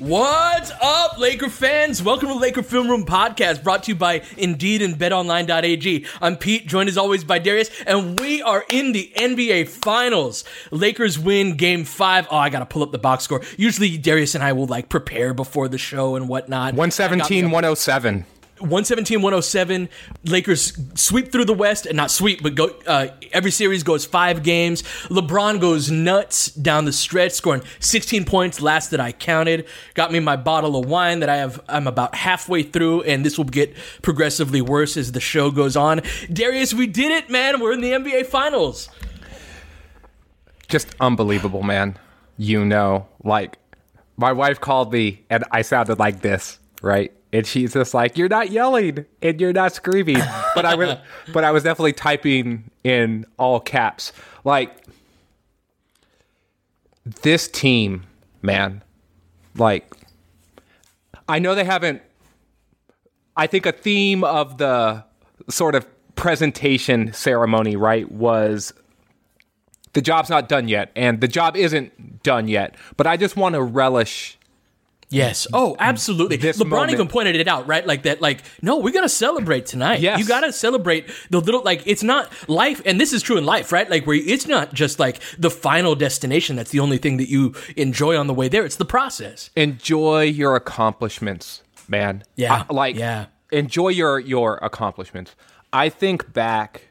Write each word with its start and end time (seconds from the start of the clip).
What's 0.00 0.72
up, 0.82 1.18
Laker 1.20 1.48
fans? 1.48 2.02
Welcome 2.02 2.28
to 2.30 2.34
Laker 2.34 2.64
Film 2.64 2.88
Room 2.90 3.06
Podcast, 3.06 3.62
brought 3.62 3.84
to 3.84 3.92
you 3.92 3.94
by 3.94 4.22
Indeed 4.36 4.82
and 4.82 4.96
BetOnline.ag. 4.96 6.04
I'm 6.20 6.36
Pete, 6.36 6.66
joined 6.66 6.88
as 6.88 6.98
always 6.98 7.22
by 7.22 7.38
Darius, 7.38 7.70
and 7.86 8.18
we 8.18 8.42
are 8.42 8.64
in 8.68 8.90
the 8.90 9.12
NBA 9.14 9.68
Finals. 9.68 10.42
Lakers 10.72 11.16
win 11.16 11.56
Game 11.56 11.84
Five. 11.84 12.26
Oh, 12.28 12.36
I 12.36 12.48
gotta 12.48 12.66
pull 12.66 12.82
up 12.82 12.90
the 12.90 12.98
box 12.98 13.22
score. 13.22 13.42
Usually, 13.56 13.96
Darius 13.96 14.34
and 14.34 14.42
I 14.42 14.52
will 14.52 14.66
like 14.66 14.88
prepare 14.88 15.32
before 15.32 15.68
the 15.68 15.78
show 15.78 16.16
and 16.16 16.28
whatnot. 16.28 16.74
117 16.74 17.52
107. 17.52 18.26
117 18.64 19.20
107 19.20 19.88
lakers 20.24 20.78
sweep 20.94 21.30
through 21.30 21.44
the 21.44 21.54
west 21.54 21.86
and 21.86 21.96
not 21.96 22.10
sweep 22.10 22.42
but 22.42 22.54
go 22.54 22.74
uh, 22.86 23.08
every 23.32 23.50
series 23.50 23.82
goes 23.82 24.04
five 24.04 24.42
games. 24.42 24.82
Lebron 25.08 25.60
goes 25.60 25.90
nuts 25.90 26.46
down 26.46 26.84
the 26.84 26.92
stretch 26.92 27.32
scoring 27.32 27.62
16 27.80 28.24
points 28.24 28.60
last 28.60 28.90
that 28.90 29.00
i 29.00 29.12
counted. 29.12 29.66
Got 29.94 30.12
me 30.12 30.20
my 30.20 30.36
bottle 30.36 30.76
of 30.76 30.86
wine 30.86 31.20
that 31.20 31.28
i 31.28 31.36
have 31.36 31.60
i'm 31.68 31.86
about 31.86 32.14
halfway 32.14 32.62
through 32.62 33.02
and 33.02 33.24
this 33.24 33.38
will 33.38 33.44
get 33.44 33.74
progressively 34.02 34.60
worse 34.60 34.96
as 34.96 35.12
the 35.12 35.20
show 35.20 35.50
goes 35.50 35.76
on. 35.76 36.02
Darius 36.32 36.74
we 36.74 36.86
did 36.86 37.10
it 37.12 37.30
man. 37.30 37.60
We're 37.60 37.72
in 37.72 37.80
the 37.80 37.92
nba 37.92 38.26
finals. 38.26 38.88
Just 40.68 40.94
unbelievable, 41.00 41.62
man. 41.62 41.96
You 42.36 42.64
know, 42.64 43.06
like 43.22 43.58
my 44.16 44.32
wife 44.32 44.60
called 44.60 44.92
me 44.92 45.24
and 45.30 45.44
I 45.50 45.62
sounded 45.62 45.98
like 45.98 46.20
this, 46.20 46.58
right? 46.82 47.12
And 47.34 47.46
she's 47.46 47.72
just 47.74 47.92
like, 47.92 48.16
"You're 48.16 48.28
not 48.28 48.50
yelling 48.50 49.04
and 49.20 49.40
you're 49.40 49.52
not 49.52 49.74
screaming," 49.74 50.22
but 50.54 50.64
I 50.64 50.76
was, 50.76 50.96
but 51.32 51.44
I 51.44 51.50
was 51.50 51.64
definitely 51.64 51.92
typing 51.92 52.70
in 52.84 53.26
all 53.38 53.60
caps. 53.60 54.12
Like 54.44 54.84
this 57.04 57.48
team, 57.48 58.04
man. 58.40 58.82
Like 59.56 59.92
I 61.28 61.38
know 61.38 61.54
they 61.54 61.64
haven't. 61.64 62.02
I 63.36 63.46
think 63.46 63.66
a 63.66 63.72
theme 63.72 64.22
of 64.22 64.58
the 64.58 65.04
sort 65.48 65.74
of 65.74 65.86
presentation 66.14 67.12
ceremony, 67.12 67.76
right, 67.76 68.10
was 68.10 68.72
the 69.92 70.02
job's 70.02 70.30
not 70.30 70.48
done 70.48 70.68
yet, 70.68 70.92
and 70.94 71.20
the 71.20 71.28
job 71.28 71.56
isn't 71.56 72.22
done 72.22 72.48
yet. 72.48 72.76
But 72.96 73.06
I 73.06 73.16
just 73.16 73.36
want 73.36 73.54
to 73.54 73.62
relish. 73.62 74.38
Yes. 75.14 75.46
Oh, 75.52 75.76
absolutely. 75.78 76.36
This 76.36 76.58
LeBron 76.58 76.68
moment- 76.70 76.92
even 76.92 77.08
pointed 77.08 77.36
it 77.36 77.48
out, 77.48 77.66
right? 77.66 77.86
Like 77.86 78.02
that. 78.02 78.20
Like, 78.20 78.42
no, 78.62 78.78
we're 78.78 78.92
gonna 78.92 79.08
celebrate 79.08 79.66
tonight. 79.66 80.00
Yes. 80.00 80.18
You 80.18 80.26
gotta 80.26 80.52
celebrate 80.52 81.08
the 81.30 81.40
little. 81.40 81.62
Like, 81.62 81.82
it's 81.86 82.02
not 82.02 82.30
life, 82.48 82.82
and 82.84 83.00
this 83.00 83.12
is 83.12 83.22
true 83.22 83.36
in 83.38 83.44
life, 83.44 83.72
right? 83.72 83.88
Like, 83.88 84.06
where 84.06 84.16
it's 84.16 84.46
not 84.46 84.74
just 84.74 84.98
like 84.98 85.20
the 85.38 85.50
final 85.50 85.94
destination. 85.94 86.56
That's 86.56 86.70
the 86.70 86.80
only 86.80 86.98
thing 86.98 87.16
that 87.18 87.28
you 87.28 87.54
enjoy 87.76 88.16
on 88.18 88.26
the 88.26 88.34
way 88.34 88.48
there. 88.48 88.64
It's 88.64 88.76
the 88.76 88.84
process. 88.84 89.50
Enjoy 89.56 90.22
your 90.22 90.56
accomplishments, 90.56 91.62
man. 91.88 92.22
Yeah, 92.36 92.64
I- 92.68 92.72
like 92.72 92.96
yeah. 92.96 93.26
Enjoy 93.52 93.88
your 93.88 94.18
your 94.18 94.58
accomplishments. 94.62 95.34
I 95.72 95.88
think 95.88 96.32
back. 96.32 96.88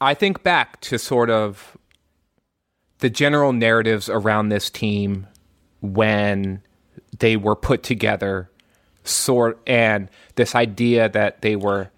I 0.00 0.14
think 0.14 0.42
back 0.42 0.80
to 0.82 0.98
sort 0.98 1.28
of 1.30 1.76
the 3.00 3.10
general 3.10 3.52
narratives 3.52 4.08
around 4.08 4.48
this 4.48 4.70
team 4.70 5.26
when 5.80 6.62
they 7.18 7.36
were 7.36 7.56
put 7.56 7.82
together 7.82 8.50
sort 9.04 9.58
and 9.66 10.08
this 10.34 10.54
idea 10.54 11.08
that 11.08 11.40
they 11.42 11.56
were 11.56 11.90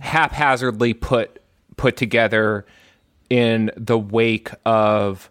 haphazardly 0.00 0.94
put 0.94 1.40
put 1.76 1.96
together 1.96 2.64
in 3.28 3.70
the 3.76 3.98
wake 3.98 4.50
of 4.64 5.30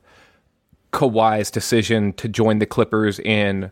Kawhi's 0.91 1.49
decision 1.49 2.13
to 2.13 2.27
join 2.27 2.59
the 2.59 2.65
Clippers 2.65 3.19
in 3.19 3.71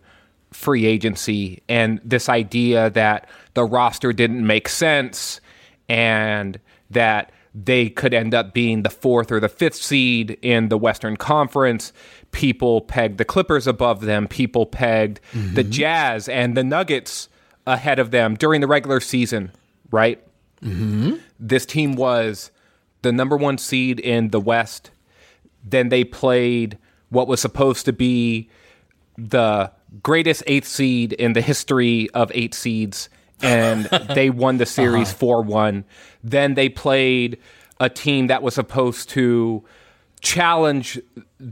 free 0.51 0.85
agency 0.85 1.62
and 1.69 2.01
this 2.03 2.27
idea 2.29 2.89
that 2.89 3.29
the 3.53 3.63
roster 3.63 4.12
didn't 4.12 4.45
make 4.45 4.68
sense 4.68 5.39
and 5.88 6.59
that 6.89 7.31
they 7.53 7.89
could 7.89 8.13
end 8.13 8.33
up 8.33 8.53
being 8.53 8.83
the 8.83 8.89
fourth 8.89 9.31
or 9.31 9.39
the 9.39 9.50
fifth 9.50 9.75
seed 9.75 10.38
in 10.42 10.69
the 10.69 10.77
Western 10.77 11.18
Conference. 11.18 11.92
People 12.31 12.81
pegged 12.81 13.18
the 13.18 13.25
Clippers 13.25 13.68
above 13.68 14.01
them. 14.01 14.27
People 14.27 14.65
pegged 14.65 15.19
the 15.33 15.62
mm-hmm. 15.62 15.71
Jazz 15.71 16.30
and 16.30 16.56
the 16.56 16.63
Nuggets 16.63 17.27
ahead 17.68 18.00
of 18.00 18.12
them 18.12 18.36
during 18.36 18.62
the 18.62 18.68
regular 18.68 19.00
season, 19.00 19.51
right? 19.92 20.21
Mm-hmm. 20.62 21.15
This 21.39 21.65
team 21.65 21.95
was 21.95 22.51
the 23.01 23.12
number 23.12 23.36
one 23.36 23.57
seed 23.57 24.00
in 24.00 24.30
the 24.30 24.39
West. 24.39 24.92
Then 25.63 25.89
they 25.89 26.04
played 26.04 26.77
what 27.09 27.27
was 27.27 27.42
supposed 27.42 27.86
to 27.86 27.94
be 27.94 28.50
the 29.18 29.71
greatest 30.01 30.44
eighth 30.47 30.68
seed 30.68 31.13
in 31.13 31.33
the 31.33 31.42
history 31.42 32.09
of 32.12 32.31
eight 32.33 32.54
seeds, 32.54 33.09
and 33.44 33.86
they 34.16 34.30
won 34.30 34.58
the 34.58 34.66
series 34.66 35.10
Uh-huh. 35.10 35.18
4 35.18 35.42
1. 35.44 35.84
Then 36.24 36.54
they 36.56 36.70
played 36.70 37.38
a 37.80 37.90
team 37.90 38.28
that 38.28 38.44
was 38.44 38.54
supposed 38.56 39.10
to 39.10 39.64
challenge 40.22 41.00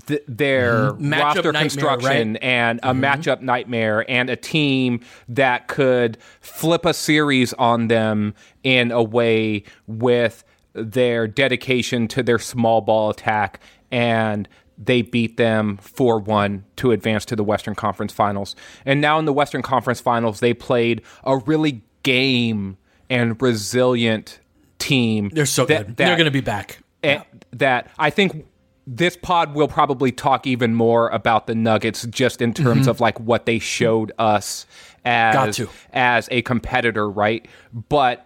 th- 0.05 0.21
their 0.27 0.91
Mhm. 0.91 1.11
Roster 1.19 1.41
nightmare, 1.51 1.61
construction 1.63 2.33
right? 2.33 2.43
and 2.43 2.79
a 2.83 2.93
matchup 2.93 3.41
nightmare 3.41 4.05
and 4.07 4.29
a 4.29 4.35
team 4.35 4.99
that 5.27 5.67
could 5.67 6.19
flip 6.39 6.85
a 6.85 6.93
series 6.93 7.53
on 7.53 7.87
them 7.87 8.35
in 8.63 8.91
a 8.91 9.01
way 9.01 9.63
with 9.87 10.43
their 10.73 11.27
dedication 11.27 12.07
to 12.09 12.21
their 12.21 12.37
small 12.37 12.81
ball 12.81 13.09
attack 13.09 13.59
and 13.91 14.47
they 14.81 15.01
beat 15.01 15.35
them 15.37 15.77
4-1 15.83 16.63
to 16.77 16.91
advance 16.91 17.25
to 17.25 17.35
the 17.35 17.43
Western 17.43 17.75
Conference 17.75 18.13
Finals. 18.13 18.55
And 18.85 19.01
now 19.01 19.19
in 19.19 19.25
the 19.25 19.33
Western 19.33 19.61
Conference 19.61 19.99
Finals 19.99 20.39
they 20.39 20.53
played 20.53 21.01
a 21.25 21.37
really 21.37 21.83
game 22.03 22.77
and 23.09 23.39
resilient 23.41 24.39
team. 24.77 25.29
They're 25.33 25.45
so 25.45 25.65
that- 25.65 25.77
good. 25.87 25.97
that- 25.97 26.05
They're 26.05 26.15
going 26.15 26.25
to 26.25 26.31
be 26.31 26.41
back. 26.41 26.79
and 27.03 27.23
that 27.53 27.89
I 27.97 28.09
think 28.09 28.45
this 28.87 29.15
pod 29.17 29.53
will 29.53 29.67
probably 29.67 30.11
talk 30.11 30.47
even 30.47 30.73
more 30.73 31.09
about 31.09 31.45
the 31.47 31.53
Nuggets 31.55 32.05
just 32.07 32.41
in 32.41 32.53
terms 32.53 32.87
Mhm. 32.87 32.91
of 32.91 32.99
like 33.01 33.19
what 33.19 33.45
they 33.45 33.59
showed 33.59 34.11
us 34.17 34.65
as 35.05 35.61
as 35.93 36.27
a 36.31 36.41
competitor, 36.41 37.09
right? 37.09 37.47
But 37.89 38.25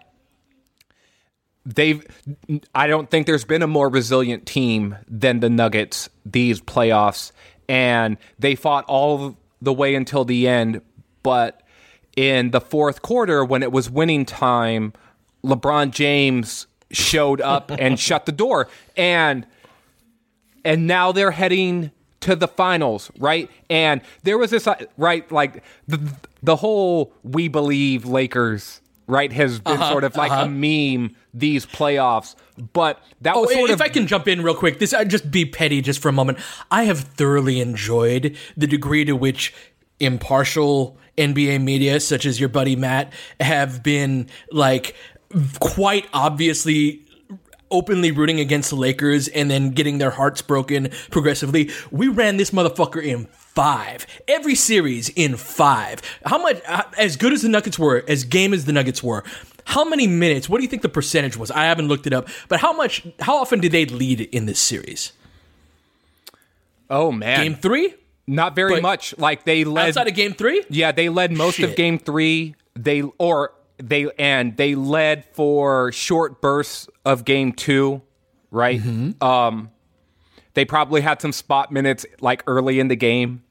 they've 1.66 2.04
I 2.74 2.86
don't 2.86 3.10
think 3.10 3.26
there's 3.26 3.44
been 3.44 3.62
a 3.62 3.66
more 3.66 3.88
resilient 3.88 4.46
team 4.46 4.96
than 5.08 5.40
the 5.40 5.50
Nuggets 5.50 6.08
these 6.24 6.60
playoffs. 6.60 7.32
And 7.68 8.18
they 8.38 8.54
fought 8.54 8.84
all 8.86 9.36
the 9.62 9.72
way 9.72 9.94
until 9.94 10.24
the 10.24 10.46
end, 10.46 10.82
but 11.22 11.62
in 12.16 12.50
the 12.50 12.60
fourth 12.60 13.02
quarter 13.02 13.44
when 13.44 13.62
it 13.62 13.72
was 13.72 13.90
winning 13.90 14.24
time, 14.24 14.92
LeBron 15.42 15.90
James 15.90 16.66
showed 16.90 17.40
up 17.40 17.70
and 17.78 17.98
shut 17.98 18.26
the 18.26 18.32
door. 18.32 18.68
And 18.96 19.46
and 20.64 20.86
now 20.86 21.12
they're 21.12 21.30
heading 21.30 21.90
to 22.20 22.34
the 22.34 22.48
finals, 22.48 23.10
right? 23.18 23.50
And 23.68 24.00
there 24.22 24.38
was 24.38 24.50
this 24.50 24.66
uh, 24.66 24.76
right 24.96 25.30
like 25.32 25.62
the 25.88 26.00
the 26.42 26.56
whole 26.56 27.12
we 27.22 27.48
believe 27.48 28.04
Lakers 28.04 28.80
right 29.06 29.32
has 29.32 29.60
been 29.60 29.74
Uh-huh, 29.74 29.90
sort 29.90 30.04
of 30.04 30.16
like 30.16 30.32
uh-huh. 30.32 30.44
a 30.44 30.48
meme 30.48 31.14
these 31.32 31.66
playoffs, 31.66 32.34
but 32.72 33.00
that 33.20 33.34
Oh, 33.36 33.42
was 33.42 33.52
sort 33.52 33.70
if 33.70 33.74
of 33.74 33.82
I 33.82 33.88
can 33.88 34.06
jump 34.06 34.28
in 34.28 34.42
real 34.42 34.54
quick, 34.54 34.78
this 34.78 34.92
I 34.94 35.04
just 35.04 35.30
be 35.30 35.44
petty 35.44 35.80
just 35.80 36.00
for 36.00 36.08
a 36.08 36.12
moment. 36.12 36.38
I 36.70 36.84
have 36.84 37.00
thoroughly 37.00 37.60
enjoyed 37.60 38.36
the 38.56 38.66
degree 38.66 39.04
to 39.04 39.12
which 39.14 39.52
impartial 40.00 40.96
NBA 41.18 41.62
media, 41.62 42.00
such 42.00 42.26
as 42.26 42.40
your 42.40 42.48
buddy 42.48 42.76
Matt, 42.76 43.12
have 43.40 43.82
been 43.82 44.28
like 44.50 44.94
quite 45.60 46.06
obviously 46.12 47.00
openly 47.70 48.12
rooting 48.12 48.38
against 48.38 48.70
the 48.70 48.76
Lakers 48.76 49.26
and 49.28 49.50
then 49.50 49.70
getting 49.70 49.98
their 49.98 50.10
hearts 50.10 50.42
broken 50.42 50.90
progressively. 51.10 51.70
We 51.90 52.08
ran 52.08 52.36
this 52.36 52.50
motherfucker 52.50 53.02
in 53.02 53.26
five. 53.54 54.06
Every 54.28 54.54
series 54.54 55.08
in 55.10 55.36
five. 55.36 56.02
How 56.26 56.38
much, 56.38 56.60
uh, 56.66 56.82
as 56.98 57.16
good 57.16 57.32
as 57.32 57.42
the 57.42 57.48
Nuggets 57.48 57.78
were, 57.78 58.04
as 58.08 58.24
game 58.24 58.52
as 58.52 58.64
the 58.64 58.72
Nuggets 58.72 59.02
were, 59.02 59.24
how 59.64 59.84
many 59.84 60.06
minutes, 60.06 60.48
what 60.48 60.58
do 60.58 60.64
you 60.64 60.68
think 60.68 60.82
the 60.82 60.88
percentage 60.88 61.36
was? 61.36 61.50
I 61.50 61.64
haven't 61.64 61.88
looked 61.88 62.06
it 62.06 62.12
up, 62.12 62.28
but 62.48 62.60
how 62.60 62.72
much, 62.72 63.06
how 63.20 63.38
often 63.38 63.60
did 63.60 63.72
they 63.72 63.86
lead 63.86 64.20
in 64.20 64.46
this 64.46 64.60
series? 64.60 65.12
Oh 66.90 67.10
man. 67.10 67.42
Game 67.42 67.54
three? 67.54 67.94
Not 68.26 68.54
very 68.54 68.74
But 68.74 68.82
much. 68.82 69.16
Like 69.18 69.44
they 69.44 69.64
led 69.64 69.88
Outside 69.88 70.08
of 70.08 70.14
game 70.14 70.32
three? 70.32 70.64
Yeah, 70.68 70.92
they 70.92 71.08
led 71.08 71.32
most 71.32 71.58
of 71.60 71.76
game 71.76 71.98
three. 71.98 72.54
They 72.74 73.02
or 73.18 73.52
they 73.78 74.10
and 74.18 74.56
they 74.56 74.74
led 74.74 75.26
for 75.32 75.92
short 75.92 76.40
bursts 76.40 76.88
of 77.04 77.24
game 77.24 77.52
two, 77.52 78.02
right? 78.50 78.80
Mm-hmm. 78.80 79.22
Um, 79.22 79.70
they 80.54 80.64
probably 80.64 81.02
had 81.02 81.20
some 81.20 81.32
spot 81.32 81.70
minutes 81.70 82.06
like 82.20 82.42
early 82.46 82.80
in 82.80 82.88
the 82.88 82.96
game 82.96 83.43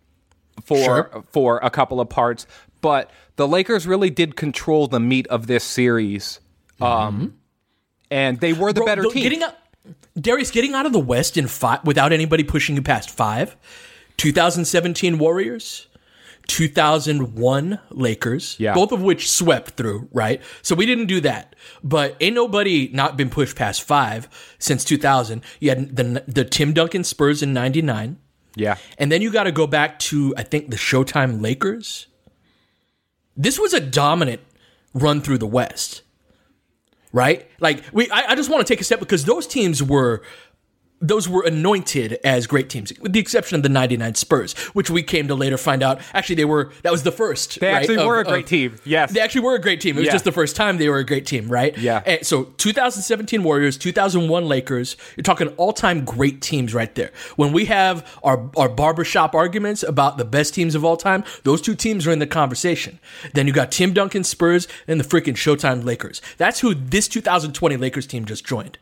for 0.63 0.77
Sure. 0.83 1.23
for 1.31 1.59
a 1.63 1.69
couple 1.69 1.99
of 1.99 2.09
parts, 2.09 2.45
but 2.81 3.09
the 3.35 3.47
Lakers 3.47 3.87
really 3.87 4.09
did 4.09 4.35
control 4.35 4.87
the 4.87 4.99
meat 4.99 5.25
of 5.27 5.47
this 5.47 5.63
series, 5.63 6.39
um, 6.81 7.33
and 8.11 8.39
they 8.39 8.53
were 8.53 8.71
the 8.73 8.81
Mm-hmm. 8.81 8.85
Bro, 8.85 8.95
better 8.95 9.03
team. 9.13 9.23
Getting 9.23 9.43
out, 9.43 9.55
Darius, 10.19 10.51
getting 10.51 10.73
out 10.73 10.85
of 10.85 10.93
the 10.93 10.99
West 10.99 11.37
in 11.37 11.47
five 11.47 11.83
without 11.85 12.13
anybody 12.13 12.43
pushing 12.43 12.75
you 12.75 12.81
past 12.81 13.09
five. 13.09 13.55
2017 14.17 15.17
Warriors, 15.17 15.87
2001 16.47 17.79
Lakers, 17.89 18.55
Yeah. 18.59 18.73
both 18.73 18.91
of 18.91 19.01
which 19.01 19.29
swept 19.31 19.71
through, 19.71 20.07
right? 20.11 20.41
So 20.61 20.75
we 20.75 20.85
didn't 20.85 21.07
do 21.07 21.19
that. 21.21 21.55
But 21.83 22.15
ain't 22.21 22.35
nobody 22.35 22.89
not 22.93 23.17
been 23.17 23.29
pushed 23.29 23.55
past 23.55 23.81
five 23.81 24.27
since 24.59 24.83
2000. 24.83 25.41
You 25.59 25.69
had 25.69 25.95
the 25.95 26.23
the 26.27 26.45
Tim 26.45 26.73
Duncan 26.73 27.03
Spurs 27.03 27.41
in 27.41 27.53
99. 27.53 28.17
Yeah, 28.55 28.77
And 28.97 29.11
then 29.11 29.21
you 29.21 29.31
got 29.31 29.43
to 29.43 29.51
go 29.51 29.65
back 29.67 29.99
to, 29.99 30.33
I 30.37 30.43
think, 30.43 30.69
the 30.69 30.75
Showtime 30.77 31.41
Lakers. 31.41 32.07
This 33.35 33.59
was 33.59 33.73
a 33.73 33.79
dominant 33.79 34.41
run 34.93 35.21
through 35.21 35.39
the 35.39 35.47
West, 35.47 36.03
right? 37.11 37.49
Like, 37.59 37.83
we, 37.91 38.09
I, 38.11 38.31
I 38.31 38.35
just 38.35 38.49
want 38.51 38.65
to 38.65 38.71
take 38.71 38.79
a 38.79 38.83
step 38.83 38.99
because 38.99 39.25
those 39.25 39.47
teams 39.47 39.81
were. 39.81 40.21
Those 41.05 41.27
were 41.27 41.43
anointed 41.43 42.17
as 42.23 42.47
great 42.47 42.69
teams, 42.69 42.93
with 43.01 43.11
the 43.11 43.19
exception 43.19 43.57
of 43.57 43.63
the 43.63 43.69
'99 43.69 44.15
Spurs, 44.15 44.53
which 44.73 44.89
we 44.89 45.03
came 45.03 45.27
to 45.27 45.35
later 45.35 45.57
find 45.57 45.83
out. 45.83 45.99
Actually, 46.13 46.35
they 46.35 46.45
were 46.45 46.71
that 46.83 46.91
was 46.91 47.03
the 47.03 47.11
first. 47.11 47.59
they 47.59 47.67
right, 47.67 47.75
actually 47.81 47.97
of- 47.97 48.07
were 48.07 48.17
a 48.17 48.21
of- 48.21 48.27
great 48.27 48.47
team. 48.47 48.75
Yes, 48.85 49.11
they 49.11 49.19
actually 49.19 49.41
were 49.41 49.55
a 49.55 49.61
great 49.61 49.81
team. 49.81 49.97
It 49.97 49.99
was 49.99 50.05
Yeah. 50.07 50.13
just 50.13 50.23
the 50.25 50.31
first 50.31 50.55
time 50.55 50.77
they 50.77 50.87
were 50.89 50.99
a 50.99 51.05
great 51.05 51.25
team, 51.25 51.49
right? 51.49 51.77
Yeah. 51.77 52.01
And 52.05 52.25
so 52.25 52.45
2017 52.57 53.43
Warriors, 53.43 53.77
2001 53.77 54.47
Lakers. 54.47 54.95
You're 55.17 55.23
talking 55.23 55.49
all-time 55.57 56.05
great 56.05 56.41
teams 56.41 56.73
right 56.73 56.93
there. 56.95 57.11
When 57.35 57.51
we 57.51 57.65
have 57.65 58.07
our 58.23 58.49
our 58.55 58.69
barbershop 58.69 59.35
arguments 59.35 59.83
about 59.83 60.17
the 60.17 60.25
best 60.25 60.53
teams 60.53 60.73
of 60.73 60.85
all 60.85 60.95
time, 60.97 61.23
those 61.43 61.61
two 61.61 61.75
teams 61.75 62.07
are 62.07 62.11
in 62.11 62.19
the 62.19 62.27
conversation. 62.27 62.99
Then 63.33 63.45
you 63.47 63.53
got 63.53 63.71
Tim 63.71 63.91
Duncan 63.93 64.23
Spurs 64.23 64.67
and 64.87 64.99
the 64.99 65.03
freaking 65.03 65.35
Showtime 65.35 65.83
Lakers. 65.83 66.21
That's 66.37 66.61
who 66.61 66.73
this 66.73 67.07
2020 67.09 67.75
Lakers 67.77 68.07
team 68.07 68.25
just 68.25 68.45
joined. 68.45 68.77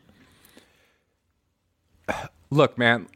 Look, 2.52 2.76
man, 2.78 3.08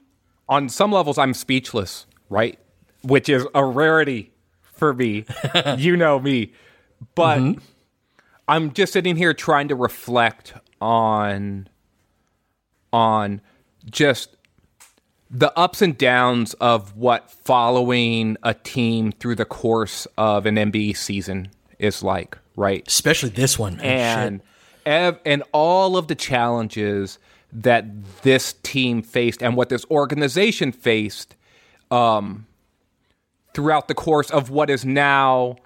on 0.49 0.69
some 0.69 0.91
levels, 0.93 1.19
I'm 1.19 1.35
speechless, 1.35 2.07
right? 2.29 2.59
Which 3.03 3.29
is 3.29 3.47
a 3.55 3.65
rarity 3.65 4.33
for 4.63 4.95
me. 4.95 5.27
you 5.77 5.97
know 5.97 6.19
me. 6.19 6.53
But 7.15 7.39
mm-hmm. 7.39 7.61
I'm 8.49 8.73
just 8.73 8.93
sitting 8.93 9.17
here 9.17 9.35
trying 9.35 9.69
to 9.69 9.75
reflect 9.75 10.55
on 10.81 11.69
on 12.93 13.41
just 13.91 14.37
the 15.31 15.57
ups 15.59 15.83
and 15.83 15.99
downs 15.99 16.55
of 16.55 16.97
what 16.97 17.31
following 17.31 18.37
a 18.43 18.55
team 18.55 19.13
through 19.13 19.35
the 19.35 19.45
course 19.45 20.07
of 20.17 20.47
an 20.47 20.55
NBA 20.55 20.97
season 20.97 21.51
is 21.79 22.03
like, 22.03 22.39
right? 22.55 22.87
Especially 22.87 23.29
this 23.29 23.59
one, 23.59 23.77
man. 23.77 24.19
and 24.19 24.43
ev- 24.87 25.21
and 25.27 25.43
all 25.53 25.97
of 25.97 26.07
the 26.07 26.15
challenges 26.15 27.19
that 27.53 27.87
this 28.23 28.55
team 28.63 29.03
faced 29.03 29.43
and 29.43 29.57
what 29.57 29.69
this 29.69 29.85
organization 29.91 30.73
faced 30.73 31.37
um, 31.91 32.47
throughout 33.55 33.89
the 33.89 33.95
course 33.95 34.31
of 34.31 34.51
what 34.51 34.69
is 34.69 34.85
now 34.85 35.57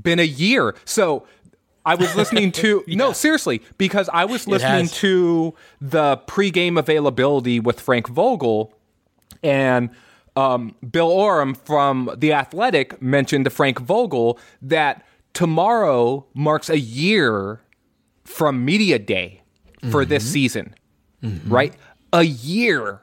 been 0.00 0.18
a 0.18 0.26
year. 0.26 0.74
So 0.84 1.26
I 1.84 1.94
was 1.94 2.14
listening 2.16 2.52
to 2.52 2.82
no 2.88 3.12
seriously 3.12 3.62
because 3.78 4.08
I 4.12 4.24
was 4.24 4.48
listening 4.48 4.88
to 4.88 5.54
the 5.80 6.16
pregame 6.26 6.78
availability 6.78 7.60
with 7.60 7.80
Frank 7.80 8.08
Vogel 8.08 8.74
and 9.42 9.90
um, 10.36 10.74
Bill 10.90 11.10
Oram 11.10 11.54
from 11.54 12.10
The 12.16 12.32
Athletic 12.32 13.00
mentioned 13.00 13.44
to 13.44 13.50
Frank 13.50 13.78
Vogel 13.78 14.38
that 14.62 15.04
tomorrow 15.32 16.26
marks 16.34 16.68
a 16.68 16.78
year 16.78 17.60
from 18.24 18.64
Media 18.64 18.98
Day 18.98 19.42
for 19.90 20.04
this 20.04 20.24
mm-hmm. 20.24 20.32
season, 20.32 20.74
mm-hmm. 21.22 21.52
right? 21.52 21.74
A 22.12 22.22
year. 22.22 23.00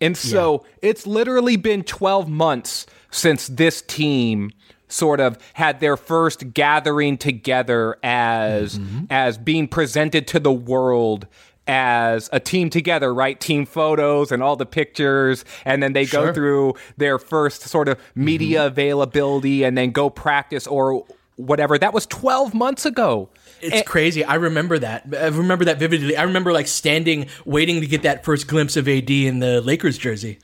And 0.00 0.16
so 0.16 0.64
it's 0.82 1.06
literally 1.06 1.56
been 1.56 1.82
12 1.82 2.28
months 2.28 2.86
since 3.10 3.48
this 3.48 3.82
team 3.82 4.52
sort 4.88 5.20
of 5.20 5.38
had 5.54 5.80
their 5.80 5.96
first 5.96 6.52
gathering 6.52 7.18
together 7.18 7.96
as 8.02 8.78
mm-hmm. 8.78 9.04
as 9.10 9.38
being 9.38 9.66
presented 9.66 10.26
to 10.28 10.38
the 10.38 10.52
world 10.52 11.26
as 11.66 12.30
a 12.32 12.38
team 12.38 12.70
together, 12.70 13.12
right? 13.12 13.40
Team 13.40 13.66
photos 13.66 14.30
and 14.30 14.42
all 14.42 14.54
the 14.54 14.66
pictures, 14.66 15.44
and 15.64 15.82
then 15.82 15.92
they 15.92 16.06
go 16.06 16.32
through 16.32 16.74
their 16.96 17.18
first 17.18 17.62
sort 17.62 17.88
of 17.88 17.98
media 18.14 18.66
availability 18.66 19.64
and 19.64 19.76
then 19.76 19.90
go 19.90 20.08
practice 20.08 20.66
or 20.66 21.04
whatever. 21.36 21.78
That 21.78 21.92
was 21.92 22.06
12 22.06 22.54
months 22.54 22.86
ago. 22.86 23.28
It's 23.60 23.76
eh, 23.76 23.82
crazy. 23.82 24.24
I 24.24 24.34
remember 24.34 24.78
that. 24.78 25.06
I 25.16 25.26
remember 25.28 25.64
that 25.64 25.78
vividly. 25.78 26.16
I 26.16 26.22
remember 26.22 26.52
like 26.52 26.66
standing, 26.66 27.26
waiting 27.44 27.80
to 27.80 27.86
get 27.86 28.02
that 28.02 28.24
first 28.24 28.48
glimpse 28.48 28.76
of 28.76 28.88
AD 28.88 29.10
in 29.10 29.38
the 29.38 29.60
Lakers 29.60 29.98
jersey. 29.98 30.38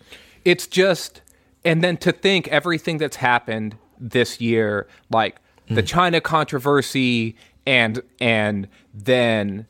It's 0.45 0.67
just, 0.67 1.21
and 1.65 1.83
then 1.85 1.97
to 1.99 2.13
think 2.13 2.49
everything 2.49 2.99
that's 2.99 3.17
happened 3.17 3.77
this 3.99 4.41
year, 4.41 4.89
like 5.11 5.41
the 5.69 5.83
mm. 5.83 5.87
China 5.87 6.21
controversy, 6.21 7.37
and 7.67 8.03
and 8.21 8.69
then 8.93 9.67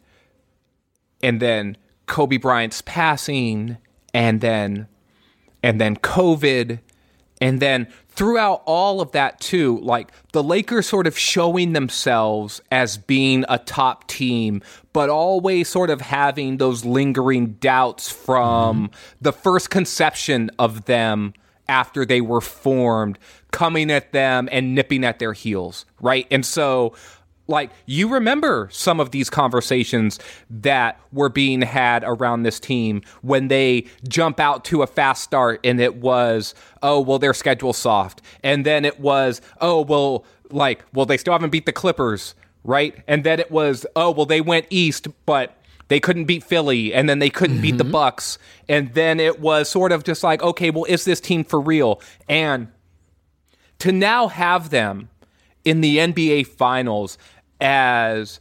and 1.23 1.41
then 1.41 1.77
Kobe 2.07 2.39
Bryant's 2.39 2.83
passing, 2.83 3.77
and 4.15 4.41
then 4.41 4.89
and 5.63 5.81
then 5.81 5.97
COVID, 5.97 6.81
and 7.43 7.59
then 7.59 7.89
throughout 8.09 8.63
all 8.67 9.01
of 9.01 9.11
that 9.13 9.41
too, 9.41 9.81
like 9.81 10.13
the 10.31 10.45
Lakers 10.45 10.87
sort 10.87 11.09
of 11.09 11.19
showing 11.19 11.73
themselves 11.73 12.63
as 12.71 12.97
being 12.97 13.45
a 13.49 13.59
top 13.59 14.07
team, 14.07 14.63
but 14.93 15.11
always 15.11 15.69
sort 15.69 15.91
of 15.91 16.01
having 16.01 16.59
those 16.59 16.85
lingering 16.85 17.55
doubts 17.55 18.09
from 18.09 18.89
mm-hmm. 18.89 18.95
the 19.21 19.33
first 19.33 19.71
conception 19.71 20.53
of 20.61 20.85
them 20.85 21.35
after 21.69 22.05
they 22.05 22.21
were 22.21 22.41
formed, 22.41 23.19
coming 23.51 23.91
at 23.91 24.13
them 24.13 24.49
and 24.53 24.73
nipping 24.73 25.05
at 25.05 25.19
their 25.19 25.33
heels, 25.33 25.85
right? 26.01 26.29
And 26.31 26.47
so 26.47 26.95
like 27.49 27.71
you 27.87 28.09
remember 28.09 28.69
some 28.73 29.01
of 29.01 29.11
these 29.11 29.29
conversations 29.29 30.19
that 30.49 31.01
were 31.13 31.29
being 31.29 31.63
had 31.63 32.05
around 32.05 32.43
this 32.43 32.61
team 32.61 33.03
when 33.23 33.49
they 33.49 33.87
jump 34.09 34.39
out 34.39 34.65
to 34.65 34.83
a 34.83 34.87
fast 34.87 35.23
start 35.23 35.61
and 35.65 35.81
it 35.81 35.97
was 35.97 36.55
oh 36.83 37.01
well 37.01 37.19
their 37.19 37.35
schedule's 37.35 37.79
soft. 37.79 38.23
And 38.43 38.65
then 38.65 38.85
it 38.85 39.01
was 39.01 39.41
oh 39.61 39.83
well 39.83 40.25
like 40.51 40.85
well 40.93 41.07
they 41.07 41.17
still 41.17 41.33
haven't 41.33 41.51
beat 41.51 41.67
the 41.67 41.73
clippers 41.73 42.35
right? 42.65 43.03
And 43.09 43.25
then 43.25 43.41
it 43.41 43.51
was 43.51 43.85
oh 43.97 44.11
well 44.13 44.27
they 44.27 44.41
went 44.41 44.67
east 44.71 45.09
but 45.27 45.57
they 45.89 46.01
couldn't 46.01 46.25
beat 46.25 46.45
Philly 46.45 46.95
and 46.95 47.09
then 47.09 47.19
they 47.19 47.29
couldn't 47.29 47.61
beat 47.61 47.77
the 47.77 47.85
mm-hmm. 47.85 47.93
Bucks. 47.93 48.39
And 48.69 48.95
then 48.95 49.21
it 49.21 49.41
was 49.41 49.69
sort 49.69 49.93
of 49.93 50.05
just 50.05 50.23
like 50.23 50.43
okay 50.43 50.71
well 50.71 50.85
is 50.85 51.05
this 51.05 51.21
team 51.21 51.45
for 51.45 51.61
real? 51.61 52.01
And 52.29 52.69
to 53.81 53.91
now 53.91 54.29
have 54.29 54.71
them 54.71 55.09
in 55.65 55.81
the 55.81 55.99
NBA 55.99 56.47
finals 56.47 57.19
as 57.61 58.41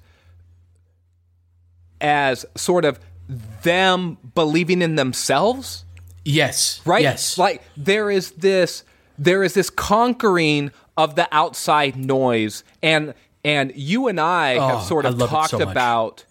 as 1.99 2.45
sort 2.55 2.85
of 2.85 2.99
them 3.63 4.17
believing 4.35 4.81
in 4.81 4.95
themselves 4.95 5.85
Yes. 6.25 6.81
right 6.85 7.01
Yes. 7.01 7.37
like 7.37 7.63
there 7.77 8.11
is 8.11 8.31
this 8.31 8.83
there 9.17 9.43
is 9.43 9.53
this 9.53 9.69
conquering 9.69 10.71
of 10.97 11.15
the 11.15 11.27
outside 11.31 11.95
noise 11.95 12.63
and 12.83 13.13
and 13.43 13.71
you 13.75 14.07
and 14.07 14.19
I 14.19 14.55
Oh, 14.57 14.67
have 14.67 14.83
sort 14.83 15.05
of 15.05 15.17
talked 15.17 15.51
so 15.51 15.61
about 15.61 16.25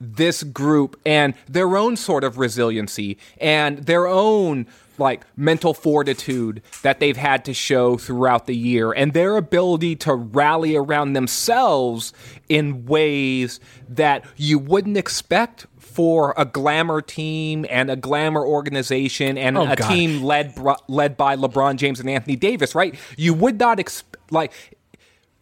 this 0.00 0.42
group 0.42 1.00
and 1.06 1.32
their 1.48 1.76
own 1.76 1.96
sort 1.96 2.24
of 2.24 2.36
resiliency 2.38 3.16
and 3.40 3.78
their 3.86 4.06
own 4.06 4.66
like 4.98 5.24
mental 5.36 5.74
fortitude 5.74 6.62
that 6.82 7.00
they've 7.00 7.16
had 7.16 7.44
to 7.46 7.54
show 7.54 7.96
throughout 7.96 8.46
the 8.46 8.54
year 8.56 8.92
and 8.92 9.12
their 9.12 9.36
ability 9.36 9.96
to 9.96 10.14
rally 10.14 10.76
around 10.76 11.14
themselves 11.14 12.12
in 12.48 12.84
ways 12.86 13.58
that 13.88 14.24
you 14.36 14.58
wouldn't 14.58 14.96
expect 14.96 15.66
for 15.78 16.32
a 16.36 16.44
glamour 16.44 17.02
team 17.02 17.66
and 17.68 17.90
a 17.90 17.96
glamour 17.96 18.44
organization 18.46 19.36
and 19.36 19.58
Oh, 19.58 19.66
a 19.70 19.76
God. 19.76 19.88
team 19.88 20.22
led 20.22 20.54
led 20.88 21.16
by 21.16 21.36
LeBron 21.36 21.76
James 21.76 22.00
and 22.00 22.08
Anthony 22.08 22.36
Davis, 22.36 22.74
right? 22.74 22.94
You 23.16 23.34
would 23.34 23.58
not 23.58 23.78
expect 23.78 24.16
like 24.32 24.52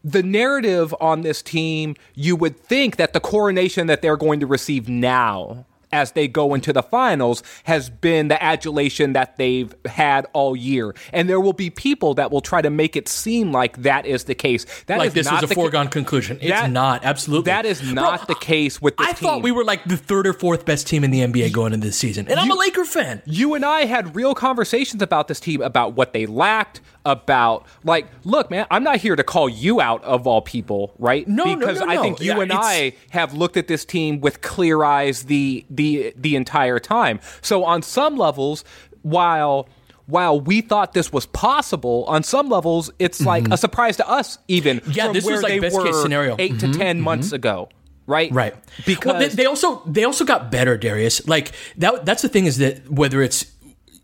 the 0.02 0.23
narrative 0.23 0.95
on 1.00 1.21
this 1.21 1.42
team, 1.42 1.95
you 2.14 2.35
would 2.35 2.59
think 2.59 2.97
that 2.97 3.12
the 3.12 3.21
coronation 3.21 3.87
that 3.87 4.00
they're 4.02 4.16
going 4.16 4.40
to 4.40 4.47
receive 4.47 4.88
now 4.88 5.66
as 5.93 6.13
they 6.13 6.29
go 6.29 6.55
into 6.55 6.73
the 6.73 6.83
finals 6.83 7.43
has 7.65 7.91
been 7.91 8.29
the 8.29 8.43
adulation 8.43 9.13
that 9.15 9.37
they've 9.37 9.75
had 9.87 10.27
all 10.33 10.55
year. 10.57 10.95
And 11.13 11.29
there 11.29 11.41
will 11.41 11.53
be 11.53 11.71
people 11.71 12.15
that 12.15 12.31
will 12.31 12.41
try 12.41 12.63
to 12.63 12.71
make 12.71 12.97
it 12.97 13.09
seem 13.09 13.53
like 13.53 13.83
that 13.83 14.07
is 14.07 14.25
the 14.25 14.35
case. 14.35 14.67
That 14.87 14.99
like 14.99 15.09
is 15.09 15.15
this 15.15 15.27
not 15.27 15.35
was 15.43 15.45
a 15.45 15.47
the 15.49 15.55
ca- 15.55 15.61
foregone 15.61 15.89
conclusion. 15.89 16.39
It's 16.41 16.51
That- 16.51 16.71
not. 16.71 17.05
Absolutely. 17.05 17.51
That 17.51 17.67
is 17.67 17.81
Bro, 17.83 17.93
not 17.95 18.29
the 18.29 18.35
case 18.35 18.81
with 18.81 18.97
this 18.97 19.07
I 19.09 19.13
team. 19.13 19.29
thought 19.29 19.43
we 19.43 19.53
were 19.53 19.65
like 19.65 19.85
the 19.85 19.97
third 19.97 20.27
or 20.27 20.33
fourth 20.33 20.65
best 20.65 20.87
team 20.87 21.03
in 21.05 21.11
the 21.11 21.21
NBA 21.21 21.53
going 21.53 21.73
into 21.73 21.87
this 21.87 21.97
season. 21.97 22.29
And 22.29 22.39
I'm 22.39 22.51
a 22.51 22.55
Laker 22.55 22.85
fan. 22.85 23.23
you 23.27 23.55
and 23.55 23.65
I 23.65 23.85
had 23.87 24.15
real 24.15 24.35
conversations 24.35 25.03
about 25.03 25.29
this 25.29 25.41
team, 25.41 25.61
about 25.63 25.95
what 25.95 26.13
they 26.13 26.27
lacked, 26.27 26.81
about 27.04 27.66
like, 27.85 28.07
look, 28.25 28.50
man, 28.50 28.66
I'm 28.71 28.85
not 28.85 28.99
here 28.99 29.16
to 29.16 29.25
call 29.25 29.49
you 29.49 29.80
out 29.80 30.02
of 30.04 30.26
all 30.26 30.42
people, 30.42 30.92
right? 30.99 31.26
No, 31.26 31.45
no, 31.45 31.57
because 31.57 31.80
no, 31.80 31.88
I 31.88 31.97
think 31.97 32.21
you 32.21 32.33
Yeah, 32.33 32.40
and 32.40 32.52
I 32.52 32.92
have 33.11 33.35
looked 33.35 33.57
at 33.57 33.69
this 33.69 33.85
team 33.85 34.21
with 34.21 34.40
clear 34.40 34.85
eyes 34.85 35.25
the 35.25 35.64
the 35.71 36.12
the 36.16 36.37
entire 36.37 36.78
time. 36.78 37.21
So 37.42 37.64
on 37.64 37.83
some 37.83 38.16
levels, 38.16 38.64
while 39.02 39.69
while 40.07 40.40
we 40.40 40.61
thought 40.61 40.92
this 40.92 41.12
was 41.12 41.26
possible, 41.26 42.04
on 42.09 42.23
some 42.23 42.49
levels, 42.49 42.90
it's 42.99 43.21
like 43.21 43.49
a 43.50 43.57
surprise 43.57 43.97
to 43.99 44.09
us, 44.09 44.38
even 44.49 44.80
Mm-hmm. 44.80 44.92
Yeah, 44.92 45.12
this 45.12 45.25
was 45.25 45.42
like 45.42 45.61
best 45.61 45.80
case 45.80 46.00
scenario. 46.02 46.37
8 46.38 46.59
to 46.61 46.73
10 46.73 47.00
months 47.00 47.33
ago, 47.33 47.69
right? 48.07 48.30
Right. 48.33 48.54
Because 48.87 49.12
well, 49.12 49.21
they, 49.21 49.28
they 49.28 49.47
also 49.47 49.83
they 49.87 50.04
also 50.04 50.25
got 50.25 50.50
better, 50.50 50.76
Darius. 50.76 51.26
Like 51.26 51.52
that. 51.78 52.04
That's 52.04 52.23
the 52.23 52.28
thing 52.28 52.47
is 52.47 52.59
that 52.59 52.90
whether 52.90 53.23
it's 53.23 53.47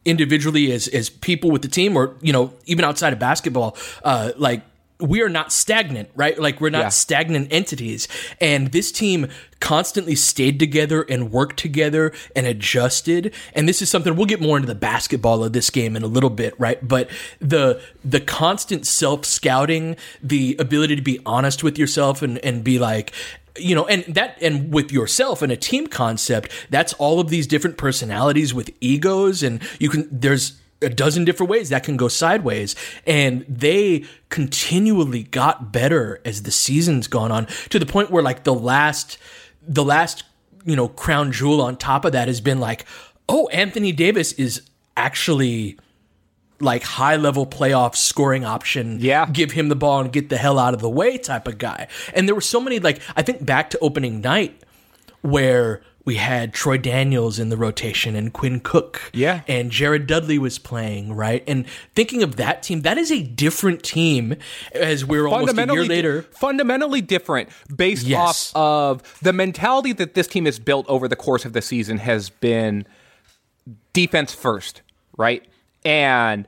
individually 0.06 0.72
as 0.72 0.88
as 0.88 1.10
people 1.10 1.50
with 1.50 1.62
the 1.62 1.68
team 1.68 1.96
or 1.96 2.14
you 2.22 2.32
know 2.32 2.54
even 2.64 2.84
outside 2.84 3.12
of 3.12 3.18
basketball, 3.18 3.76
uh, 4.04 4.32
like 4.36 4.62
we 4.98 5.20
are 5.20 5.28
not 5.28 5.52
stagnant, 5.52 6.08
right? 6.14 6.38
Like 6.38 6.58
we're 6.58 6.70
not 6.70 6.84
Yeah. 6.84 6.88
stagnant 6.88 7.48
entities. 7.50 8.08
And 8.40 8.72
this 8.72 8.90
team 8.90 9.28
constantly 9.60 10.14
stayed 10.14 10.58
together 10.58 11.02
and 11.02 11.30
worked 11.30 11.58
together 11.58 12.12
and 12.34 12.46
adjusted. 12.46 13.34
And 13.54 13.68
this 13.68 13.82
is 13.82 13.90
something 13.90 14.16
we'll 14.16 14.24
get 14.24 14.40
more 14.40 14.56
into 14.56 14.66
the 14.68 14.74
basketball 14.74 15.44
of 15.44 15.52
this 15.52 15.68
game 15.68 15.96
in 15.96 16.02
a 16.02 16.06
little 16.06 16.30
bit, 16.30 16.54
right? 16.58 16.78
But 16.86 17.10
the 17.40 17.78
the 18.02 18.20
constant 18.20 18.86
self 18.86 19.26
scouting, 19.26 19.96
the 20.22 20.56
ability 20.58 20.96
to 20.96 21.02
be 21.02 21.20
honest 21.26 21.62
with 21.62 21.78
yourself 21.78 22.22
and 22.22 22.38
and 22.38 22.64
be 22.64 22.78
like 22.78 23.12
you 23.58 23.74
know 23.74 23.86
and 23.86 24.04
that 24.14 24.36
and 24.40 24.72
with 24.72 24.92
yourself 24.92 25.42
and 25.42 25.52
a 25.52 25.56
team 25.56 25.86
concept 25.86 26.50
that's 26.70 26.92
all 26.94 27.20
of 27.20 27.28
these 27.28 27.46
different 27.46 27.76
personalities 27.76 28.52
with 28.52 28.70
egos 28.80 29.42
and 29.42 29.60
you 29.78 29.88
can 29.88 30.08
there's 30.10 30.60
a 30.82 30.88
dozen 30.88 31.24
different 31.24 31.50
ways 31.50 31.70
that 31.70 31.84
can 31.84 31.96
go 31.96 32.08
sideways. 32.08 32.74
And 33.06 33.44
they 33.48 34.04
continually 34.28 35.24
got 35.24 35.72
better 35.72 36.20
as 36.24 36.42
the 36.42 36.50
season's 36.50 37.08
gone 37.08 37.32
on 37.32 37.46
to 37.70 37.78
the 37.78 37.86
point 37.86 38.10
where 38.10 38.22
like 38.22 38.44
the 38.44 38.54
last 38.54 39.18
the 39.62 39.84
last 39.84 40.24
you 40.64 40.76
know 40.76 40.88
crown 40.88 41.32
jewel 41.32 41.60
on 41.60 41.76
top 41.76 42.04
of 42.04 42.12
that 42.12 42.28
has 42.28 42.40
been 42.40 42.60
like 42.60 42.84
oh 43.28 43.48
Anthony 43.48 43.92
Davis 43.92 44.32
is 44.32 44.62
actually 44.96 45.78
like 46.60 46.82
high 46.82 47.16
level 47.16 47.46
playoff 47.46 47.96
scoring 47.96 48.44
option. 48.44 48.98
Yeah. 49.00 49.26
Give 49.30 49.52
him 49.52 49.68
the 49.68 49.76
ball 49.76 50.00
and 50.00 50.12
get 50.12 50.28
the 50.28 50.38
hell 50.38 50.58
out 50.58 50.74
of 50.74 50.80
the 50.80 50.90
way 50.90 51.18
type 51.18 51.46
of 51.46 51.58
guy. 51.58 51.88
And 52.14 52.26
there 52.26 52.34
were 52.34 52.40
so 52.40 52.60
many, 52.60 52.78
like, 52.78 53.00
I 53.16 53.22
think 53.22 53.44
back 53.44 53.70
to 53.70 53.78
opening 53.80 54.20
night 54.20 54.62
where 55.22 55.82
we 56.06 56.14
had 56.14 56.54
Troy 56.54 56.78
Daniels 56.78 57.40
in 57.40 57.48
the 57.48 57.56
rotation 57.56 58.14
and 58.14 58.32
Quinn 58.32 58.60
Cook. 58.60 59.02
Yeah. 59.12 59.40
And 59.48 59.72
Jared 59.72 60.06
Dudley 60.06 60.38
was 60.38 60.56
playing, 60.56 61.12
right? 61.12 61.42
And 61.48 61.66
thinking 61.96 62.22
of 62.22 62.36
that 62.36 62.62
team, 62.62 62.82
that 62.82 62.96
is 62.96 63.10
a 63.10 63.22
different 63.24 63.82
team 63.82 64.36
as 64.72 65.04
we're 65.04 65.26
almost 65.26 65.58
a 65.58 65.66
year 65.66 65.84
later. 65.84 66.22
fundamentally 66.22 67.00
different 67.00 67.48
based 67.74 68.06
Yes. 68.06 68.52
off 68.54 69.02
of 69.02 69.18
the 69.20 69.32
mentality 69.32 69.92
that 69.94 70.14
this 70.14 70.28
team 70.28 70.44
has 70.44 70.60
built 70.60 70.86
over 70.88 71.08
the 71.08 71.16
course 71.16 71.44
of 71.44 71.54
the 71.54 71.60
season 71.60 71.98
has 71.98 72.30
been 72.30 72.86
defense 73.92 74.32
first, 74.32 74.82
right? 75.18 75.44
And 75.84 76.46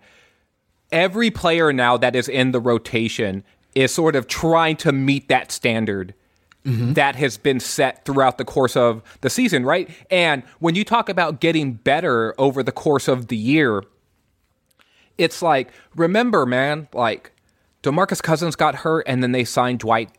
every 0.91 1.31
player 1.31 1.73
now 1.73 1.97
that 1.97 2.17
is 2.17 2.29
in 2.29 2.53
the 2.53 2.61
rotation 2.61 3.45
is 3.75 3.93
sort 3.93 4.17
of 4.17 4.27
trying 4.27 4.77
to 4.77 4.93
meet 4.93 5.29
that 5.29 5.53
standard 5.53 6.15
mm-hmm. 6.65 6.93
that 6.95 7.17
has 7.17 7.37
been 7.37 7.61
set 7.61 8.05
throughout 8.05 8.39
the 8.39 8.45
course 8.45 8.77
of 8.77 9.03
the 9.21 9.31
season, 9.31 9.65
right? 9.65 9.91
And 10.11 10.43
when 10.59 10.75
you 10.75 10.85
talk 10.85 11.09
about 11.09 11.41
getting 11.41 11.75
better 11.75 12.35
over 12.39 12.63
the 12.63 12.73
course 12.73 13.09
of 13.09 13.29
the 13.29 13.37
year, 13.37 13.85
it's 15.17 15.43
like 15.43 15.71
remember, 15.95 16.47
man, 16.47 16.89
like 16.93 17.33
Demarcus 17.83 18.23
Cousins 18.23 18.57
got 18.57 18.77
hurt, 18.77 19.05
and 19.07 19.23
then 19.23 19.33
they 19.33 19.45
signed 19.45 19.81
Dwight. 19.81 20.11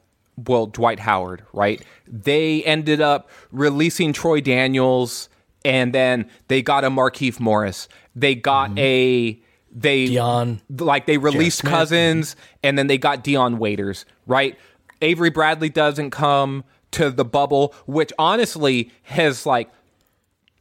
Well, 0.48 0.68
Dwight 0.68 1.00
Howard, 1.00 1.44
right? 1.52 1.84
They 2.08 2.64
ended 2.64 3.02
up 3.02 3.30
releasing 3.52 4.14
Troy 4.14 4.40
Daniels, 4.40 5.28
and 5.66 5.94
then 5.94 6.30
they 6.48 6.62
got 6.62 6.84
a 6.84 6.90
Markieff 6.90 7.40
Morris. 7.40 7.88
They 8.16 8.36
got 8.36 8.72
mm-hmm. 8.72 8.80
a 8.80 9.42
they 9.72 10.08
Dion. 10.08 10.62
like 10.70 11.06
they 11.06 11.18
released 11.18 11.60
Smith. 11.60 11.72
Cousins, 11.72 12.36
and 12.64 12.78
then 12.78 12.88
they 12.88 12.98
got 12.98 13.24
Dion 13.24 13.60
Waiters, 13.60 14.06
right? 14.26 14.58
Avery 15.02 15.30
Bradley 15.30 15.70
doesn't 15.70 16.12
come 16.12 16.64
to 16.92 17.12
the 17.12 17.26
bubble, 17.26 17.74
which 17.86 18.12
honestly 18.18 18.92
has 19.04 19.46
like 19.46 19.70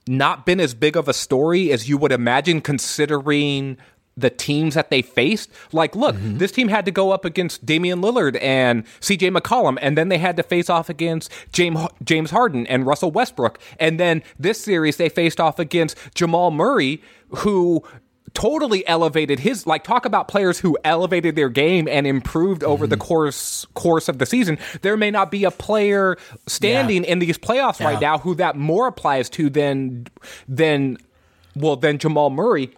not 0.07 0.47
been 0.47 0.61
as 0.61 0.75
big 0.75 0.97
of 0.97 1.09
a 1.09 1.13
story 1.13 1.73
as 1.73 1.89
you 1.89 1.99
would 1.99 2.13
imagine 2.13 2.61
considering 2.61 3.77
the 4.19 4.31
teams 4.31 4.75
that 4.75 4.91
they 4.91 5.03
faced. 5.03 5.51
Like, 5.73 5.95
look, 5.95 6.17
Mm-hmm. 6.17 6.39
this 6.39 6.51
team 6.53 6.69
had 6.69 6.85
to 6.87 6.91
go 6.91 7.11
up 7.13 7.25
against 7.25 7.65
Damian 7.65 8.01
Lillard 8.01 8.37
and 8.43 8.85
CJ 9.01 9.37
McCollum, 9.37 9.79
and 9.81 9.97
then 9.97 10.09
they 10.09 10.19
had 10.19 10.37
to 10.37 10.43
face 10.43 10.69
off 10.69 10.89
against 10.89 11.31
James 11.53 11.79
James 12.03 12.31
Harden 12.31 12.67
and 12.67 12.87
Russell 12.87 13.11
Westbrook, 13.11 13.59
and 13.79 14.01
then 14.01 14.23
this 14.39 14.61
series 14.61 14.97
they 14.97 15.09
faced 15.09 15.41
off 15.41 15.59
against 15.59 15.97
Jamal 16.15 16.51
Murray, 16.51 17.01
who 17.29 17.83
totally 18.35 18.87
elevated 18.87 19.39
his 19.41 19.67
like 19.67 19.83
talk 19.83 20.05
about 20.05 20.29
players 20.29 20.59
who 20.59 20.77
elevated 20.85 21.35
their 21.35 21.49
game 21.49 21.89
and 21.89 22.07
improved 22.07 22.63
over 22.63 22.87
the 22.87 22.95
Mm-hmm. 22.97 23.07
course 23.09 23.67
course 23.75 24.09
of 24.09 24.19
the 24.19 24.27
season 24.27 24.59
there 24.83 24.97
may 24.99 25.11
not 25.11 25.31
be 25.31 25.45
a 25.45 25.51
player 25.51 26.17
standing 26.47 27.05
in 27.05 27.19
these 27.21 27.39
playoffs 27.39 27.83
right 27.85 28.01
now 28.01 28.19
who 28.19 28.35
that 28.35 28.55
more 28.55 28.87
applies 28.87 29.31
to 29.31 29.49
than 29.51 30.07
than 30.47 30.99
well 31.57 31.77
than 31.77 31.99
Jamal 31.99 32.29
Murray 32.31 32.71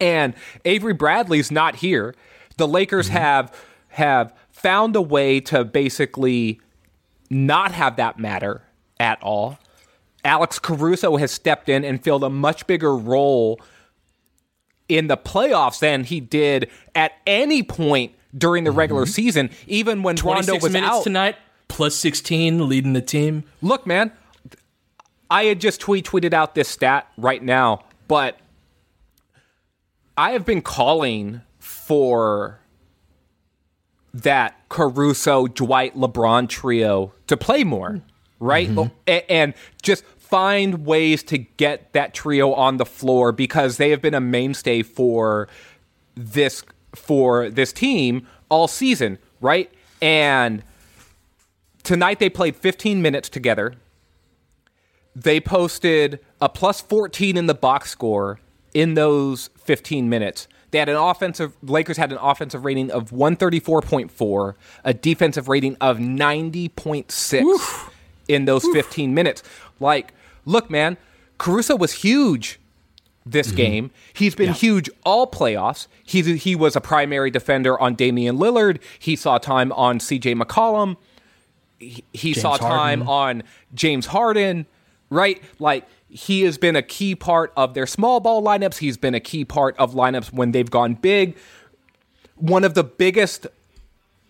and 0.00 0.34
Avery 0.64 0.94
Bradley's 0.94 1.50
not 1.50 1.76
here. 1.76 2.14
The 2.56 2.68
Lakers 2.68 3.06
mm-hmm. 3.06 3.18
have 3.18 3.54
have 3.88 4.34
found 4.50 4.96
a 4.96 5.02
way 5.02 5.40
to 5.40 5.64
basically 5.64 6.60
not 7.30 7.72
have 7.72 7.96
that 7.96 8.18
matter 8.18 8.62
at 8.98 9.22
all. 9.22 9.58
Alex 10.24 10.58
Caruso 10.58 11.16
has 11.16 11.30
stepped 11.30 11.68
in 11.68 11.84
and 11.84 12.02
filled 12.02 12.24
a 12.24 12.30
much 12.30 12.66
bigger 12.66 12.96
role 12.96 13.60
in 14.88 15.06
the 15.06 15.16
playoffs 15.16 15.78
than 15.80 16.04
he 16.04 16.20
did 16.20 16.70
at 16.94 17.12
any 17.26 17.62
point 17.62 18.12
during 18.36 18.64
the 18.64 18.70
regular 18.70 19.02
mm-hmm. 19.02 19.10
season, 19.10 19.50
even 19.66 20.02
when 20.02 20.16
Rondo 20.16 20.42
26 20.42 20.62
was 20.62 20.72
minutes 20.72 20.92
out. 20.92 21.04
tonight, 21.04 21.36
plus 21.68 21.94
16, 21.94 22.68
leading 22.68 22.92
the 22.92 23.02
team. 23.02 23.44
Look, 23.62 23.86
man, 23.86 24.12
I 25.30 25.44
had 25.44 25.60
just 25.60 25.80
tweet 25.80 26.06
tweeted 26.06 26.32
out 26.32 26.54
this 26.54 26.68
stat 26.68 27.06
right 27.16 27.42
now, 27.42 27.84
but 28.06 28.38
I 30.18 30.32
have 30.32 30.44
been 30.44 30.62
calling 30.62 31.42
for 31.60 32.58
that 34.12 34.68
Caruso, 34.68 35.46
Dwight, 35.46 35.94
LeBron 35.94 36.48
trio 36.48 37.12
to 37.28 37.36
play 37.36 37.62
more, 37.62 38.02
right? 38.40 38.68
Mm-hmm. 38.68 38.92
A- 39.06 39.30
And 39.32 39.54
just 39.80 40.04
find 40.04 40.84
ways 40.84 41.22
to 41.22 41.38
get 41.38 41.92
that 41.92 42.14
trio 42.14 42.52
on 42.52 42.78
the 42.78 42.84
floor 42.84 43.30
because 43.30 43.76
they 43.76 43.90
have 43.90 44.02
been 44.02 44.12
a 44.14 44.20
mainstay 44.20 44.82
for 44.82 45.46
this 46.16 46.64
for 46.96 47.48
this 47.48 47.72
team 47.72 48.26
all 48.48 48.66
season, 48.66 49.18
right? 49.40 49.70
And 50.02 50.64
tonight 51.84 52.18
they 52.18 52.28
played 52.28 52.56
15 52.56 53.00
minutes 53.00 53.28
together. 53.28 53.74
They 55.14 55.38
posted 55.40 56.18
a 56.40 56.48
plus 56.48 56.80
14 56.80 57.36
in 57.36 57.46
the 57.46 57.54
box 57.54 57.90
score 57.90 58.40
in 58.74 58.94
those 58.94 59.50
15 59.64 60.08
minutes. 60.08 60.48
They 60.70 60.78
had 60.78 60.88
an 60.88 60.96
offensive 60.96 61.56
Lakers 61.62 61.96
had 61.96 62.12
an 62.12 62.18
offensive 62.18 62.64
rating 62.64 62.90
of 62.90 63.10
134.4, 63.10 64.54
a 64.84 64.94
defensive 64.94 65.48
rating 65.48 65.76
of 65.80 65.98
90.6 65.98 67.90
in 68.28 68.44
those 68.44 68.64
15 68.72 69.14
minutes. 69.14 69.42
Like, 69.80 70.12
look, 70.44 70.68
man, 70.68 70.98
Caruso 71.38 71.74
was 71.74 71.92
huge 71.92 72.60
this 73.24 73.50
game. 73.52 73.90
He's 74.12 74.34
been 74.34 74.52
huge 74.52 74.90
all 75.04 75.26
playoffs. 75.26 75.86
He's, 76.04 76.42
he 76.42 76.54
was 76.54 76.76
a 76.76 76.80
primary 76.80 77.30
defender 77.30 77.78
on 77.78 77.94
Damian 77.94 78.38
Lillard. 78.38 78.80
He 78.98 79.16
saw 79.16 79.38
time 79.38 79.72
on 79.72 79.98
CJ 79.98 80.40
McCollum. 80.40 80.96
He, 81.78 82.04
he 82.12 82.34
saw 82.34 82.56
time 82.56 83.02
Harden. 83.02 83.42
on 83.42 83.48
James 83.74 84.06
Harden, 84.06 84.66
right? 85.10 85.42
Like 85.58 85.86
he 86.08 86.42
has 86.42 86.58
been 86.58 86.76
a 86.76 86.82
key 86.82 87.14
part 87.14 87.52
of 87.56 87.74
their 87.74 87.86
small 87.86 88.20
ball 88.20 88.42
lineups. 88.42 88.78
He's 88.78 88.96
been 88.96 89.14
a 89.14 89.20
key 89.20 89.44
part 89.44 89.76
of 89.78 89.94
lineups 89.94 90.32
when 90.32 90.52
they've 90.52 90.70
gone 90.70 90.94
big. 90.94 91.36
One 92.36 92.64
of 92.64 92.74
the 92.74 92.84
biggest 92.84 93.46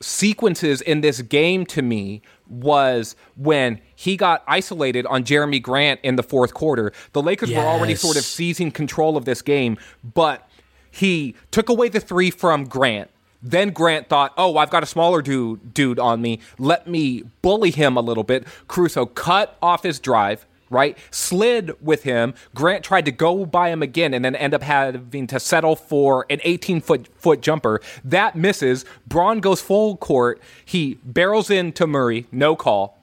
sequences 0.01 0.81
in 0.81 1.01
this 1.01 1.23
game 1.23 1.67
to 1.67 1.83
me 1.83 2.23
was 2.49 3.17
when 3.37 3.81
he 3.95 4.17
got 4.17 4.43
isolated 4.47 5.05
on 5.07 5.25
Jerami 5.25 5.61
Grant 5.61 6.01
in 6.03 6.17
the 6.17 6.23
fourth 6.23 6.55
quarter. 6.55 6.93
The 7.13 7.23
Lakers 7.23 7.51
were 7.51 7.59
already 7.59 7.95
sort 7.95 8.17
of 8.17 8.25
seizing 8.25 8.71
control 8.71 9.17
of 9.17 9.25
this 9.25 9.43
game, 9.43 9.77
but 10.15 10.49
he 10.91 11.35
took 11.51 11.69
away 11.69 11.89
the 11.89 12.01
three 12.01 12.31
from 12.31 12.65
Grant. 12.65 13.11
Then 13.43 13.71
Grant 13.71 14.09
thought, 14.09 14.33
"Oh, 14.37 14.57
I've 14.57 14.71
got 14.71 14.83
a 14.83 14.87
smaller 14.87 15.23
dude 15.23 15.75
dude 15.75 15.99
on 15.99 16.21
me. 16.21 16.41
Let 16.59 16.89
me 16.89 17.25
bully 17.43 17.71
him 17.71 17.97
a 17.97 18.01
little 18.01 18.25
bit." 18.25 18.47
Caruso 18.67 19.07
cut 19.07 19.57
off 19.63 19.83
his 19.85 20.01
drive, 20.01 20.47
right? 20.71 20.97
Slid 21.11 21.73
with 21.81 22.03
him. 22.03 22.35
Grant 22.55 22.85
tried 22.85 23.05
to 23.07 23.13
go 23.13 23.47
by 23.47 23.71
him 23.71 23.83
again 23.83 24.15
and 24.15 24.25
then 24.25 24.37
end 24.37 24.55
up 24.55 24.63
having 24.63 25.27
to 25.29 25.41
settle 25.41 25.77
for 25.77 26.27
an 26.31 26.41
18 26.43 26.81
foot 26.81 27.09
foot 27.17 27.41
jumper. 27.41 27.81
That 28.05 28.37
misses. 28.37 28.85
Bron 29.07 29.41
goes 29.41 29.61
full 29.61 29.97
court. 29.97 30.41
He 30.65 30.99
barrels 31.05 31.51
into 31.51 31.87
Murray, 31.87 32.27
no 32.33 32.57
call. 32.57 32.99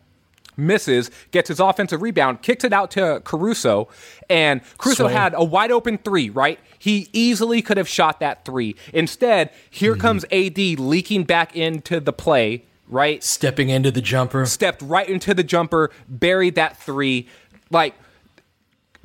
Misses, 0.58 1.12
gets 1.32 1.50
his 1.50 1.60
offensive 1.60 2.02
rebound, 2.02 2.42
kicks 2.42 2.64
it 2.64 2.72
out 2.72 2.90
to 2.92 3.22
Caruso, 3.26 3.90
and 4.30 4.62
Caruso 4.78 5.08
had 5.08 5.34
a 5.36 5.44
wide 5.44 5.70
open 5.70 5.98
three, 5.98 6.30
right? 6.30 6.60
He 6.80 7.10
easily 7.12 7.62
could 7.62 7.76
have 7.76 7.90
shot 7.90 8.22
that 8.22 8.46
three. 8.46 8.78
Instead, 8.94 9.50
here 9.70 9.94
mm-hmm. 9.94 10.02
comes 10.02 10.26
AD 10.32 10.58
leaking 10.80 11.26
back 11.26 11.58
into 11.58 12.00
the 12.00 12.14
play, 12.14 12.64
right? 12.88 13.24
Stepping 13.24 13.70
into 13.70 13.92
the 13.92 14.02
jumper. 14.02 14.46
stepped 14.46 14.82
right 14.82 15.10
into 15.10 15.34
the 15.34 15.44
jumper, 15.44 15.92
buried 16.08 16.56
that 16.56 16.78
three. 16.78 17.28
Like 17.76 17.94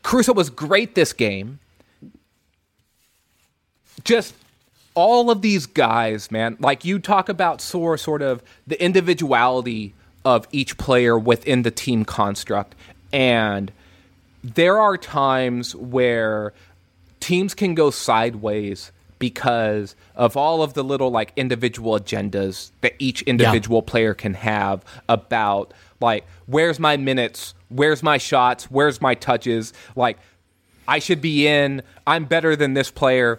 Caruso 0.05 0.33
was 0.33 0.49
great 0.49 0.95
this 0.95 1.13
game. 1.13 1.59
Just 4.05 4.33
all 4.95 5.29
of 5.29 5.43
these 5.43 5.67
guys, 5.67 6.31
man. 6.31 6.57
Like 6.61 6.85
you 6.85 7.01
talk 7.01 7.29
about 7.29 7.61
sort 7.61 7.99
sort 7.99 8.23
of 8.23 8.45
the 8.69 8.81
individuality 8.81 9.93
of 10.25 10.47
each 10.53 10.79
player 10.79 11.19
within 11.19 11.63
the 11.63 11.73
team 11.73 12.05
construct, 12.05 12.77
and 13.13 13.73
there 14.45 14.79
are 14.79 14.97
times 14.97 15.75
where 15.75 16.53
teams 17.19 17.55
can 17.55 17.75
go 17.75 17.91
sideways 17.91 18.93
because 19.19 19.97
of 20.15 20.37
all 20.37 20.63
of 20.63 20.75
the 20.75 20.85
little 20.85 21.11
like 21.11 21.33
individual 21.35 21.99
agendas 21.99 22.71
that 22.83 22.95
each 23.01 23.23
individual 23.23 23.83
player 23.83 24.15
can 24.15 24.35
have 24.35 24.85
about 25.09 25.75
like 26.01 26.27
where's 26.47 26.79
my 26.79 26.97
minutes 26.97 27.55
where's 27.69 28.03
my 28.03 28.19
shots 28.19 28.65
where's 28.71 29.01
my 29.01 29.15
touches 29.15 29.73
like 29.97 30.19
i 30.89 30.99
should 30.99 31.21
be 31.21 31.47
in 31.47 31.83
i'm 32.07 32.25
better 32.25 32.57
than 32.57 32.75
this 32.75 32.91
player 32.91 33.39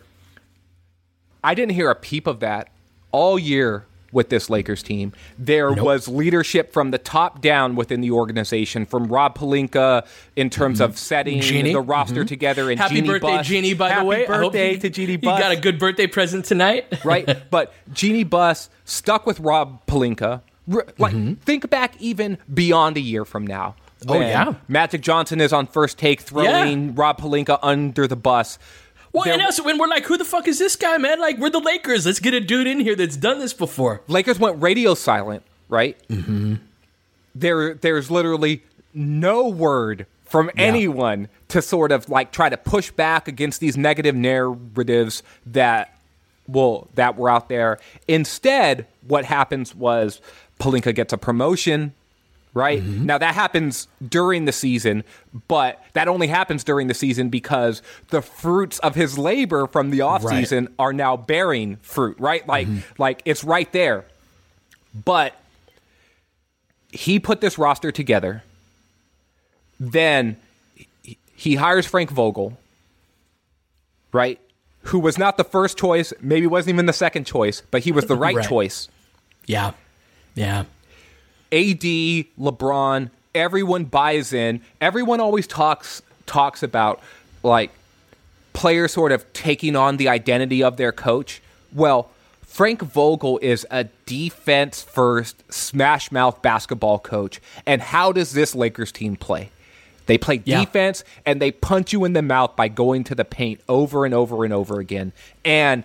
i 1.44 1.54
didn't 1.54 1.74
hear 1.74 1.90
a 1.90 1.96
peep 1.96 2.28
of 2.28 2.40
that 2.40 2.70
all 3.12 3.38
year 3.38 3.86
with 4.12 4.30
this 4.30 4.50
Lakers 4.50 4.84
team. 4.84 5.14
There 5.38 5.72
was 5.72 6.08
leadership 6.08 6.74
from 6.74 6.92
the 6.92 6.98
top 6.98 7.42
down 7.42 7.76
within 7.76 8.02
the 8.02 8.12
organization, 8.12 8.86
from 8.86 9.08
Rob 9.08 9.38
Pelinka 9.38 10.06
in 10.36 10.50
terms 10.50 10.80
mm-hmm. 10.80 10.92
of 10.92 10.98
setting 10.98 11.42
Jeannie. 11.42 11.74
the 11.74 11.82
roster 11.82 12.16
mm-hmm. 12.16 12.26
together. 12.26 12.70
And 12.70 12.80
Happy 12.80 12.96
Jeannie 12.96 13.08
birthday, 13.08 13.38
Buss. 13.38 13.48
Jeannie, 13.48 13.74
by 13.74 13.90
Happy 13.90 14.02
the 14.02 14.06
way. 14.06 14.28
I 14.28 14.38
hope 14.38 14.54
birthday 14.54 14.72
you- 14.74 14.80
to 14.80 14.90
Jeannie 14.90 15.14
You 15.14 15.20
got 15.20 15.52
a 15.52 15.60
good 15.60 15.80
birthday 15.80 16.08
present 16.08 16.46
tonight. 16.46 17.06
right? 17.06 17.30
But 17.52 17.74
Jeannie 17.92 18.24
Buss 18.24 18.70
stuck 18.86 19.26
with 19.26 19.40
Rob 19.40 19.86
Pelinka. 19.86 20.42
Like, 20.68 21.40
think 21.42 21.70
back 21.70 21.96
even 22.00 22.38
beyond 22.54 22.98
a 22.98 23.02
year 23.02 23.26
from 23.26 23.46
now. 23.46 23.76
Oh, 24.08 24.20
yeah. 24.20 24.54
Magic 24.68 25.02
Johnson 25.02 25.42
is 25.42 25.54
on 25.54 25.68
first 25.68 25.98
take, 25.98 26.22
throwing 26.22 26.96
Rob 26.96 27.20
Pelinka 27.20 27.60
under 27.62 28.08
the 28.08 28.16
bus. 28.16 28.58
Well, 29.14 29.26
There- 29.26 29.34
and 29.34 29.42
also 29.42 29.64
when 29.64 29.78
we're 29.78 29.88
like, 29.88 30.06
who 30.06 30.18
the 30.18 30.26
fuck 30.26 30.48
is 30.48 30.58
this 30.58 30.76
guy, 30.76 30.98
man? 30.98 31.20
Like, 31.20 31.38
we're 31.38 31.50
the 31.50 31.60
Lakers. 31.60 32.06
Let's 32.06 32.20
get 32.20 32.34
a 32.34 32.40
dude 32.40 32.66
in 32.68 32.80
here 32.80 32.96
that's 32.96 33.18
done 33.18 33.40
this 33.40 33.54
before. 33.54 34.02
Lakers 34.08 34.40
went 34.40 34.62
radio 34.62 34.94
silent, 34.96 35.44
right? 35.70 35.98
Mm-hmm. 36.08 36.56
There, 37.36 37.74
there's 37.76 38.10
literally 38.10 38.64
no 38.94 39.48
word 39.50 40.06
from 40.26 40.50
anyone 40.58 41.28
to 41.50 41.62
sort 41.62 41.92
of 41.92 42.08
like 42.10 42.32
try 42.32 42.48
to 42.50 42.58
push 42.58 42.90
back 42.92 43.28
against 43.28 43.60
these 43.60 43.78
negative 43.78 44.16
narratives 44.16 45.24
that 45.46 45.98
well 46.48 46.88
that 46.96 47.18
were 47.18 47.30
out 47.30 47.50
there. 47.50 47.80
Instead, 48.08 48.88
what 49.08 49.26
happens 49.26 49.76
was 49.76 50.22
Pelinka 50.62 50.94
gets 50.94 51.14
a 51.14 51.18
promotion. 51.18 51.94
Right 52.54 52.82
mm-hmm. 52.82 53.06
now, 53.06 53.18
that 53.18 53.34
happens 53.34 53.88
during 54.06 54.44
the 54.44 54.52
season, 54.52 55.06
but 55.48 55.82
that 55.94 56.10
only 56.10 56.28
happens 56.28 56.66
during 56.66 56.88
the 56.88 56.94
season 56.94 57.30
because 57.30 57.82
the 58.10 58.22
fruits 58.22 58.78
of 58.80 58.94
his 58.94 59.18
labor 59.18 59.68
from 59.68 59.90
the 59.90 60.00
offseason 60.00 60.68
are 60.78 60.92
now 60.92 61.16
bearing 61.16 61.78
fruit. 61.78 62.18
Right, 62.20 62.46
like 62.46 62.68
mm-hmm. 62.68 63.02
like 63.02 63.22
it's 63.24 63.46
right 63.46 63.72
there. 63.72 64.04
But 64.94 65.34
he 66.92 67.20
put 67.20 67.40
this 67.40 67.58
roster 67.58 67.90
together. 67.90 68.44
Then 69.80 70.36
he- 71.04 71.18
he 71.36 71.56
hires 71.56 71.86
Frank 71.86 72.12
Vogel, 72.12 72.58
right? 74.12 74.40
Who 74.86 75.00
was 75.00 75.18
not 75.18 75.38
the 75.38 75.44
first 75.46 75.78
choice, 75.78 76.12
maybe 76.20 76.48
wasn't 76.48 76.74
even 76.74 76.86
the 76.86 76.94
second 76.94 77.26
choice, 77.26 77.62
but 77.72 77.82
he 77.84 77.94
was 77.94 78.08
the 78.08 78.16
right, 78.18 78.36
Right. 78.36 78.48
choice. 78.48 78.90
Yeah. 79.46 79.72
Yeah. 80.36 80.66
AD, 81.52 81.82
LeBron, 82.40 83.10
everyone 83.36 83.86
buys 83.86 84.34
in. 84.34 84.62
Everyone 84.80 85.20
always 85.20 85.48
talks 85.48 86.02
talks 86.26 86.64
about 86.64 87.02
like 87.44 87.72
players 88.54 88.94
sort 88.94 89.12
of 89.12 89.32
taking 89.34 89.76
on 89.76 89.98
the 89.98 90.08
identity 90.08 90.64
of 90.64 90.78
their 90.78 90.92
coach. 90.92 91.42
Well, 91.74 92.10
Frank 92.46 92.82
Vogel 92.82 93.40
is 93.42 93.66
a 93.72 93.86
defense 94.06 94.82
first, 94.82 95.42
smash 95.52 96.12
mouth 96.12 96.42
basketball 96.42 97.00
coach. 97.00 97.42
And 97.66 97.82
how 97.82 98.12
does 98.12 98.34
this 98.34 98.54
Lakers 98.56 98.92
team 98.92 99.16
play? 99.16 99.50
They 100.06 100.18
play 100.18 100.42
Yeah. 100.44 100.60
defense 100.62 101.04
and 101.26 101.42
they 101.42 101.52
punch 101.52 101.94
you 101.94 102.04
in 102.06 102.14
the 102.14 102.22
mouth 102.22 102.56
by 102.56 102.68
going 102.68 103.04
to 103.06 103.16
the 103.16 103.24
paint 103.26 103.62
over 103.70 104.06
and 104.06 104.14
over 104.14 104.44
and 104.44 104.54
over 104.54 104.80
again. 104.80 105.14
And 105.46 105.84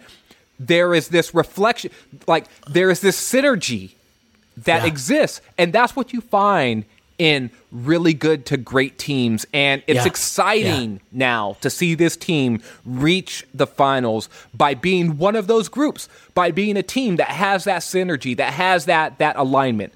there 0.58 0.94
is 0.94 1.08
this 1.08 1.34
reflection, 1.34 1.90
like, 2.26 2.46
there 2.68 2.90
is 2.90 3.00
this 3.00 3.16
synergy 3.16 3.90
that 4.56 4.82
Yeah. 4.82 4.88
exists. 4.88 5.40
And 5.58 5.72
that's 5.72 5.94
what 5.96 6.12
you 6.12 6.20
find 6.20 6.84
in 7.18 7.50
really 7.72 8.12
good 8.12 8.44
to 8.46 8.58
great 8.58 8.98
teams. 8.98 9.46
And 9.54 9.82
it's 9.86 10.00
Yeah. 10.00 10.06
exciting 10.06 11.00
now 11.12 11.56
to 11.62 11.70
see 11.70 11.94
this 11.94 12.14
team 12.16 12.60
reach 12.84 13.46
the 13.54 13.66
finals 13.66 14.28
by 14.52 14.74
being 14.74 15.16
one 15.16 15.34
of 15.34 15.46
those 15.46 15.68
groups, 15.68 16.08
by 16.34 16.50
being 16.50 16.76
a 16.76 16.82
team 16.82 17.16
that 17.16 17.28
has 17.28 17.64
that 17.64 17.80
synergy, 17.82 18.36
that 18.36 18.52
has 18.52 18.84
that 18.84 19.18
that 19.18 19.36
alignment. 19.36 19.92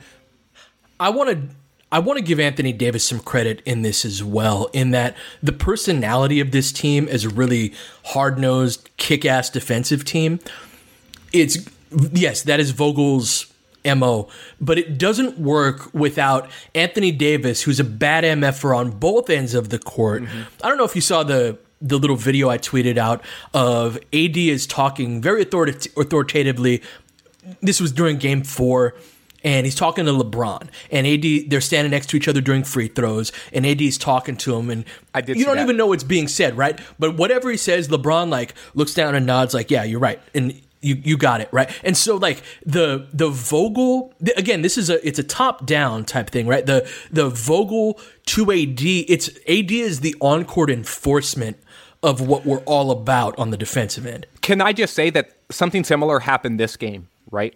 I 0.98 1.10
want 1.10 1.30
to 1.30 1.54
I 1.92 1.98
want 1.98 2.18
to 2.18 2.22
give 2.24 2.38
Anthony 2.38 2.72
Davis 2.72 3.04
some 3.04 3.18
credit 3.18 3.62
in 3.66 3.82
this 3.82 4.04
as 4.04 4.22
well 4.22 4.70
in 4.72 4.92
that 4.92 5.16
the 5.42 5.50
personality 5.52 6.38
of 6.38 6.52
this 6.52 6.70
team 6.70 7.08
is 7.08 7.24
a 7.24 7.28
really 7.28 7.74
hard-nosed, 8.04 8.88
kick-ass 8.96 9.50
defensive 9.50 10.04
team. 10.04 10.38
It's 11.32 11.58
yes, 12.12 12.42
that 12.42 12.60
is 12.60 12.70
Vogel's 12.70 13.49
MO, 13.84 14.28
but 14.60 14.78
it 14.78 14.98
doesn't 14.98 15.38
work 15.38 15.92
without 15.94 16.50
Anthony 16.74 17.12
Davis, 17.12 17.62
who's 17.62 17.80
a 17.80 17.84
bad 17.84 18.24
MFer 18.24 18.76
on 18.76 18.90
both 18.90 19.30
ends 19.30 19.54
of 19.54 19.70
the 19.70 19.78
court. 19.78 20.22
Mm-hmm. 20.22 20.42
I 20.62 20.68
don't 20.68 20.78
know 20.78 20.84
if 20.84 20.94
you 20.94 21.02
saw 21.02 21.22
the 21.22 21.58
the 21.82 21.98
little 21.98 22.16
video 22.16 22.50
I 22.50 22.58
tweeted 22.58 22.98
out 22.98 23.24
of 23.54 23.96
AD 24.12 24.36
is 24.36 24.66
talking 24.66 25.22
very 25.22 25.44
authorita- 25.44 25.96
authoritatively. 25.96 26.82
This 27.62 27.80
was 27.80 27.90
during 27.90 28.18
game 28.18 28.42
four 28.42 28.94
and 29.42 29.64
he's 29.64 29.74
talking 29.74 30.04
to 30.04 30.12
LeBron, 30.12 30.68
and 30.90 31.06
AD 31.06 31.50
they're 31.50 31.60
standing 31.60 31.90
next 31.90 32.10
to 32.10 32.16
each 32.16 32.28
other 32.28 32.40
during 32.40 32.64
free 32.64 32.88
throws, 32.88 33.32
and 33.52 33.66
AD's 33.66 33.96
talking 33.98 34.36
to 34.38 34.56
him, 34.56 34.70
and 34.70 34.84
I 35.14 35.20
did 35.20 35.36
you 35.36 35.44
don't 35.44 35.56
that. 35.56 35.62
even 35.62 35.76
know 35.76 35.86
what's 35.86 36.04
being 36.04 36.28
said, 36.28 36.56
right? 36.56 36.78
But 36.98 37.16
whatever 37.16 37.50
he 37.50 37.56
says, 37.56 37.88
LeBron 37.88 38.28
like 38.28 38.54
looks 38.74 38.94
down 38.94 39.14
and 39.14 39.26
nods, 39.26 39.54
like, 39.54 39.70
"Yeah, 39.70 39.84
you're 39.84 40.00
right," 40.00 40.20
and 40.34 40.60
you 40.82 40.94
you 41.04 41.16
got 41.16 41.40
it 41.40 41.48
right. 41.52 41.70
And 41.84 41.96
so 41.96 42.16
like 42.16 42.42
the 42.64 43.06
the 43.12 43.28
Vogel 43.28 44.12
th- 44.24 44.36
again, 44.38 44.62
this 44.62 44.78
is 44.78 44.88
a 44.90 45.06
it's 45.06 45.18
a 45.18 45.22
top 45.22 45.66
down 45.66 46.04
type 46.04 46.30
thing, 46.30 46.46
right? 46.46 46.64
The 46.64 46.90
the 47.10 47.28
Vogel 47.28 47.98
to 48.26 48.50
AD, 48.52 48.80
it's 48.80 49.28
AD 49.48 49.70
is 49.70 50.00
the 50.00 50.14
on 50.20 50.44
court 50.44 50.70
enforcement 50.70 51.58
of 52.02 52.20
what 52.26 52.46
we're 52.46 52.60
all 52.64 52.90
about 52.90 53.38
on 53.38 53.50
the 53.50 53.56
defensive 53.58 54.06
end. 54.06 54.26
Can 54.40 54.60
I 54.62 54.72
just 54.72 54.94
say 54.94 55.10
that 55.10 55.32
something 55.50 55.84
similar 55.84 56.20
happened 56.20 56.58
this 56.58 56.76
game, 56.76 57.08
right? 57.30 57.54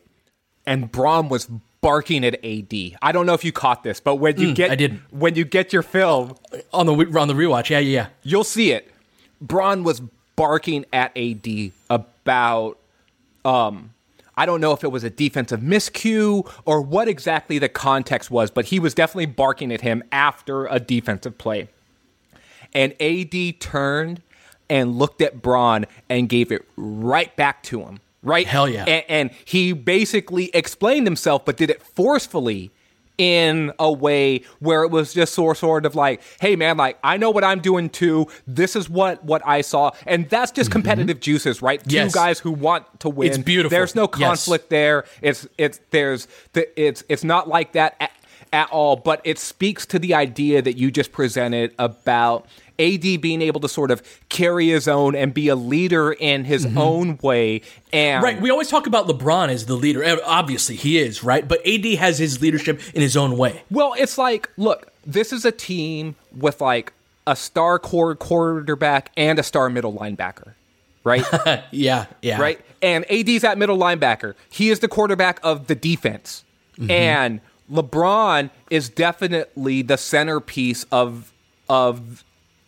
And 0.67 0.93
Bron 0.93 1.29
was 1.31 1.49
barking 1.81 2.25
at 2.25 2.35
AD. 2.45 2.73
I 3.03 3.13
don't 3.13 3.25
know 3.27 3.35
if 3.35 3.45
you 3.45 3.53
caught 3.53 3.83
this, 3.85 4.01
but 4.01 4.17
when 4.17 4.39
you 4.39 4.49
Mm, 4.49 4.55
get 4.55 4.71
I 4.71 4.75
didn't. 4.75 5.01
when 5.11 5.35
you 5.35 5.45
get 5.45 5.73
your 5.73 5.83
film, 5.83 6.37
on 6.73 6.85
the 6.87 6.93
on 7.19 7.29
the 7.29 7.35
rewatch. 7.35 7.71
Yeah, 7.71 7.79
yeah, 7.79 8.01
yeah. 8.03 8.07
you'll 8.23 8.45
see 8.45 8.73
it. 8.73 8.91
Bron 9.41 9.83
was 9.83 10.01
barking 10.37 10.85
at 10.93 11.17
AD 11.17 11.73
about 11.91 12.79
um 13.45 13.91
I 14.37 14.47
don't 14.47 14.61
know 14.61 14.73
if 14.73 14.83
it 14.83 14.89
was 14.89 15.05
a 15.05 15.11
defensive 15.11 15.61
miscue 15.61 16.51
or 16.65 16.83
what 16.83 17.09
exactly 17.09 17.59
the 17.59 17.69
context 17.69 18.31
was, 18.31 18.51
but 18.51 18.67
he 18.67 18.81
was 18.81 18.95
definitely 18.95 19.27
barking 19.27 19.73
at 19.73 19.83
him 19.83 20.03
after 20.11 20.67
a 20.67 20.81
defensive 20.81 21.39
play. 21.39 21.69
And 22.73 23.01
AD 23.01 23.61
turned 23.61 24.23
and 24.69 24.99
looked 24.99 25.23
at 25.23 25.41
Bron 25.41 25.87
and 26.09 26.29
gave 26.29 26.51
it 26.51 26.67
right 26.77 27.35
back 27.37 27.63
to 27.65 27.83
him. 27.83 28.01
Right? 28.23 28.47
Hell 28.47 28.69
yeah. 28.69 28.85
And, 28.85 29.05
and 29.09 29.31
he 29.45 29.73
basically 29.73 30.51
explained 30.55 31.07
himself, 31.07 31.45
but 31.45 31.57
did 31.57 31.71
it 31.71 31.83
forcefully 31.83 32.73
in 33.19 33.73
a 33.79 33.93
way 33.93 34.43
where 34.59 34.83
it 34.83 34.91
was 34.91 35.15
just 35.15 35.35
sort 35.35 35.57
sort 35.59 35.87
of 35.87 35.95
like, 35.95 36.21
hey 36.41 36.57
man, 36.57 36.77
like 36.77 36.99
I 37.05 37.17
know 37.17 37.31
what 37.31 37.45
I'm 37.45 37.61
doing 37.61 37.89
too. 37.91 38.27
This 38.47 38.75
is 38.77 38.89
what 38.91 39.25
what 39.25 39.43
I 39.47 39.61
saw, 39.61 39.93
and 40.07 40.29
that's 40.29 40.51
just 40.51 40.71
competitive 40.71 41.21
juices, 41.21 41.63
right? 41.63 41.81
Mm-hmm. 41.81 41.91
Yes. 41.91 42.13
Two 42.13 42.17
guys 42.19 42.39
who 42.41 42.51
want 42.51 43.01
to 43.01 43.09
win. 43.09 43.29
It's 43.29 43.39
beautiful. 43.39 43.71
There's 43.71 43.95
no 43.95 44.09
Yes. 44.17 44.29
conflict 44.47 44.71
there. 44.71 45.05
It's 45.23 45.47
it's 45.59 45.81
there's 45.91 46.27
the, 46.55 46.67
it's 46.81 47.05
it's 47.09 47.25
not 47.25 47.49
like 47.49 47.73
that 47.73 47.97
at, 48.01 48.11
at 48.53 48.71
all. 48.71 48.97
But 48.97 49.21
it 49.25 49.39
speaks 49.39 49.87
to 49.87 49.99
the 49.99 50.15
idea 50.15 50.63
that 50.63 50.77
you 50.77 50.91
just 50.91 51.13
presented 51.13 51.75
about 51.79 52.47
AD 52.79 53.21
being 53.21 53.43
able 53.43 53.61
to 53.61 53.69
sort 53.69 53.91
of 53.91 54.03
carry 54.29 54.69
his 54.69 54.89
own 54.89 55.15
and 55.15 55.33
be 55.33 55.49
a 55.49 55.57
leader 55.57 56.13
in 56.13 56.45
his 56.45 56.67
mm-hmm. 56.67 56.79
own 56.79 57.19
way. 57.23 57.63
And 57.93 58.23
Right. 58.23 58.41
We 58.41 58.51
always 58.51 58.69
talk 58.69 58.87
about 58.87 59.07
LeBron 59.07 59.49
as 59.49 59.67
the 59.67 59.75
leader. 59.75 60.03
Eh, 60.03 60.17
obviously, 60.25 60.77
he 60.77 60.99
is, 60.99 61.23
right? 61.23 61.47
But 61.47 61.67
AD 61.67 61.85
has 61.99 62.19
his 62.19 62.41
leadership 62.41 62.81
in 62.95 63.03
his 63.03 63.17
own 63.17 63.37
way. 63.37 63.63
Well, 63.71 63.95
it's 63.97 64.19
like, 64.19 64.51
look, 64.57 64.93
this 65.07 65.33
is 65.33 65.45
a 65.45 65.53
team 65.53 66.17
with 66.37 66.61
like 66.61 66.93
a 67.27 67.37
star 67.37 67.79
core 67.79 68.15
quarterback 68.15 69.11
and 69.17 69.39
a 69.39 69.43
star 69.43 69.71
middle 69.71 69.93
linebacker, 69.93 70.55
right? 71.05 71.25
Yeah, 71.71 72.07
yeah. 72.23 72.41
right? 72.41 72.61
And 72.83 73.11
AD's 73.11 73.43
that 73.43 73.57
middle 73.59 73.79
linebacker. 73.79 74.35
He 74.51 74.71
is 74.71 74.81
the 74.81 74.89
quarterback 74.89 75.41
of 75.43 75.67
the 75.69 75.75
defense. 75.75 76.45
Mm-hmm. 76.79 76.91
And 76.91 77.41
LeBron 77.71 78.51
is 78.71 78.89
definitely 78.89 79.83
the 79.83 79.97
centerpiece 79.97 80.85
of 80.93 81.33
of 81.69 82.25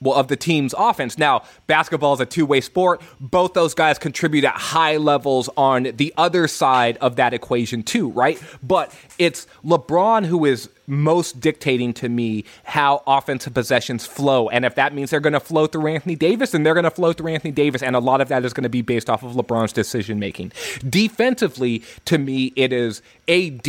well 0.06 0.16
of 0.16 0.28
the 0.28 0.36
team's 0.36 0.74
offense. 0.76 1.18
Now, 1.18 1.42
basketball 1.66 2.14
is 2.14 2.20
a 2.20 2.26
two-way 2.26 2.60
sport. 2.60 3.02
Both 3.20 3.52
those 3.52 3.74
guys 3.74 3.98
contribute 3.98 4.44
at 4.44 4.54
high 4.54 4.96
levels 4.96 5.50
on 5.56 5.84
the 5.96 6.14
other 6.16 6.48
side 6.48 6.96
of 6.98 7.16
that 7.16 7.34
equation 7.34 7.82
too, 7.82 8.10
right? 8.10 8.42
But 8.62 8.94
it's 9.18 9.46
LeBron 9.64 10.26
who 10.26 10.44
is 10.44 10.70
most 10.86 11.40
dictating 11.40 11.92
to 11.92 12.08
me 12.08 12.44
how 12.64 13.02
offensive 13.06 13.52
possessions 13.52 14.06
flow. 14.06 14.48
And 14.48 14.64
if 14.64 14.76
that 14.76 14.94
means 14.94 15.10
they're 15.10 15.20
going 15.20 15.32
to 15.32 15.40
flow 15.40 15.66
through 15.66 15.88
Anthony 15.88 16.14
Davis, 16.14 16.52
then 16.52 16.62
they're 16.62 16.74
going 16.74 16.84
to 16.84 16.90
flow 16.90 17.12
through 17.12 17.32
Anthony 17.32 17.52
Davis. 17.52 17.82
And 17.82 17.96
a 17.96 17.98
lot 17.98 18.20
of 18.20 18.28
that 18.28 18.44
is 18.44 18.52
going 18.52 18.62
to 18.62 18.68
be 18.68 18.82
based 18.82 19.10
off 19.10 19.22
of 19.22 19.32
LeBron's 19.32 19.72
decision 19.72 20.18
making. 20.18 20.52
Defensively, 20.88 21.82
to 22.04 22.18
me, 22.18 22.52
it 22.56 22.72
is 22.72 23.02
AD 23.28 23.66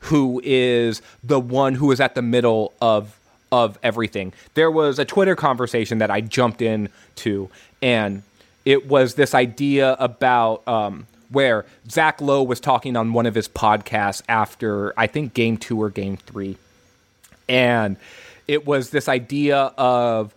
who 0.00 0.40
is 0.44 1.02
the 1.22 1.40
one 1.40 1.74
who 1.74 1.90
is 1.90 2.00
at 2.00 2.14
the 2.14 2.22
middle 2.22 2.72
of 2.80 3.18
of 3.54 3.78
everything. 3.84 4.32
There 4.54 4.70
was 4.70 4.98
a 4.98 5.04
Twitter 5.04 5.36
conversation 5.36 5.98
that 5.98 6.10
I 6.10 6.20
jumped 6.20 6.60
in 6.60 6.88
to, 7.16 7.48
and 7.80 8.24
it 8.64 8.88
was 8.88 9.14
this 9.14 9.32
idea 9.32 9.92
about 10.00 10.66
um, 10.66 11.06
where 11.30 11.64
Zach 11.88 12.20
Lowe 12.20 12.42
was 12.42 12.58
talking 12.58 12.96
on 12.96 13.12
one 13.12 13.26
of 13.26 13.34
his 13.36 13.48
podcasts 13.48 14.22
after 14.28 14.92
I 14.98 15.06
think 15.06 15.34
game 15.34 15.56
two 15.56 15.80
or 15.80 15.88
game 15.88 16.16
three, 16.16 16.56
and 17.48 17.96
it 18.48 18.66
was 18.66 18.90
this 18.90 19.08
idea 19.08 19.56
of 19.78 20.34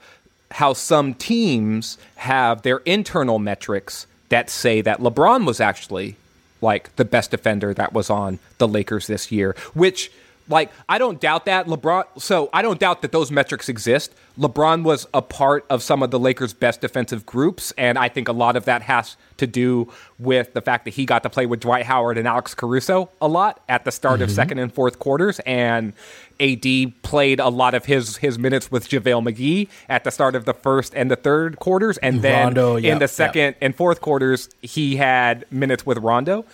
how 0.52 0.74
some 0.74 1.16
teams 1.16 1.98
have 2.18 2.62
their 2.62 2.78
internal 2.86 3.40
metrics 3.40 4.06
that 4.30 4.52
say 4.52 4.82
that 4.82 5.00
LeBron 5.00 5.44
was 5.44 5.60
actually 5.60 6.18
like 6.62 6.96
the 6.98 7.06
best 7.06 7.32
defender 7.32 7.74
that 7.74 7.94
was 7.94 8.12
on 8.12 8.38
the 8.60 8.68
Lakers 8.68 9.08
this 9.08 9.32
year, 9.32 9.56
which 9.74 10.12
like 10.50 10.72
I 10.88 10.98
don't 10.98 11.20
doubt 11.20 11.46
that 11.46 11.68
LeBron 11.68 12.06
so 12.22 12.50
I 12.54 12.62
don't 12.62 12.80
doubt 12.80 13.02
that 13.02 13.12
those 13.12 13.32
metrics 13.32 13.70
exist. 13.70 14.14
LeBron 14.38 14.84
was 14.84 15.08
a 15.14 15.22
part 15.22 15.66
of 15.70 15.82
some 15.82 16.04
of 16.04 16.12
the 16.12 16.20
Lakers 16.20 16.54
best 16.54 16.82
defensive 16.82 17.26
groups 17.26 17.74
and 17.78 17.98
I 17.98 18.10
think 18.10 18.28
a 18.28 18.34
lot 18.34 18.56
of 18.56 18.66
that 18.66 18.84
has 18.84 19.18
to 19.38 19.48
do 19.48 19.92
with 20.20 20.54
the 20.54 20.62
fact 20.62 20.86
that 20.86 20.94
he 20.94 21.06
got 21.06 21.24
to 21.24 21.30
play 21.30 21.46
with 21.46 21.60
Dwight 21.60 21.86
Howard 21.86 22.18
and 22.18 22.28
Alex 22.28 22.54
Caruso 22.54 23.10
a 23.22 23.28
lot 23.28 23.62
at 23.68 23.86
the 23.86 23.92
start 23.92 24.22
of 24.22 24.30
mm-hmm. 24.30 24.36
second 24.36 24.60
and 24.60 24.74
fourth 24.74 25.00
quarters 25.00 25.40
and 25.46 25.94
AD 26.40 27.02
played 27.02 27.40
a 27.40 27.50
lot 27.50 27.74
of 27.74 27.86
his 27.86 28.18
his 28.18 28.38
minutes 28.38 28.72
with 28.72 28.88
JaVale 28.90 29.34
McGee 29.34 29.68
at 29.90 30.04
the 30.04 30.12
start 30.12 30.36
of 30.36 30.46
the 30.46 30.54
first 30.54 30.94
and 30.96 31.10
the 31.10 31.16
third 31.16 31.60
quarters 31.60 31.98
and 31.98 32.22
then 32.22 32.46
Rondo, 32.46 32.76
in 32.76 32.84
yep, 32.84 33.00
the 33.00 33.04
yep. 33.04 33.10
second 33.10 33.56
and 33.62 33.76
fourth 33.76 34.02
quarters 34.02 34.50
he 34.62 34.98
had 34.98 35.46
minutes 35.52 35.86
with 35.86 35.98
Rondo. 35.98 36.46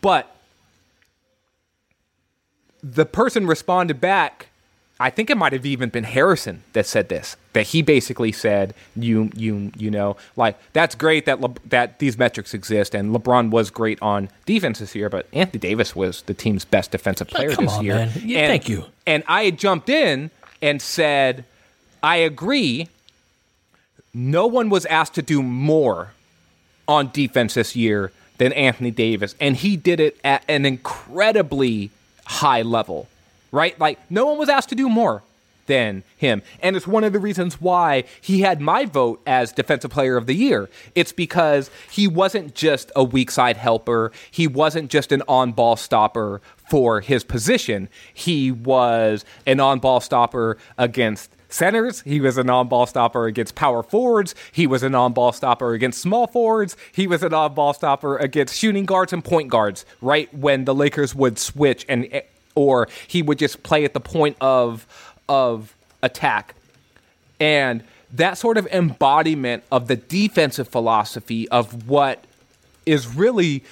But 0.00 0.34
the 2.82 3.06
person 3.06 3.46
responded 3.46 4.00
back. 4.00 4.46
I 5.00 5.10
think 5.10 5.30
it 5.30 5.36
might 5.36 5.52
have 5.52 5.64
even 5.64 5.90
been 5.90 6.02
Harrison 6.02 6.64
that 6.72 6.84
said 6.84 7.08
this. 7.08 7.36
That 7.52 7.68
he 7.68 7.82
basically 7.82 8.32
said, 8.32 8.74
"You, 8.96 9.30
you, 9.36 9.70
you 9.76 9.90
know, 9.92 10.16
like 10.34 10.58
that's 10.72 10.96
great 10.96 11.24
that 11.26 11.40
Le- 11.40 11.54
that 11.66 12.00
these 12.00 12.18
metrics 12.18 12.52
exist, 12.52 12.96
and 12.96 13.14
LeBron 13.14 13.50
was 13.50 13.70
great 13.70 14.00
on 14.02 14.28
defense 14.44 14.80
this 14.80 14.96
year, 14.96 15.08
but 15.08 15.28
Anthony 15.32 15.60
Davis 15.60 15.94
was 15.94 16.22
the 16.22 16.34
team's 16.34 16.64
best 16.64 16.90
defensive 16.90 17.28
player 17.28 17.54
this 17.54 17.72
on, 17.74 17.84
year." 17.84 17.94
man. 17.94 18.10
Yeah, 18.24 18.38
And- 18.40 18.48
thank 18.50 18.68
you. 18.68 18.86
And 19.06 19.22
I 19.28 19.44
had 19.44 19.56
jumped 19.56 19.88
in 19.88 20.32
and 20.60 20.82
said, 20.82 21.44
"I 22.02 22.16
agree. 22.16 22.88
No 24.12 24.48
one 24.48 24.68
was 24.68 24.84
asked 24.86 25.14
to 25.14 25.22
do 25.22 25.42
more 25.44 26.12
on 26.88 27.10
defense 27.12 27.54
this 27.54 27.76
year 27.76 28.10
than 28.38 28.52
Anthony 28.52 28.90
Davis, 28.90 29.36
and 29.40 29.54
he 29.56 29.76
did 29.76 30.00
it 30.00 30.18
at 30.24 30.42
an 30.48 30.64
incredibly 30.66 31.90
high 32.28 32.62
level, 32.62 33.08
right? 33.50 33.78
Like 33.80 33.98
no 34.10 34.26
one 34.26 34.38
was 34.38 34.48
asked 34.48 34.68
to 34.68 34.74
do 34.76 34.88
more. 34.88 35.22
than 35.66 36.02
him. 36.16 36.40
And 36.62 36.76
it's 36.76 36.86
one 36.86 37.04
of 37.04 37.12
the 37.12 37.18
reasons 37.18 37.60
why 37.60 38.04
he 38.22 38.40
had 38.40 38.58
my 38.58 38.86
vote 38.86 39.20
as 39.26 39.52
Defensive 39.52 39.90
Player 39.90 40.16
of 40.16 40.24
the 40.24 40.32
Year. 40.34 40.70
It's 40.94 41.12
because 41.12 41.70
he 41.90 42.08
wasn't 42.08 42.54
just 42.54 42.90
a 42.96 43.04
weak 43.04 43.30
side 43.30 43.58
helper, 43.58 44.10
he 44.30 44.46
wasn't 44.46 44.90
just 44.90 45.12
an 45.12 45.22
on 45.28 45.52
ball 45.52 45.76
stopper 45.76 46.40
for 46.70 47.02
his 47.02 47.22
position. 47.22 47.90
He 48.14 48.50
was 48.50 49.26
an 49.44 49.60
on 49.60 49.78
ball 49.78 50.00
stopper 50.00 50.56
against 50.78 51.30
centers. 51.48 52.02
He 52.02 52.20
was 52.20 52.38
a 52.38 52.44
non 52.44 52.68
ball 52.68 52.86
stopper 52.86 53.26
against 53.26 53.54
power 53.54 53.82
forwards. 53.82 54.34
He 54.52 54.66
was 54.66 54.82
a 54.82 54.88
non 54.88 55.12
ball 55.12 55.32
stopper 55.32 55.72
against 55.72 56.00
small 56.00 56.26
forwards. 56.26 56.76
He 56.92 57.06
was 57.06 57.22
an 57.22 57.34
on 57.34 57.54
ball 57.54 57.72
stopper 57.72 58.16
against 58.16 58.56
shooting 58.56 58.84
guards 58.84 59.12
and 59.12 59.24
point 59.24 59.48
guards, 59.48 59.84
right? 60.00 60.32
When 60.34 60.64
the 60.64 60.74
Lakers 60.74 61.14
would 61.14 61.38
switch 61.38 61.84
and 61.88 62.08
eh, 62.10 62.22
or 62.54 62.88
he 63.06 63.22
would 63.22 63.38
just 63.38 63.62
play 63.62 63.84
at 63.84 63.94
the 63.94 64.00
point 64.00 64.36
of 64.40 64.86
of 65.28 65.74
attack. 66.02 66.54
And 67.40 67.84
that 68.12 68.38
sort 68.38 68.56
of 68.56 68.66
embodiment 68.68 69.64
of 69.70 69.86
the 69.86 69.96
defensive 69.96 70.68
philosophy 70.68 71.48
of 71.50 71.88
what 71.88 72.24
is 72.86 73.06
really 73.06 73.62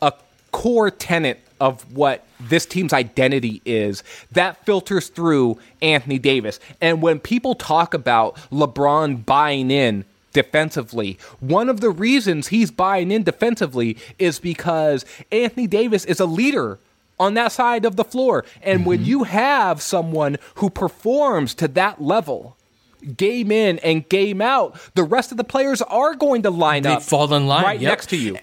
a 0.00 0.12
core 0.50 0.90
tenet 0.90 1.40
of 1.62 1.94
what 1.94 2.26
this 2.40 2.66
team's 2.66 2.92
identity 2.92 3.62
is, 3.64 4.02
that 4.32 4.66
filters 4.66 5.08
through 5.08 5.58
Anthony 5.80 6.18
Davis. 6.18 6.58
And 6.80 7.00
when 7.00 7.20
people 7.20 7.54
talk 7.54 7.94
about 7.94 8.34
LeBron 8.50 9.24
buying 9.24 9.70
in 9.70 10.04
defensively, 10.32 11.20
one 11.38 11.68
of 11.68 11.80
the 11.80 11.90
reasons 11.90 12.48
he's 12.48 12.72
buying 12.72 13.12
in 13.12 13.22
defensively 13.22 13.96
is 14.18 14.40
because 14.40 15.04
Anthony 15.30 15.68
Davis 15.68 16.04
is 16.04 16.18
a 16.18 16.26
leader 16.26 16.80
on 17.20 17.34
that 17.34 17.52
side 17.52 17.84
of 17.84 17.94
the 17.94 18.04
floor. 18.04 18.44
And 18.60 18.80
mm-hmm. 18.80 18.88
when 18.88 19.04
you 19.04 19.22
have 19.22 19.80
someone 19.80 20.38
who 20.56 20.68
performs 20.68 21.54
to 21.54 21.68
that 21.68 22.02
level, 22.02 22.56
game 23.16 23.52
in 23.52 23.78
and 23.80 24.08
game 24.08 24.42
out, 24.42 24.76
the 24.96 25.04
rest 25.04 25.30
of 25.30 25.36
the 25.36 25.44
players 25.44 25.80
are 25.82 26.16
going 26.16 26.42
to 26.42 26.50
line 26.50 26.82
they 26.82 26.94
up, 26.94 27.02
fall 27.02 27.32
in 27.32 27.46
line 27.46 27.62
right 27.62 27.80
yep. 27.80 27.90
next 27.90 28.08
to 28.08 28.16
you. 28.16 28.36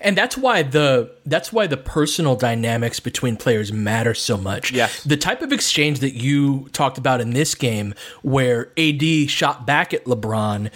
And 0.00 0.16
that's 0.16 0.36
why 0.36 0.62
the 0.62 1.12
that's 1.26 1.52
why 1.52 1.66
the 1.66 1.76
personal 1.76 2.34
dynamics 2.34 3.00
between 3.00 3.36
players 3.36 3.72
matter 3.72 4.14
so 4.14 4.36
much. 4.36 4.72
Yes. 4.72 5.04
The 5.04 5.16
type 5.16 5.42
of 5.42 5.52
exchange 5.52 6.00
that 6.00 6.14
you 6.14 6.68
talked 6.72 6.98
about 6.98 7.20
in 7.20 7.30
this 7.30 7.54
game 7.54 7.94
where 8.22 8.72
AD 8.78 9.30
shot 9.30 9.66
back 9.66 9.92
at 9.92 10.04
LeBron, 10.06 10.70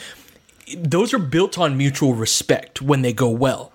those 0.77 1.15
are 1.15 1.19
built 1.19 1.59
on 1.59 1.77
mutual 1.77 2.15
respect 2.15 2.83
when 2.83 3.03
they 3.03 3.13
go 3.13 3.31
well 3.31 3.74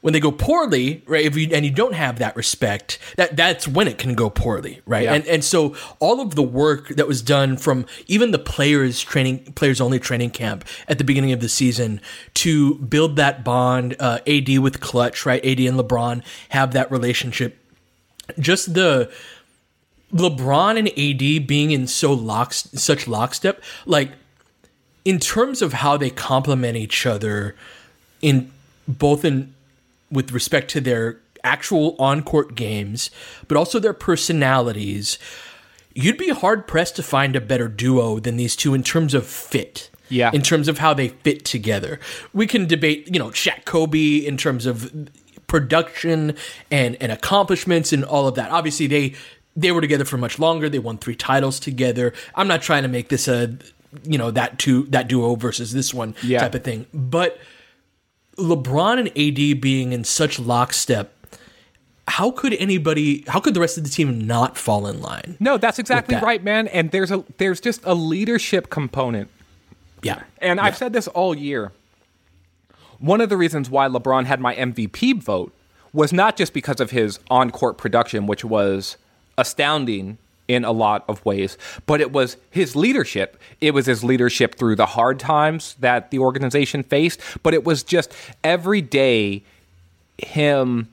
when 0.00 0.14
they 0.14 0.20
go 0.20 0.32
poorly, 0.32 1.02
right? 1.06 1.24
If 1.24 1.36
you 1.36 1.48
and 1.52 1.64
you 1.64 1.70
don't 1.70 1.94
have 1.94 2.18
that 2.18 2.34
respect, 2.34 2.98
that 3.16 3.36
that's 3.36 3.68
when 3.68 3.86
it 3.86 3.98
can 3.98 4.14
go 4.14 4.30
poorly, 4.30 4.80
right? 4.86 5.04
Yeah. 5.04 5.14
And 5.14 5.26
and 5.26 5.44
so 5.44 5.76
all 5.98 6.20
of 6.20 6.34
the 6.34 6.42
work 6.42 6.88
that 6.88 7.06
was 7.06 7.20
done 7.20 7.56
from 7.56 7.86
even 8.06 8.30
the 8.30 8.38
players 8.38 9.00
training, 9.00 9.52
players 9.54 9.80
only 9.80 9.98
training 9.98 10.30
camp 10.30 10.64
at 10.88 10.98
the 10.98 11.04
beginning 11.04 11.32
of 11.32 11.40
the 11.40 11.48
season 11.48 12.00
to 12.34 12.76
build 12.76 13.16
that 13.16 13.44
bond, 13.44 13.96
uh, 14.00 14.20
AD 14.26 14.58
with 14.58 14.80
Klutch, 14.80 15.26
right? 15.26 15.44
AD 15.44 15.60
and 15.60 15.78
LeBron 15.78 16.22
have 16.50 16.72
that 16.72 16.90
relationship. 16.90 17.58
Just 18.38 18.72
the 18.72 19.12
LeBron 20.14 20.78
and 20.78 20.88
AD 20.88 21.46
being 21.46 21.72
in 21.72 21.86
so 21.86 22.12
lock 22.12 22.54
such 22.54 23.06
lockstep, 23.06 23.62
like 23.84 24.12
in 25.04 25.18
terms 25.18 25.60
of 25.60 25.74
how 25.74 25.96
they 25.98 26.10
complement 26.10 26.76
each 26.76 27.04
other 27.04 27.54
in 28.22 28.50
both 28.88 29.24
in 29.24 29.54
with 30.10 30.32
respect 30.32 30.70
to 30.70 30.80
their 30.80 31.20
actual 31.42 31.96
on 31.98 32.22
court 32.22 32.54
games, 32.54 33.10
but 33.48 33.56
also 33.56 33.78
their 33.78 33.94
personalities, 33.94 35.18
you'd 35.94 36.18
be 36.18 36.30
hard 36.30 36.66
pressed 36.66 36.96
to 36.96 37.02
find 37.02 37.36
a 37.36 37.40
better 37.40 37.68
duo 37.68 38.18
than 38.18 38.36
these 38.36 38.56
two 38.56 38.74
in 38.74 38.82
terms 38.82 39.14
of 39.14 39.26
fit. 39.26 39.90
Yeah. 40.08 40.32
In 40.32 40.42
terms 40.42 40.66
of 40.66 40.78
how 40.78 40.92
they 40.92 41.08
fit 41.08 41.44
together. 41.44 42.00
We 42.32 42.48
can 42.48 42.66
debate, 42.66 43.08
you 43.12 43.20
know, 43.20 43.28
Shaq 43.28 43.64
Kobe 43.64 44.16
in 44.16 44.36
terms 44.36 44.66
of 44.66 45.08
production 45.46 46.34
and, 46.68 46.96
and 47.00 47.12
accomplishments 47.12 47.92
and 47.92 48.04
all 48.04 48.26
of 48.26 48.34
that. 48.34 48.50
Obviously, 48.50 48.88
they 48.88 49.14
they 49.56 49.72
were 49.72 49.80
together 49.80 50.04
for 50.04 50.16
much 50.16 50.38
longer. 50.38 50.68
They 50.68 50.78
won 50.78 50.98
three 50.98 51.14
titles 51.14 51.60
together. 51.60 52.12
I'm 52.34 52.48
not 52.48 52.62
trying 52.62 52.82
to 52.82 52.88
make 52.88 53.08
this 53.08 53.28
a 53.28 53.56
you 54.04 54.18
know 54.18 54.30
that 54.30 54.58
two 54.58 54.84
that 54.86 55.08
duo 55.08 55.34
versus 55.34 55.72
this 55.72 55.92
one 55.92 56.14
yeah. 56.22 56.40
type 56.40 56.54
of 56.54 56.64
thing, 56.64 56.86
but 56.92 57.38
LeBron 58.40 58.98
and 58.98 59.08
AD 59.08 59.60
being 59.60 59.92
in 59.92 60.04
such 60.04 60.38
lockstep, 60.38 61.14
how 62.08 62.30
could 62.32 62.54
anybody 62.54 63.24
how 63.28 63.38
could 63.40 63.54
the 63.54 63.60
rest 63.60 63.78
of 63.78 63.84
the 63.84 63.90
team 63.90 64.26
not 64.26 64.56
fall 64.56 64.86
in 64.86 65.00
line? 65.00 65.36
No, 65.38 65.58
that's 65.58 65.78
exactly 65.78 66.16
that? 66.16 66.24
right, 66.24 66.42
man. 66.42 66.66
And 66.68 66.90
there's 66.90 67.10
a 67.10 67.24
there's 67.38 67.60
just 67.60 67.80
a 67.84 67.94
leadership 67.94 68.70
component. 68.70 69.30
Yeah. 70.02 70.22
And 70.38 70.58
yeah. 70.58 70.64
I've 70.64 70.76
said 70.76 70.92
this 70.92 71.06
all 71.08 71.36
year. 71.36 71.72
One 72.98 73.20
of 73.20 73.28
the 73.28 73.36
reasons 73.36 73.70
why 73.70 73.88
LeBron 73.88 74.26
had 74.26 74.40
my 74.40 74.54
MVP 74.54 75.22
vote 75.22 75.54
was 75.92 76.12
not 76.12 76.36
just 76.36 76.52
because 76.52 76.80
of 76.80 76.90
his 76.90 77.18
on-court 77.30 77.78
production, 77.78 78.26
which 78.26 78.44
was 78.44 78.96
astounding 79.38 80.18
in 80.50 80.64
a 80.64 80.72
lot 80.72 81.04
of 81.06 81.24
ways, 81.24 81.56
but 81.86 82.00
it 82.00 82.10
was 82.10 82.36
his 82.50 82.74
leadership. 82.74 83.40
It 83.60 83.72
was 83.72 83.86
his 83.86 84.02
leadership 84.02 84.56
through 84.56 84.74
the 84.74 84.86
hard 84.86 85.20
times 85.20 85.76
that 85.78 86.10
the 86.10 86.18
organization 86.18 86.82
faced, 86.82 87.20
but 87.44 87.54
it 87.54 87.62
was 87.62 87.84
just 87.84 88.12
every 88.42 88.80
day 88.80 89.44
him 90.18 90.88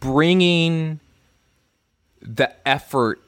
bringing 0.00 1.00
the 2.22 2.50
effort 2.66 3.20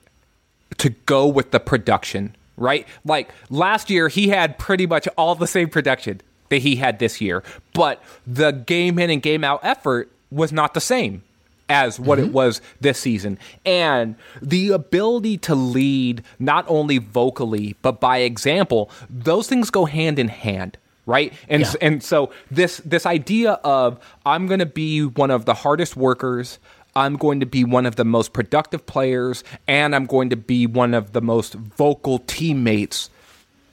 to 0.78 0.88
go 0.88 1.26
with 1.26 1.50
the 1.50 1.61
production, 1.61 2.35
right? 2.57 2.88
Like 3.04 3.30
last 3.50 3.90
year, 3.90 4.09
he 4.09 4.28
had 4.28 4.59
pretty 4.59 4.87
much 4.87 5.07
all 5.18 5.35
the 5.35 5.46
same 5.46 5.68
production 5.68 6.22
that 6.48 6.62
he 6.62 6.76
had 6.76 6.98
this 7.00 7.20
year, 7.20 7.42
but 7.74 8.02
the 8.26 8.50
game 8.50 8.98
in 8.98 9.11
and 9.11 9.20
game 9.20 9.44
out 9.44 9.61
effort 9.62 10.11
was 10.30 10.52
not 10.52 10.72
the 10.72 10.80
same 10.80 11.22
as 11.68 11.98
what 11.98 12.18
mm-hmm. 12.18 12.29
it 12.29 12.33
was 12.33 12.61
this 12.81 12.98
season. 12.98 13.38
And 13.64 14.16
the 14.42 14.70
ability 14.70 15.38
to 15.38 15.55
lead 15.55 16.22
not 16.38 16.64
only 16.68 16.98
vocally 16.98 17.77
but 17.83 18.00
by 18.00 18.18
example, 18.18 18.90
those 19.09 19.48
things 19.48 19.70
go 19.70 19.85
hand 19.85 20.18
in 20.18 20.29
hand 20.29 20.79
right 21.07 21.33
and 21.48 21.62
yeah. 21.62 21.72
and 21.81 22.03
so 22.03 22.31
this 22.50 22.79
this 22.79 23.05
idea 23.05 23.53
of 23.64 23.98
i'm 24.24 24.46
going 24.46 24.59
to 24.59 24.66
be 24.66 25.05
one 25.05 25.31
of 25.31 25.44
the 25.44 25.55
hardest 25.55 25.96
workers 25.96 26.59
i'm 26.96 27.16
going 27.16 27.40
to 27.40 27.46
be 27.46 27.64
one 27.64 27.85
of 27.87 27.96
the 27.96 28.05
most 28.05 28.33
productive 28.33 28.87
players 28.87 29.44
and 29.66 29.94
i'm 29.94 30.07
going 30.07 30.31
to 30.31 30.37
be 30.37 30.66
one 30.66 30.94
of 30.94 31.12
the 31.12 31.20
most 31.20 31.55
vocal 31.55 32.20
teammates 32.20 33.11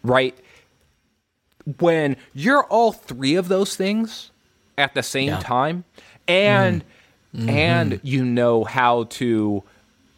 right 0.04 0.38
when 1.80 2.17
you're 2.34 2.63
all 2.65 2.91
three 2.91 3.36
of 3.36 3.47
those 3.47 3.75
things 3.75 4.32
at 4.77 4.93
the 4.93 5.04
same 5.04 5.30
yeah. 5.30 5.39
time 5.39 5.84
and 6.27 6.82
mm 6.82 6.86
mm-hmm. 7.36 7.50
and 7.50 8.00
you 8.04 8.24
know 8.24 8.63
how 8.63 9.04
to 9.06 9.63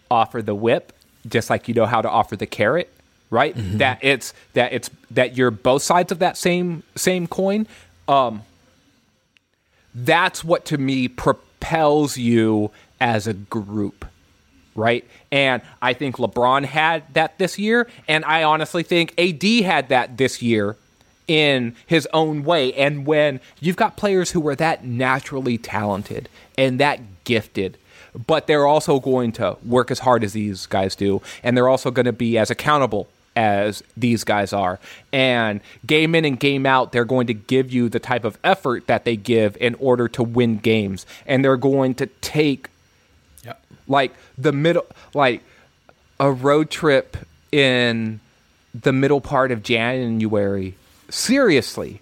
offer 0.10 0.42
the 0.42 0.56
whip 0.56 0.94
just 1.28 1.50
like 1.50 1.68
you 1.68 1.74
know 1.74 1.86
how 1.86 2.02
to 2.02 2.10
offer 2.10 2.36
the 2.36 2.46
carrot 2.46 2.94
right 3.30 3.56
mm-hmm. 3.56 3.78
that 3.78 4.00
it's 4.02 4.34
that 4.54 4.74
it's 4.74 4.90
that 5.10 5.36
you're 5.36 5.52
both 5.52 5.82
sides 5.82 6.12
of 6.12 6.20
that 6.20 6.38
same 6.38 6.84
same 6.96 7.28
coin 7.28 7.68
um 8.08 8.44
that's 9.96 10.44
what 10.44 10.66
to 10.66 10.78
me 10.78 11.08
propels 11.08 12.18
you 12.18 12.72
as 13.00 13.28
a 13.28 13.34
group 13.34 14.06
right 14.76 15.08
and 15.32 15.62
i 15.82 15.94
think 15.94 16.18
lebron 16.18 16.66
had 16.66 17.04
that 17.14 17.38
this 17.38 17.58
year 17.58 17.88
and 18.08 18.26
i 18.26 18.44
honestly 18.44 18.84
think 18.84 19.14
ad 19.18 19.44
had 19.64 19.90
that 19.90 20.18
this 20.18 20.42
year 20.42 20.76
in 21.28 21.76
his 21.88 22.08
own 22.14 22.44
way. 22.44 22.74
And 22.74 23.06
when 23.06 23.40
you've 23.60 23.76
got 23.76 23.98
players 23.98 24.32
who 24.32 24.48
are 24.48 24.56
that 24.56 24.84
naturally 24.86 25.58
talented 25.58 26.30
and 26.58 26.80
that 26.80 27.00
gifted, 27.24 27.78
but 28.28 28.48
they're 28.48 28.68
also 28.68 29.00
going 29.00 29.32
to 29.34 29.58
work 29.66 29.90
as 29.90 30.00
hard 30.00 30.24
as 30.24 30.34
these 30.34 30.66
guys 30.66 30.96
do, 30.96 31.22
and 31.42 31.58
they're 31.58 31.70
also 31.70 31.92
going 31.92 32.06
to 32.06 32.14
be 32.14 32.38
as 32.38 32.52
accountable 32.52 33.08
as 33.36 33.82
these 33.98 34.24
guys 34.24 34.54
are. 34.54 34.80
And 35.12 35.62
game 35.88 36.14
in 36.14 36.24
and 36.24 36.40
game 36.40 36.68
out, 36.68 36.92
they're 36.92 37.06
going 37.06 37.28
to 37.28 37.34
give 37.34 37.72
you 37.72 37.90
the 37.90 38.00
type 38.00 38.24
of 38.24 38.38
effort 38.44 38.86
that 38.86 39.06
they 39.06 39.16
give 39.16 39.58
in 39.60 39.76
order 39.76 40.08
to 40.10 40.22
win 40.22 40.58
games. 40.58 41.08
And 41.26 41.44
they're 41.44 41.58
going 41.58 41.96
to 41.96 42.06
take, 42.22 42.70
yep. 43.44 43.60
like, 43.88 44.14
the 44.38 44.52
middle, 44.52 44.86
like, 45.16 45.42
a 46.20 46.32
road 46.32 46.70
trip 46.70 47.18
in 47.52 48.20
the 48.80 48.94
middle 48.94 49.22
part 49.22 49.52
of 49.52 49.64
January 49.64 50.76
seriously, 51.10 52.02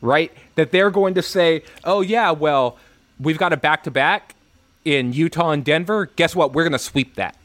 right? 0.00 0.32
That 0.54 0.72
they're 0.72 0.90
going 0.90 1.14
to 1.14 1.22
say, 1.22 1.62
oh, 1.84 2.00
yeah, 2.00 2.30
well, 2.30 2.78
we've 3.18 3.38
got 3.38 3.52
a 3.52 3.56
back 3.56 3.84
to 3.84 3.90
back 3.90 4.34
in 4.84 5.12
Utah 5.12 5.50
and 5.50 5.64
Denver. 5.64 6.06
Guess 6.16 6.34
what? 6.34 6.52
We're 6.52 6.64
going 6.64 6.72
to 6.72 6.78
sweep 6.78 7.16
that. 7.16 7.36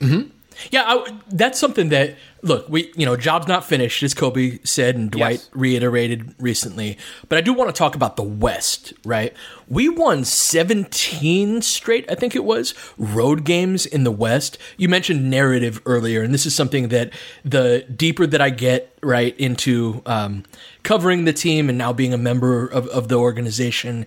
Mm-hmm. 0.00 0.30
Yeah, 0.70 0.84
I, 0.86 1.18
that's 1.28 1.58
something 1.58 1.88
that 1.90 2.16
look, 2.42 2.68
we 2.68 2.92
you 2.96 3.04
know, 3.04 3.16
job's 3.16 3.48
not 3.48 3.64
finished, 3.64 4.02
as 4.02 4.14
Kobe 4.14 4.58
said 4.62 4.94
and 4.94 5.10
Dwight 5.10 5.32
Yes. 5.40 5.50
reiterated 5.52 6.34
recently. 6.38 6.96
But 7.28 7.38
I 7.38 7.40
do 7.40 7.52
want 7.52 7.74
to 7.74 7.76
talk 7.78 7.94
about 7.94 8.16
the 8.16 8.22
West, 8.22 8.92
right? 9.04 9.32
We 9.68 9.88
won 9.88 10.24
17 10.24 11.62
straight, 11.62 12.10
I 12.10 12.14
think 12.14 12.36
it 12.36 12.44
was, 12.44 12.74
road 12.96 13.44
games 13.44 13.84
in 13.86 14.04
the 14.04 14.10
West. 14.10 14.58
You 14.76 14.88
mentioned 14.88 15.28
narrative 15.30 15.80
earlier, 15.86 16.22
and 16.22 16.32
this 16.32 16.46
is 16.46 16.54
something 16.54 16.88
that 16.88 17.12
the 17.44 17.84
deeper 17.94 18.26
that 18.26 18.40
I 18.40 18.50
get 18.50 18.96
right 19.02 19.38
into 19.38 20.02
um, 20.06 20.44
covering 20.82 21.24
the 21.24 21.32
team 21.32 21.68
and 21.68 21.76
now 21.76 21.92
being 21.92 22.14
a 22.14 22.18
member 22.18 22.66
of, 22.66 22.86
of 22.88 23.08
the 23.08 23.16
organization, 23.16 24.06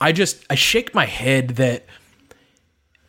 I 0.00 0.12
just 0.12 0.44
I 0.50 0.54
shake 0.54 0.94
my 0.94 1.06
head 1.06 1.50
that 1.50 1.84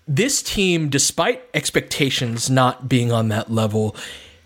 this 0.07 0.41
team, 0.43 0.89
despite 0.89 1.43
expectations 1.53 2.49
not 2.49 2.89
being 2.89 3.11
on 3.11 3.29
that 3.29 3.51
level, 3.51 3.95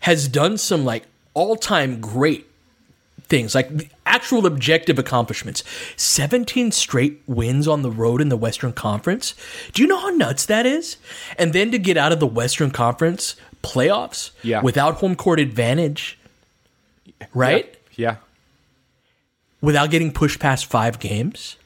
has 0.01 0.27
done 0.27 0.57
some 0.57 0.85
like 0.85 1.05
all 1.33 1.55
time 1.55 1.99
great 1.99 2.45
things, 3.23 3.53
like 3.53 3.91
actual 4.05 4.45
objective 4.45 4.97
accomplishments. 4.97 5.63
17 5.97 6.71
straight 6.71 7.21
wins 7.27 7.67
on 7.67 7.81
the 7.81 7.91
road 7.91 8.21
in 8.21 8.29
the 8.29 8.37
Western 8.37 8.71
Conference. 8.71 9.33
Do 9.73 9.81
you 9.81 9.87
know 9.87 9.99
how 9.99 10.09
nuts 10.09 10.45
that 10.45 10.65
is? 10.65 10.97
And 11.37 11.51
then 11.53 11.71
to 11.71 11.79
get 11.79 11.97
out 11.97 12.11
of 12.11 12.19
the 12.19 12.27
Western 12.27 12.71
Conference 12.71 13.35
playoffs 13.63 14.31
Yeah. 14.43 14.61
without 14.61 14.95
home 14.95 15.15
court 15.15 15.39
advantage, 15.39 16.17
right? 17.33 17.75
Yeah. 17.95 18.17
Without 19.59 19.89
getting 19.89 20.11
pushed 20.13 20.39
past 20.39 20.65
five 20.67 20.99
games. 20.99 21.57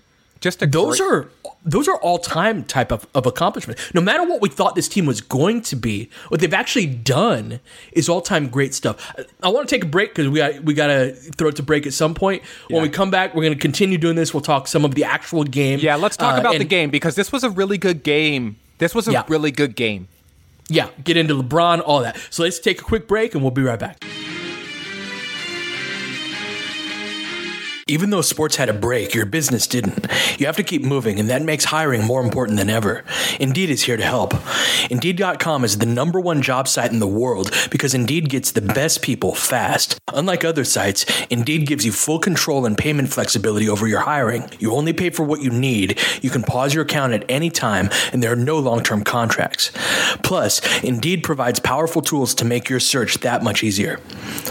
Just 0.42 0.62
a 0.64 0.68
those 0.68 1.00
great- 1.00 1.08
are 1.12 1.30
those 1.64 1.88
are 1.88 1.98
all 1.98 2.18
time 2.18 2.64
type 2.64 2.92
of, 2.92 3.06
of 3.14 3.28
accomplishment. 3.28 3.80
No 3.94 4.02
matter 4.02 4.24
what 4.28 4.42
we 4.42 4.50
thought 4.50 4.74
this 4.74 4.88
team 4.88 5.06
was 5.06 5.22
going 5.22 5.62
to 5.62 5.76
be, 5.76 6.10
what 6.30 6.42
they've 6.42 6.52
actually 6.54 6.88
done 6.88 7.60
is 7.92 8.10
all 8.10 8.20
time 8.22 8.50
great 8.50 8.74
stuff. 8.74 9.14
I, 9.18 9.26
I 9.48 9.50
want 9.50 9.70
to 9.70 9.76
take 9.76 9.84
a 9.84 9.88
break 9.88 10.16
because 10.16 10.28
we 10.30 10.40
got 10.40 10.64
we 10.64 10.74
got 10.74 10.88
to 10.88 11.14
throw 11.14 11.50
it 11.50 11.56
to 11.58 11.64
break 11.64 11.86
at 11.86 11.94
some 11.94 12.16
point. 12.16 12.42
When 12.70 12.82
we 12.82 12.90
come 12.90 13.12
back, 13.12 13.36
we're 13.36 13.44
going 13.44 13.54
to 13.54 13.60
continue 13.60 14.00
doing 14.00 14.16
this. 14.16 14.34
We'll 14.34 14.42
talk 14.42 14.68
some 14.68 14.84
of 14.84 14.96
the 14.96 15.04
actual 15.04 15.44
game. 15.44 15.78
Yeah, 15.80 15.96
let's 15.96 16.18
talk 16.18 16.38
uh, 16.38 16.40
about 16.42 16.58
the 16.58 16.66
game 16.66 16.90
because 16.90 17.14
this 17.16 17.32
was 17.32 17.44
a 17.44 17.50
really 17.52 17.78
good 17.78 18.02
game. 18.04 18.58
This 18.80 18.96
was 18.96 19.08
a 19.08 19.12
Yeah. 19.12 19.24
really 19.28 19.52
good 19.52 19.76
game. 19.76 20.08
Yeah, 20.70 20.88
get 21.04 21.18
into 21.18 21.36
LeBron, 21.36 21.84
all 21.86 22.00
that. 22.00 22.18
So 22.32 22.42
let's 22.44 22.58
take 22.58 22.82
a 22.82 22.84
quick 22.84 23.08
break 23.08 23.36
and 23.36 23.44
we'll 23.44 23.52
be 23.52 23.62
right 23.62 23.78
back. 23.80 24.04
Even 27.88 28.10
though 28.12 28.22
sports 28.22 28.56
had 28.58 28.70
a 28.70 28.74
break, 28.74 29.14
your 29.14 29.26
business 29.26 29.66
didn't. 29.68 30.08
You 30.40 30.46
have 30.46 30.58
to 30.58 30.64
keep 30.64 30.84
moving, 30.84 31.20
and 31.20 31.30
that 31.30 31.42
makes 31.42 31.66
hiring 31.66 32.04
more 32.04 32.24
important 32.24 32.58
than 32.58 32.70
ever. 32.70 33.04
Indeed 33.40 33.70
is 33.70 33.84
here 33.84 33.98
to 33.98 34.04
help. 34.04 34.34
Indeed.com 34.90 35.64
is 35.64 35.80
the 35.80 35.86
number 35.86 36.20
one 36.20 36.42
job 36.42 36.68
site 36.68 36.92
in 36.92 37.00
the 37.00 37.08
world 37.08 37.52
because 37.72 37.94
Indeed 37.94 38.30
gets 38.30 38.52
the 38.52 38.62
best 38.62 39.02
people 39.02 39.34
fast. 39.34 39.98
Unlike 40.14 40.46
other 40.46 40.64
sites, 40.64 41.06
Indeed 41.30 41.66
gives 41.68 41.86
you 41.86 41.92
full 41.92 42.20
control 42.20 42.66
and 42.66 42.78
payment 42.78 43.10
flexibility 43.10 43.68
over 43.68 43.88
your 43.88 44.02
hiring. 44.02 44.50
You 44.60 44.74
only 44.74 44.94
pay 44.94 45.10
for 45.10 45.24
what 45.24 45.42
you 45.42 45.50
need. 45.50 46.00
You 46.22 46.30
can 46.30 46.44
pause 46.44 46.74
your 46.74 46.84
account 46.84 47.14
at 47.14 47.26
any 47.30 47.50
time, 47.50 47.90
and 48.14 48.22
there 48.22 48.32
are 48.32 48.36
no 48.36 48.60
long 48.60 48.84
term 48.84 49.04
contracts. 49.04 49.72
Plus, 50.24 50.62
Indeed 50.84 51.24
provides 51.24 51.60
powerful 51.60 52.02
tools 52.02 52.36
to 52.36 52.46
make 52.46 52.70
your 52.70 52.80
search 52.80 53.20
that 53.20 53.44
much 53.44 53.64
easier. 53.64 54.00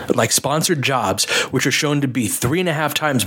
Like 0.09 0.33
sponsored 0.33 0.83
jobs, 0.83 1.31
which 1.53 1.67
are 1.67 1.71
shown 1.71 2.01
to 2.01 2.09
be 2.09 2.27
three 2.27 2.61
and 2.61 2.69
a 2.69 2.73
half 2.73 2.95
times 2.95 3.27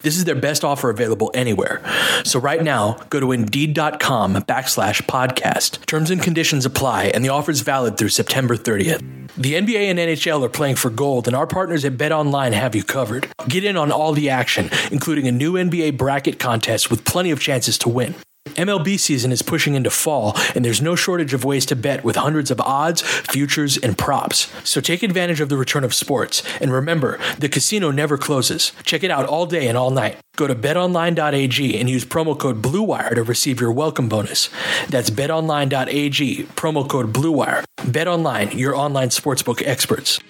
This 0.00 0.18
is 0.18 0.24
their 0.24 0.34
best 0.34 0.62
offer 0.62 0.90
available 0.90 1.30
anywhere. 1.32 1.82
So 2.22 2.38
right 2.38 2.62
now, 2.62 2.98
go 3.08 3.18
to 3.18 3.32
Indeed.com 3.32 4.34
backslash 4.34 5.02
podcast. 5.02 5.84
Terms 5.86 6.10
and 6.10 6.22
conditions 6.22 6.66
apply, 6.66 7.06
and 7.06 7.24
the 7.24 7.30
offer 7.30 7.50
is 7.50 7.62
valid 7.62 7.96
through 7.96 8.10
September 8.10 8.56
30th. 8.56 9.00
The 9.38 9.54
NBA 9.54 9.90
and 9.90 9.98
NHL 9.98 10.44
are 10.44 10.50
playing 10.50 10.76
for 10.76 10.90
gold, 10.90 11.26
and 11.26 11.34
our 11.34 11.46
partners 11.46 11.84
at 11.84 11.94
BetOnline 11.94 12.52
have 12.52 12.74
you 12.74 12.84
covered. 12.84 13.28
Get 13.48 13.64
in 13.64 13.76
on 13.76 13.90
all 13.90 14.12
the 14.12 14.28
action, 14.30 14.70
including 14.92 15.26
a 15.28 15.32
new 15.32 15.54
NBA 15.54 15.96
bracket 15.96 16.38
contest 16.38 16.90
with 16.90 17.04
plenty 17.04 17.30
of 17.30 17.40
chances 17.40 17.78
to 17.78 17.88
win. 17.88 18.14
MLB 18.54 18.98
season 18.98 19.32
is 19.32 19.42
pushing 19.42 19.74
into 19.74 19.90
fall, 19.90 20.34
and 20.54 20.64
there's 20.64 20.80
no 20.80 20.96
shortage 20.96 21.34
of 21.34 21.44
ways 21.44 21.66
to 21.66 21.76
bet 21.76 22.04
with 22.04 22.16
hundreds 22.16 22.50
of 22.50 22.60
odds, 22.60 23.02
futures, 23.02 23.76
and 23.76 23.98
props. 23.98 24.50
So 24.68 24.80
take 24.80 25.02
advantage 25.02 25.40
of 25.40 25.48
the 25.48 25.56
return 25.56 25.84
of 25.84 25.94
sports. 25.94 26.42
And 26.60 26.72
remember, 26.72 27.18
the 27.38 27.48
casino 27.48 27.90
never 27.90 28.16
closes. 28.16 28.72
Check 28.84 29.04
it 29.04 29.10
out 29.10 29.26
all 29.26 29.46
day 29.46 29.68
and 29.68 29.76
all 29.76 29.90
night. 29.90 30.18
Go 30.36 30.46
to 30.46 30.54
betonline.ag 30.54 31.80
and 31.80 31.88
use 31.88 32.04
promo 32.04 32.38
code 32.38 32.62
BLUEWIRE 32.62 33.14
to 33.14 33.22
receive 33.22 33.60
your 33.60 33.72
welcome 33.72 34.08
bonus. 34.08 34.50
That's 34.88 35.10
betonline.ag, 35.10 36.44
promo 36.44 36.88
code 36.88 37.12
BLUEWIRE. 37.12 37.64
BetOnline, 37.78 38.54
your 38.54 38.74
online 38.74 39.08
sportsbook 39.08 39.62
experts. 39.66 40.20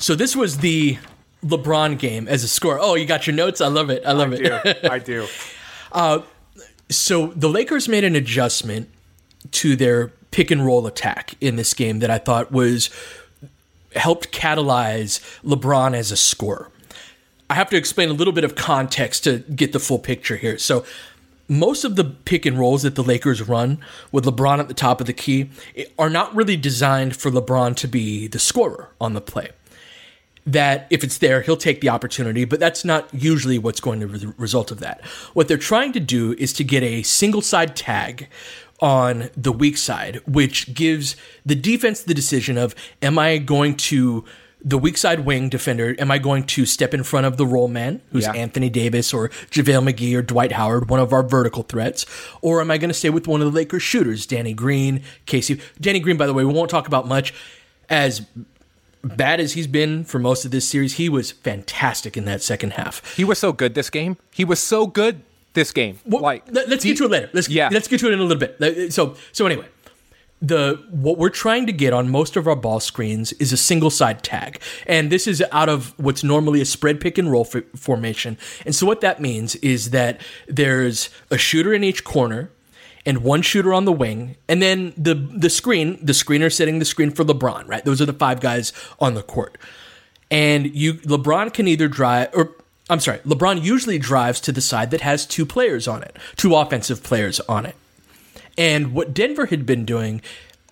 So 0.00 0.14
this 0.14 0.36
was 0.36 0.58
the 0.58 0.98
LeBron 1.44 1.98
game 1.98 2.28
as 2.28 2.44
a 2.44 2.48
score. 2.48 2.78
Oh, 2.80 2.94
you 2.94 3.06
got 3.06 3.26
your 3.26 3.36
notes? 3.36 3.60
I 3.60 3.68
love 3.68 3.90
it. 3.90 4.02
I 4.04 4.12
love 4.12 4.32
it. 4.32 4.84
I 4.90 4.98
do. 4.98 5.26
Uh, 5.92 6.20
so 6.88 7.28
the 7.28 7.48
Lakers 7.48 7.88
made 7.88 8.04
an 8.04 8.16
adjustment 8.16 8.90
to 9.52 9.76
their 9.76 10.08
pick 10.30 10.50
and 10.50 10.64
roll 10.64 10.86
attack 10.86 11.34
in 11.40 11.56
this 11.56 11.74
game 11.74 12.00
that 12.00 12.10
I 12.10 12.18
thought 12.18 12.52
was 12.52 12.90
helped 13.94 14.32
catalyze 14.32 15.20
LeBron 15.42 15.94
as 15.94 16.12
a 16.12 16.16
scorer. 16.16 16.70
I 17.50 17.54
have 17.54 17.70
to 17.70 17.76
explain 17.76 18.10
a 18.10 18.12
little 18.12 18.32
bit 18.32 18.44
of 18.44 18.54
context 18.54 19.24
to 19.24 19.38
get 19.38 19.72
the 19.72 19.80
full 19.80 19.98
picture 19.98 20.36
here. 20.36 20.58
So 20.58 20.84
most 21.48 21.84
of 21.84 21.96
the 21.96 22.04
pick 22.04 22.44
and 22.44 22.58
rolls 22.58 22.82
that 22.82 22.94
the 22.94 23.02
Lakers 23.02 23.40
run 23.48 23.78
with 24.12 24.26
LeBron 24.26 24.58
at 24.58 24.68
the 24.68 24.74
top 24.74 25.00
of 25.00 25.06
the 25.06 25.14
key 25.14 25.48
are 25.98 26.10
not 26.10 26.34
really 26.34 26.56
designed 26.56 27.16
for 27.16 27.30
LeBron 27.30 27.74
to 27.76 27.88
be 27.88 28.28
the 28.28 28.38
scorer 28.38 28.90
on 29.00 29.14
the 29.14 29.22
play 29.22 29.50
that 30.48 30.86
if 30.90 31.04
it's 31.04 31.18
there, 31.18 31.42
he'll 31.42 31.56
take 31.56 31.80
the 31.80 31.90
opportunity, 31.90 32.44
but 32.44 32.58
that's 32.58 32.84
not 32.84 33.12
usually 33.12 33.58
what's 33.58 33.80
going 33.80 34.00
to 34.00 34.06
be 34.06 34.18
the 34.18 34.34
result 34.38 34.70
of 34.70 34.80
that. 34.80 35.04
What 35.34 35.46
they're 35.46 35.58
trying 35.58 35.92
to 35.92 36.00
do 36.00 36.32
is 36.38 36.52
to 36.54 36.64
get 36.64 36.82
a 36.82 37.02
single 37.02 37.42
side 37.42 37.76
tag 37.76 38.28
on 38.80 39.28
the 39.36 39.52
weak 39.52 39.76
side, 39.76 40.20
which 40.26 40.72
gives 40.72 41.16
the 41.44 41.54
defense 41.54 42.02
the 42.02 42.14
decision 42.14 42.56
of 42.56 42.74
am 43.02 43.18
I 43.18 43.38
going 43.38 43.76
to 43.76 44.24
the 44.64 44.78
weak 44.78 44.96
side 44.96 45.20
wing 45.20 45.48
defender, 45.48 45.94
am 46.00 46.10
I 46.10 46.18
going 46.18 46.42
to 46.44 46.66
step 46.66 46.92
in 46.92 47.04
front 47.04 47.26
of 47.26 47.36
the 47.36 47.46
roll 47.46 47.68
man, 47.68 48.00
who's 48.10 48.24
Yeah. 48.24 48.32
Anthony 48.32 48.68
Davis 48.68 49.14
or 49.14 49.28
JaVale 49.28 49.92
McGee 49.92 50.16
or 50.16 50.22
Dwight 50.22 50.52
Howard, 50.52 50.90
one 50.90 50.98
of 50.98 51.12
our 51.12 51.22
vertical 51.22 51.62
threats, 51.62 52.06
or 52.40 52.60
am 52.60 52.70
I 52.70 52.78
going 52.78 52.88
to 52.88 52.94
stay 52.94 53.10
with 53.10 53.28
one 53.28 53.40
of 53.40 53.52
the 53.52 53.56
Lakers 53.56 53.82
shooters, 53.82 54.26
Danny 54.26 54.54
Green, 54.54 55.02
Casey? 55.26 55.60
Danny 55.80 56.00
Green, 56.00 56.16
by 56.16 56.26
the 56.26 56.34
way, 56.34 56.44
we 56.44 56.52
won't 56.52 56.70
talk 56.70 56.88
about 56.88 57.06
much 57.06 57.32
as 57.88 58.26
bad 59.04 59.40
as 59.40 59.52
he's 59.52 59.66
been 59.66 60.04
for 60.04 60.18
most 60.18 60.44
of 60.44 60.50
this 60.50 60.68
series, 60.68 60.94
he 60.94 61.08
was 61.08 61.30
fantastic 61.30 62.16
in 62.16 62.24
that 62.26 62.42
second 62.42 62.72
half. 62.74 63.16
He 63.16 63.24
was 63.24 63.38
so 63.38 63.52
good 63.52 63.74
this 63.74 63.90
game. 63.90 64.16
He 64.32 64.44
was 64.44 64.60
so 64.60 64.86
good 64.86 65.22
this 65.54 65.72
game. 65.72 65.98
like 66.06 66.44
Let, 66.50 66.70
us 66.72 66.84
get 66.84 66.96
to 66.98 67.04
it 67.04 67.10
later. 67.10 67.30
Let's 67.32 67.48
Yeah. 67.48 67.68
let's 67.72 67.88
get 67.88 68.00
to 68.00 68.08
it 68.08 68.12
in 68.12 68.18
a 68.20 68.22
little 68.24 68.38
bit. 68.38 68.92
So 68.92 69.16
so 69.32 69.46
anyway, 69.46 69.66
the 70.40 70.80
what 70.90 71.18
we're 71.18 71.30
trying 71.30 71.66
to 71.66 71.72
get 71.72 71.92
on 71.92 72.10
most 72.10 72.36
of 72.36 72.46
our 72.46 72.54
ball 72.54 72.78
screens 72.80 73.32
is 73.34 73.52
a 73.52 73.56
single 73.56 73.90
side 73.90 74.22
tag, 74.22 74.60
and 74.86 75.10
this 75.10 75.26
is 75.26 75.42
out 75.50 75.68
of 75.68 75.94
what's 75.98 76.22
normally 76.22 76.60
a 76.60 76.64
spread 76.64 77.00
pick 77.00 77.18
and 77.18 77.30
roll 77.32 77.48
f- 77.52 77.64
formation. 77.76 78.36
And 78.64 78.74
so 78.74 78.86
what 78.86 79.00
that 79.00 79.20
means 79.20 79.56
is 79.56 79.90
that 79.90 80.20
there's 80.46 81.10
a 81.30 81.38
shooter 81.38 81.72
in 81.74 81.82
each 81.82 82.04
corner. 82.04 82.50
And 83.06 83.22
one 83.22 83.42
shooter 83.42 83.72
on 83.72 83.84
the 83.84 83.92
wing, 83.92 84.36
and 84.48 84.60
then 84.60 84.92
the 84.96 85.14
the 85.14 85.48
screen, 85.48 85.98
the 86.04 86.12
screener 86.12 86.52
setting 86.52 86.78
the 86.78 86.84
screen 86.84 87.10
for 87.10 87.24
LeBron, 87.24 87.66
right? 87.68 87.84
Those 87.84 88.02
are 88.02 88.06
the 88.06 88.12
five 88.12 88.40
guys 88.40 88.72
on 89.00 89.14
the 89.14 89.22
court 89.22 89.56
and 90.30 90.74
you 90.74 90.94
LeBron 90.94 91.52
can 91.52 91.68
either 91.68 91.88
drive 91.88 92.30
or 92.34 92.54
I'm 92.90 93.00
sorry, 93.00 93.18
LeBron 93.18 93.62
usually 93.62 93.98
drives 93.98 94.40
to 94.42 94.52
the 94.52 94.60
side 94.60 94.90
that 94.92 95.02
has 95.02 95.26
two 95.26 95.44
players 95.44 95.86
on 95.86 96.02
it, 96.02 96.16
two 96.36 96.54
offensive 96.54 97.02
players 97.02 97.38
on 97.40 97.66
it. 97.66 97.76
And 98.56 98.94
what 98.94 99.12
Denver 99.12 99.46
had 99.46 99.66
been 99.66 99.84
doing 99.84 100.22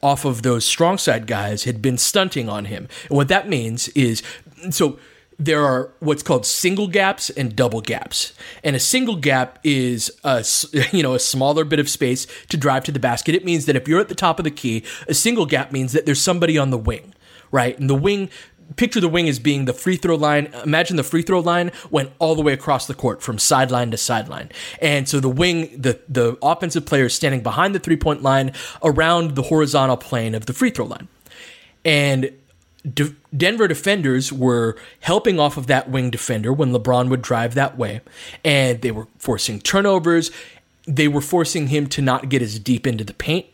off 0.02 0.24
of 0.24 0.42
those 0.42 0.64
strong 0.64 0.96
side 0.98 1.26
guys 1.26 1.64
had 1.64 1.82
been 1.82 1.98
stunting 1.98 2.48
on 2.48 2.66
him. 2.66 2.88
And 3.08 3.16
what 3.16 3.28
that 3.28 3.48
means 3.48 3.88
is 3.88 4.22
so 4.70 4.98
there 5.38 5.62
are 5.64 5.92
what's 6.00 6.22
called 6.22 6.46
single 6.46 6.88
gaps 6.88 7.30
and 7.30 7.54
double 7.54 7.80
gaps. 7.80 8.32
And 8.64 8.74
a 8.74 8.80
single 8.80 9.16
gap 9.16 9.58
is 9.62 10.10
a 10.24 10.44
you 10.92 11.02
know 11.02 11.14
a 11.14 11.20
smaller 11.20 11.64
bit 11.64 11.78
of 11.78 11.88
space 11.88 12.26
to 12.48 12.56
drive 12.56 12.84
to 12.84 12.92
the 12.92 12.98
basket. 12.98 13.34
It 13.34 13.44
means 13.44 13.66
that 13.66 13.76
if 13.76 13.86
you're 13.86 14.00
at 14.00 14.08
the 14.08 14.14
top 14.14 14.38
of 14.38 14.44
the 14.44 14.50
key, 14.50 14.84
a 15.08 15.14
single 15.14 15.46
gap 15.46 15.72
means 15.72 15.92
that 15.92 16.06
there's 16.06 16.20
somebody 16.20 16.58
on 16.58 16.70
the 16.70 16.78
wing, 16.78 17.14
right? 17.50 17.78
And 17.78 17.90
the 17.90 17.94
wing 17.94 18.30
picture 18.74 19.00
the 19.00 19.08
wing 19.08 19.28
as 19.28 19.38
being 19.38 19.64
the 19.64 19.72
free 19.72 19.96
throw 19.96 20.16
line. 20.16 20.46
Imagine 20.64 20.96
the 20.96 21.04
free 21.04 21.22
throw 21.22 21.40
line 21.40 21.70
went 21.90 22.10
all 22.18 22.34
the 22.34 22.42
way 22.42 22.52
across 22.52 22.86
the 22.86 22.94
court 22.94 23.22
from 23.22 23.38
sideline 23.38 23.92
to 23.92 23.96
sideline. 23.96 24.50
And 24.82 25.08
so 25.08 25.20
the 25.20 25.28
wing, 25.28 25.80
the, 25.80 26.00
the 26.08 26.36
offensive 26.42 26.84
player 26.84 27.06
is 27.06 27.14
standing 27.14 27.42
behind 27.42 27.74
the 27.74 27.78
three 27.78 27.96
point 27.96 28.22
line 28.22 28.52
around 28.82 29.36
the 29.36 29.42
horizontal 29.42 29.96
plane 29.96 30.34
of 30.34 30.46
the 30.46 30.52
free 30.52 30.70
throw 30.70 30.86
line. 30.86 31.06
And 31.84 32.32
De- 32.92 33.14
Denver 33.36 33.66
defenders 33.68 34.32
were 34.32 34.76
helping 35.00 35.40
off 35.40 35.56
of 35.56 35.66
that 35.66 35.90
wing 35.90 36.10
defender 36.10 36.52
when 36.52 36.72
LeBron 36.72 37.08
would 37.08 37.22
drive 37.22 37.54
that 37.54 37.76
way. 37.76 38.00
And 38.44 38.80
they 38.80 38.90
were 38.90 39.08
forcing 39.18 39.60
turnovers. 39.60 40.30
They 40.86 41.08
were 41.08 41.20
forcing 41.20 41.68
him 41.68 41.88
to 41.88 42.02
not 42.02 42.28
get 42.28 42.42
as 42.42 42.58
deep 42.58 42.86
into 42.86 43.04
the 43.04 43.14
paint. 43.14 43.46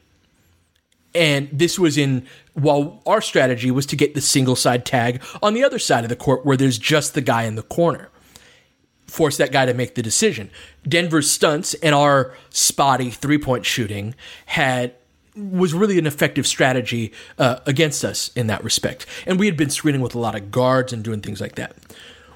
And 1.15 1.49
this 1.53 1.79
was 1.79 1.99
in 1.99 2.27
while 2.55 3.03
our 3.07 3.21
strategy 3.21 3.71
was 3.71 3.87
to 3.87 3.97
get 3.97 4.15
the 4.15 4.21
single 4.21 4.57
side 4.57 4.85
tag 4.85 5.23
on 5.43 5.55
the 5.55 5.65
other 5.65 5.79
side 5.79 6.05
of 6.05 6.11
the 6.11 6.17
court 6.17 6.45
where 6.45 6.57
there's 6.57 6.79
just 6.79 7.15
the 7.15 7.21
guy 7.21 7.45
in 7.45 7.55
the 7.55 7.63
corner. 7.63 8.09
Force 9.07 9.37
that 9.37 9.53
guy 9.53 9.67
to 9.67 9.75
make 9.75 9.95
the 9.95 10.03
decision. 10.03 10.51
Denver's 10.89 11.31
stunts 11.31 11.75
and 11.75 11.95
our 11.95 12.35
spotty 12.49 13.11
three 13.11 13.37
point 13.37 13.67
shooting 13.67 14.15
had 14.47 14.95
was 15.37 15.73
really 15.73 15.99
an 15.99 16.07
effective 16.07 16.47
strategy 16.47 17.13
uh, 17.39 17.61
against 17.67 18.05
us 18.05 18.31
in 18.35 18.47
that 18.49 18.63
respect. 18.63 19.07
And 19.27 19.39
we 19.39 19.47
had 19.47 19.57
been 19.57 19.71
screening 19.71 20.01
with 20.01 20.15
a 20.15 20.19
lot 20.19 20.35
of 20.35 20.51
guards 20.51 20.93
and 20.93 21.03
doing 21.03 21.21
things 21.21 21.41
like 21.41 21.55
that 21.55 21.75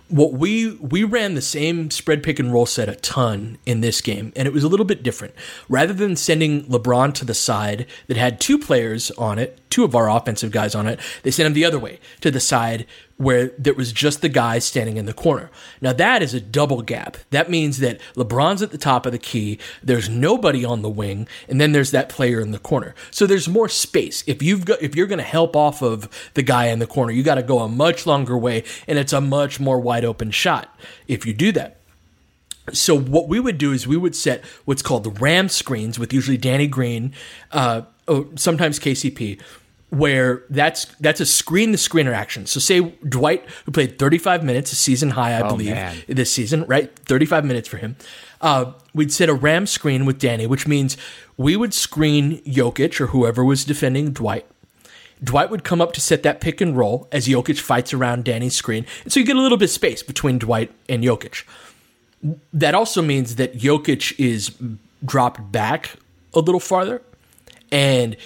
what 0.08 0.32
we 0.32 0.72
we 0.74 1.02
ran 1.02 1.34
the 1.34 1.42
same 1.42 1.90
spread 1.90 2.22
pick 2.22 2.38
and 2.38 2.52
roll 2.52 2.66
set 2.66 2.88
a 2.88 2.94
ton 2.96 3.58
in 3.66 3.80
this 3.80 4.00
game 4.00 4.32
and 4.36 4.46
it 4.46 4.54
was 4.54 4.62
a 4.62 4.68
little 4.68 4.86
bit 4.86 5.02
different 5.02 5.34
rather 5.68 5.92
than 5.92 6.14
sending 6.14 6.62
lebron 6.64 7.12
to 7.12 7.24
the 7.24 7.34
side 7.34 7.86
that 8.06 8.16
had 8.16 8.40
two 8.40 8.56
players 8.56 9.10
on 9.12 9.38
it 9.38 9.58
two 9.68 9.82
of 9.82 9.96
our 9.96 10.08
offensive 10.08 10.52
guys 10.52 10.76
on 10.76 10.86
it 10.86 11.00
they 11.24 11.30
sent 11.30 11.46
him 11.46 11.54
the 11.54 11.64
other 11.64 11.78
way 11.78 11.98
to 12.20 12.30
the 12.30 12.38
side 12.38 12.86
where 13.18 13.46
there 13.58 13.74
was 13.74 13.92
just 13.92 14.20
the 14.20 14.28
guy 14.28 14.58
standing 14.58 14.96
in 14.96 15.06
the 15.06 15.12
corner. 15.12 15.50
Now 15.80 15.92
that 15.94 16.22
is 16.22 16.34
a 16.34 16.40
double 16.40 16.82
gap. 16.82 17.16
That 17.30 17.48
means 17.48 17.78
that 17.78 18.00
lebron's 18.14 18.62
at 18.62 18.72
the 18.72 18.78
top 18.78 19.06
of 19.06 19.12
the 19.12 19.18
key 19.18 19.58
there's 19.82 20.08
nobody 20.08 20.64
on 20.64 20.82
the 20.82 20.90
wing 20.90 21.26
and 21.48 21.60
then 21.60 21.72
there's 21.72 21.92
that 21.92 22.08
player 22.08 22.40
in 22.40 22.50
the 22.50 22.58
corner. 22.58 22.94
So 23.10 23.26
there's 23.26 23.48
more 23.48 23.68
space. 23.68 24.22
If 24.26 24.42
you've 24.42 24.64
got 24.64 24.82
if 24.82 24.94
you're 24.94 25.06
going 25.06 25.18
to 25.18 25.24
help 25.24 25.56
off 25.56 25.82
of 25.82 26.08
the 26.34 26.42
guy 26.42 26.66
in 26.66 26.78
the 26.78 26.86
corner 26.86 27.12
you 27.12 27.22
got 27.22 27.36
to 27.36 27.42
go 27.42 27.60
a 27.60 27.68
much 27.68 28.06
longer 28.06 28.36
way 28.36 28.64
and 28.86 28.98
it's 28.98 29.12
a 29.12 29.20
much 29.20 29.58
more 29.58 29.80
wide 29.80 30.04
open 30.04 30.30
shot 30.30 30.78
if 31.08 31.24
you 31.24 31.32
do 31.32 31.52
that. 31.52 31.80
So 32.72 32.98
what 32.98 33.28
we 33.28 33.38
would 33.38 33.58
do 33.58 33.72
is 33.72 33.86
we 33.86 33.96
would 33.96 34.16
set 34.16 34.44
what's 34.64 34.82
called 34.82 35.04
the 35.04 35.10
ram 35.10 35.48
screens 35.48 35.98
with 35.98 36.12
usually 36.12 36.36
danny 36.36 36.66
green 36.66 37.14
uh, 37.52 37.82
or 38.08 38.26
sometimes 38.34 38.78
kcp 38.78 39.40
where 39.90 40.42
that's 40.50 40.86
that's 41.00 41.20
a 41.20 41.26
screen 41.26 41.70
the 41.72 41.78
screener 41.78 42.12
action. 42.12 42.46
So 42.46 42.58
say 42.60 42.80
Dwight, 43.08 43.44
who 43.64 43.72
played 43.72 43.98
35 43.98 44.42
minutes, 44.44 44.72
a 44.72 44.74
season 44.76 45.10
high, 45.10 45.32
I 45.34 45.42
Oh, 45.42 45.48
believe, 45.50 45.70
man. 45.74 45.96
this 46.08 46.30
season, 46.32 46.64
right? 46.66 46.90
35 47.06 47.44
minutes 47.44 47.68
for 47.68 47.76
him. 47.76 47.96
Uh, 48.40 48.72
we'd 48.94 49.12
set 49.12 49.28
a 49.28 49.34
ram 49.34 49.66
screen 49.66 50.04
with 50.04 50.18
Danny, 50.18 50.46
which 50.46 50.66
means 50.66 50.96
we 51.36 51.56
would 51.56 51.72
screen 51.72 52.42
Jokic 52.42 53.00
or 53.00 53.06
whoever 53.08 53.44
was 53.44 53.64
defending 53.64 54.12
Dwight. 54.12 54.44
Dwight 55.24 55.50
would 55.50 55.64
come 55.64 55.80
up 55.80 55.92
to 55.94 56.00
set 56.00 56.22
that 56.24 56.40
pick 56.42 56.60
and 56.60 56.76
roll 56.76 57.08
as 57.10 57.26
Jokic 57.26 57.58
fights 57.58 57.94
around 57.94 58.24
Danny's 58.24 58.54
screen. 58.54 58.84
And 59.04 59.12
so 59.12 59.18
you 59.20 59.24
get 59.24 59.36
a 59.36 59.40
little 59.40 59.56
bit 59.56 59.66
of 59.66 59.70
space 59.70 60.02
between 60.02 60.38
Dwight 60.38 60.70
and 60.90 61.02
Jokic. 61.02 61.44
That 62.52 62.74
also 62.74 63.00
means 63.00 63.36
that 63.36 63.56
Jokic 63.56 64.14
is 64.18 64.50
dropped 65.04 65.50
back 65.52 65.92
a 66.34 66.40
little 66.40 66.60
farther 66.60 67.00
and 67.72 68.16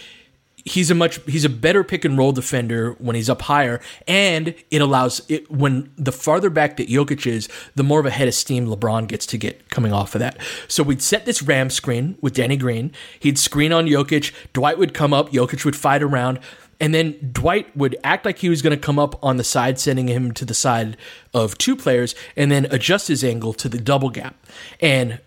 he's 0.65 0.91
a 0.91 0.95
much 0.95 1.21
he's 1.27 1.45
a 1.45 1.49
better 1.49 1.83
pick 1.83 2.05
and 2.05 2.19
roll 2.19 2.33
defender 2.33 2.93
when 2.99 3.17
he's 3.17 3.31
up 3.31 3.43
higher 3.43 3.81
and 4.07 4.55
it 4.71 4.81
allows 4.81 5.23
it 5.29 5.51
when 5.51 5.91
the 5.97 6.13
farther 6.13 6.51
back 6.51 6.77
that 6.77 6.89
Jokic 6.89 7.27
is 7.27 7.49
the 7.75 7.83
more 7.83 8.01
of 8.01 8.07
a 8.07 8.11
head 8.11 8.29
of 8.29 8.35
steam 8.35 8.67
LeBron 8.67 9.07
gets 9.07 9.27
to 9.27 9.39
get 9.39 9.71
coming 9.71 9.93
off 9.93 10.15
of 10.15 10.19
that. 10.21 10.39
So 10.69 10.83
we'd 10.83 11.03
set 11.03 11.27
this 11.27 11.43
ram 11.43 11.71
screen 11.71 12.17
with 12.21 12.35
Danny 12.35 12.57
Green. 12.57 12.93
He'd 13.19 13.39
screen 13.39 13.73
on 13.73 13.87
Jokic. 13.87 14.33
Dwight 14.53 14.79
would 14.79 14.95
come 14.95 15.13
up. 15.13 15.31
Jokic 15.31 15.65
would 15.65 15.77
fight 15.77 16.03
around. 16.03 16.41
And 16.81 16.95
then 16.95 17.31
Dwight 17.33 17.77
would 17.77 17.97
act 18.03 18.25
like 18.25 18.39
he 18.39 18.49
was 18.49 18.63
going 18.63 18.75
to 18.75 18.83
come 18.83 18.99
up 18.99 19.23
on 19.23 19.37
the 19.37 19.45
side, 19.45 19.79
sending 19.79 20.09
him 20.09 20.33
to 20.33 20.47
the 20.47 20.55
side 20.55 20.97
of 21.35 21.59
two 21.59 21.77
players, 21.77 22.15
and 22.37 22.51
then 22.51 22.67
adjust 22.71 23.09
his 23.09 23.23
angle 23.23 23.53
to 23.55 23.69
the 23.69 23.79
double 23.79 24.09
gap. 24.09 24.35
And 24.81 25.21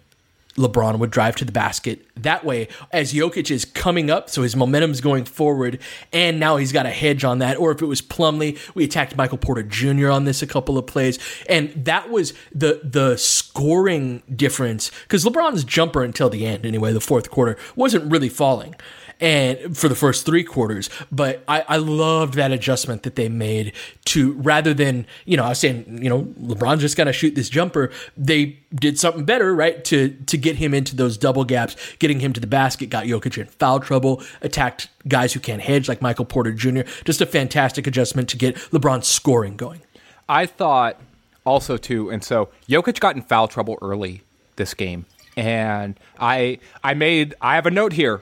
LeBron 0.55 0.99
would 0.99 1.09
drive 1.11 1.35
to 1.37 1.45
the 1.45 1.51
basket. 1.51 2.05
That 2.15 2.45
way, 2.45 2.67
as 2.91 3.13
Jokic 3.13 3.49
is 3.49 3.65
coming 3.65 4.09
up, 4.09 4.29
so 4.29 4.43
his 4.43 4.55
momentum's 4.55 5.01
going 5.01 5.25
forward, 5.25 5.79
and 6.11 6.39
now 6.39 6.57
he's 6.57 6.71
got 6.71 6.85
a 6.85 6.91
hedge 6.91 7.23
on 7.23 7.39
that. 7.39 7.57
Or 7.57 7.71
if 7.71 7.81
it 7.81 7.85
was 7.85 8.01
Plumlee, 8.01 8.59
we 8.75 8.83
attacked 8.83 9.17
Michael 9.17 9.39
Porter 9.39 9.63
Jr. 9.63 10.09
on 10.09 10.25
this 10.25 10.41
a 10.41 10.47
couple 10.47 10.77
of 10.77 10.85
plays, 10.85 11.17
and 11.49 11.69
that 11.85 12.09
was 12.09 12.33
the 12.53 12.81
the 12.83 13.17
scoring 13.17 14.21
difference 14.33 14.91
because 15.03 15.25
LeBron's 15.25 15.63
jumper 15.63 16.03
until 16.03 16.29
the 16.29 16.45
end, 16.45 16.65
anyway, 16.65 16.93
the 16.93 17.01
fourth 17.01 17.31
quarter 17.31 17.57
wasn't 17.75 18.11
really 18.11 18.29
falling. 18.29 18.75
And 19.19 19.77
for 19.77 19.87
the 19.87 19.95
first 19.95 20.25
three 20.25 20.43
quarters, 20.43 20.89
but 21.11 21.43
I, 21.47 21.63
I 21.67 21.77
loved 21.77 22.33
that 22.33 22.51
adjustment 22.51 23.03
that 23.03 23.15
they 23.15 23.29
made 23.29 23.73
to 24.05 24.33
rather 24.33 24.73
than 24.73 25.05
you 25.25 25.37
know 25.37 25.43
I 25.43 25.49
was 25.49 25.59
saying 25.59 25.99
you 26.01 26.09
know 26.09 26.23
LeBron 26.41 26.79
just 26.79 26.97
to 26.97 27.13
shoot 27.13 27.35
this 27.35 27.49
jumper. 27.49 27.91
They 28.17 28.59
did 28.73 28.99
something 28.99 29.25
better, 29.25 29.55
right? 29.55 29.83
To 29.85 30.09
to 30.09 30.37
get 30.37 30.57
him 30.57 30.73
into 30.73 30.95
those 30.95 31.17
double 31.17 31.45
gaps, 31.45 31.75
getting 31.99 32.19
him 32.19 32.33
to 32.33 32.39
the 32.39 32.47
basket, 32.47 32.89
got 32.89 33.05
Jokic 33.05 33.37
in 33.37 33.47
foul 33.47 33.79
trouble, 33.79 34.21
attacked 34.41 34.89
guys 35.07 35.33
who 35.33 35.39
can't 35.39 35.61
hedge 35.61 35.87
like 35.87 36.01
Michael 36.01 36.25
Porter 36.25 36.51
Jr. 36.51 36.81
Just 37.05 37.21
a 37.21 37.25
fantastic 37.25 37.87
adjustment 37.87 38.29
to 38.29 38.37
get 38.37 38.55
LeBron 38.55 39.03
scoring 39.03 39.55
going. 39.55 39.81
I 40.27 40.45
thought 40.45 40.99
also 41.45 41.77
too, 41.77 42.09
and 42.09 42.23
so 42.23 42.49
Jokic 42.67 42.99
got 42.99 43.15
in 43.15 43.21
foul 43.21 43.47
trouble 43.47 43.77
early 43.81 44.23
this 44.55 44.73
game, 44.73 45.05
and 45.35 45.99
I 46.19 46.59
I 46.83 46.93
made 46.93 47.35
I 47.41 47.55
have 47.55 47.65
a 47.65 47.71
note 47.71 47.93
here. 47.93 48.21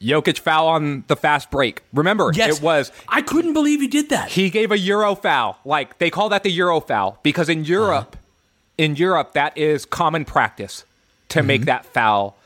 Jokic 0.00 0.38
foul 0.38 0.68
on 0.68 1.04
the 1.08 1.16
fast 1.16 1.50
break. 1.50 1.82
Remember, 1.92 2.30
Yes, 2.34 2.58
it 2.58 2.62
was 2.62 2.92
I 3.08 3.22
couldn't 3.22 3.52
believe 3.52 3.80
he 3.80 3.88
did 3.88 4.10
that. 4.10 4.30
he 4.30 4.50
gave 4.50 4.70
a 4.70 4.78
euro 4.78 5.14
foul. 5.14 5.58
Like 5.64 5.98
they 5.98 6.10
call 6.10 6.28
that 6.30 6.42
the 6.42 6.50
euro 6.50 6.80
foul 6.80 7.18
because 7.22 7.48
in 7.48 7.64
Europe, 7.64 8.16
uh-huh. 8.16 8.22
in 8.78 8.96
Europe 8.96 9.32
that 9.32 9.56
is 9.56 9.84
common 9.84 10.24
practice 10.24 10.84
to 11.30 11.42
make 11.42 11.62
mm-hmm. 11.62 11.66
that 11.66 11.86
foul 11.86 12.36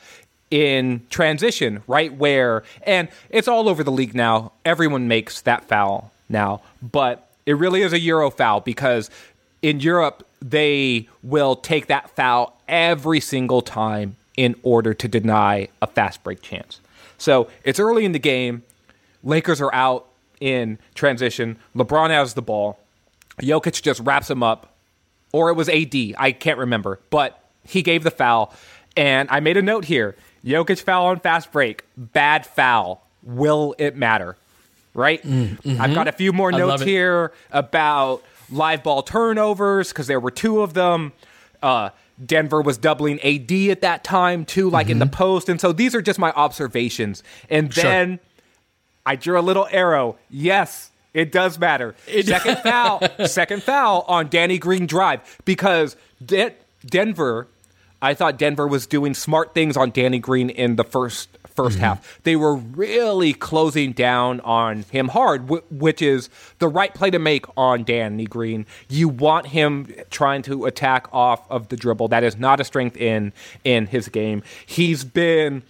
in 0.50 1.02
transition, 1.10 1.82
right 1.86 2.12
where 2.12 2.64
and 2.84 3.08
it's 3.30 3.48
all 3.48 3.68
over 3.68 3.84
the 3.84 3.92
league 3.92 4.14
now. 4.14 4.52
Everyone 4.64 5.08
makes 5.08 5.42
that 5.42 5.64
foul 5.64 6.12
now, 6.28 6.62
but 6.82 7.28
it 7.46 7.54
really 7.54 7.82
is 7.82 7.92
a 7.92 8.00
euro 8.00 8.30
foul 8.30 8.60
because 8.60 9.10
in 9.62 9.80
Europe 9.80 10.26
they 10.42 11.08
will 11.22 11.56
take 11.56 11.86
that 11.88 12.10
foul 12.10 12.56
every 12.68 13.20
single 13.20 13.60
time 13.60 14.16
in 14.36 14.54
order 14.62 14.94
to 14.94 15.08
deny 15.08 15.68
a 15.82 15.86
fast 15.86 16.22
break 16.24 16.40
chance. 16.40 16.80
So, 17.20 17.48
it's 17.64 17.78
early 17.78 18.04
in 18.04 18.12
the 18.12 18.18
game. 18.18 18.62
Lakers 19.22 19.60
are 19.60 19.72
out 19.74 20.06
in 20.40 20.78
transition. 20.94 21.58
LeBron 21.76 22.10
has 22.10 22.34
the 22.34 22.42
ball. 22.42 22.78
Jokic 23.40 23.82
just 23.82 24.00
wraps 24.00 24.30
him 24.30 24.42
up, 24.42 24.74
or 25.32 25.50
it 25.50 25.54
was 25.54 25.68
AD. 25.68 25.94
I 26.18 26.32
can't 26.32 26.58
remember, 26.58 26.98
but 27.10 27.42
he 27.64 27.82
gave 27.82 28.02
the 28.04 28.10
foul. 28.10 28.54
And 28.96 29.28
I 29.30 29.40
made 29.40 29.56
a 29.56 29.62
note 29.62 29.84
here 29.84 30.16
Jokic 30.44 30.80
foul 30.82 31.06
on 31.06 31.20
fast 31.20 31.52
break, 31.52 31.84
bad 31.96 32.46
foul. 32.46 33.06
Will 33.22 33.74
it 33.78 33.96
matter? 33.96 34.36
Right? 34.94 35.20
I've 35.24 35.94
got 35.94 36.08
a 36.08 36.12
few 36.12 36.32
more 36.32 36.50
notes 36.50 36.82
here 36.82 37.32
about 37.52 38.22
live 38.50 38.82
ball 38.82 39.02
turnovers 39.02 39.90
because 39.90 40.06
there 40.06 40.18
were 40.18 40.30
two 40.32 40.62
of 40.62 40.74
them. 40.74 41.12
Uh, 41.62 41.90
Denver 42.24 42.60
was 42.60 42.78
doubling 42.78 43.20
AD 43.20 43.50
at 43.70 43.80
that 43.80 44.04
time 44.04 44.44
too, 44.44 44.68
like 44.70 44.88
in 44.88 44.98
the 44.98 45.06
mm-hmm. 45.06 45.14
post. 45.14 45.48
And 45.48 45.60
so 45.60 45.72
these 45.72 45.94
are 45.94 46.02
just 46.02 46.18
my 46.18 46.32
observations. 46.32 47.22
And 47.48 47.72
Sure. 47.72 47.84
then 47.84 48.20
I 49.06 49.16
drew 49.16 49.38
a 49.38 49.42
little 49.42 49.66
arrow. 49.70 50.16
Yes, 50.28 50.90
it 51.14 51.32
does 51.32 51.58
matter. 51.58 51.94
second 52.22 52.58
foul, 52.58 53.02
second 53.26 53.62
foul 53.62 54.04
on 54.06 54.28
Danny 54.28 54.58
Green 54.58 54.86
drive 54.86 55.38
because 55.44 55.96
De- 56.24 56.54
Denver. 56.84 57.48
I 58.02 58.14
thought 58.14 58.38
Denver 58.38 58.66
was 58.66 58.86
doing 58.86 59.12
smart 59.12 59.52
things 59.52 59.76
on 59.76 59.90
Danny 59.90 60.18
Green 60.18 60.48
in 60.48 60.76
the 60.76 60.84
first 60.84 61.29
1st 61.54 61.68
mm-hmm. 61.68 61.80
half. 61.80 62.20
They 62.22 62.36
were 62.36 62.54
really 62.54 63.32
closing 63.32 63.92
down 63.92 64.40
on 64.40 64.82
him 64.90 65.08
hard, 65.08 65.48
wh- 65.48 65.72
which 65.72 66.02
is 66.02 66.28
the 66.58 66.68
right 66.68 66.92
play 66.94 67.10
to 67.10 67.18
make 67.18 67.46
on 67.56 67.84
Danny 67.84 68.26
Green. 68.26 68.66
You 68.88 69.08
want 69.08 69.46
him 69.46 69.92
trying 70.10 70.42
to 70.42 70.66
attack 70.66 71.08
off 71.12 71.50
of 71.50 71.68
the 71.68 71.76
dribble. 71.76 72.08
That 72.08 72.24
is 72.24 72.36
not 72.36 72.60
a 72.60 72.64
strength 72.64 72.96
in 72.96 73.32
in 73.64 73.86
his 73.86 74.08
game. 74.08 74.42
He's 74.66 75.04
been 75.04 75.62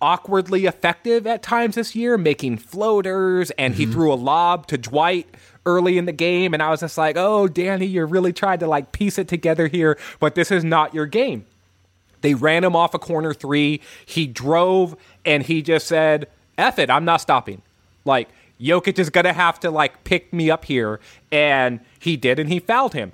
awkwardly 0.00 0.66
effective 0.66 1.26
at 1.26 1.42
times 1.42 1.76
this 1.76 1.94
year, 1.94 2.18
making 2.18 2.58
floaters, 2.58 3.50
and 3.52 3.74
he 3.74 3.84
mm-hmm. 3.84 3.92
threw 3.92 4.12
a 4.12 4.14
lob 4.14 4.66
to 4.68 4.78
Dwight 4.78 5.26
early 5.64 5.98
in 5.98 6.04
the 6.04 6.12
game, 6.12 6.54
and 6.54 6.62
I 6.62 6.70
was 6.70 6.80
just 6.80 6.98
like, 6.98 7.16
"Oh, 7.16 7.48
Danny, 7.48 7.86
you're 7.86 8.06
really 8.06 8.32
trying 8.32 8.58
to 8.60 8.66
like 8.66 8.92
piece 8.92 9.18
it 9.18 9.28
together 9.28 9.66
here, 9.68 9.98
but 10.20 10.34
this 10.34 10.50
is 10.50 10.64
not 10.64 10.94
your 10.94 11.06
game." 11.06 11.46
They 12.20 12.34
ran 12.34 12.64
him 12.64 12.74
off 12.74 12.94
a 12.94 12.98
corner 12.98 13.34
three. 13.34 13.80
He 14.04 14.26
drove 14.26 14.96
and 15.24 15.42
he 15.42 15.62
just 15.62 15.86
said, 15.86 16.28
F 16.58 16.78
it, 16.78 16.90
I'm 16.90 17.04
not 17.04 17.20
stopping. 17.20 17.62
Like, 18.04 18.28
Jokic 18.60 18.98
is 18.98 19.10
gonna 19.10 19.32
have 19.32 19.60
to 19.60 19.70
like 19.70 20.04
pick 20.04 20.32
me 20.32 20.50
up 20.50 20.64
here, 20.64 21.00
and 21.30 21.80
he 21.98 22.16
did, 22.16 22.38
and 22.38 22.48
he 22.48 22.58
fouled 22.58 22.94
him. 22.94 23.12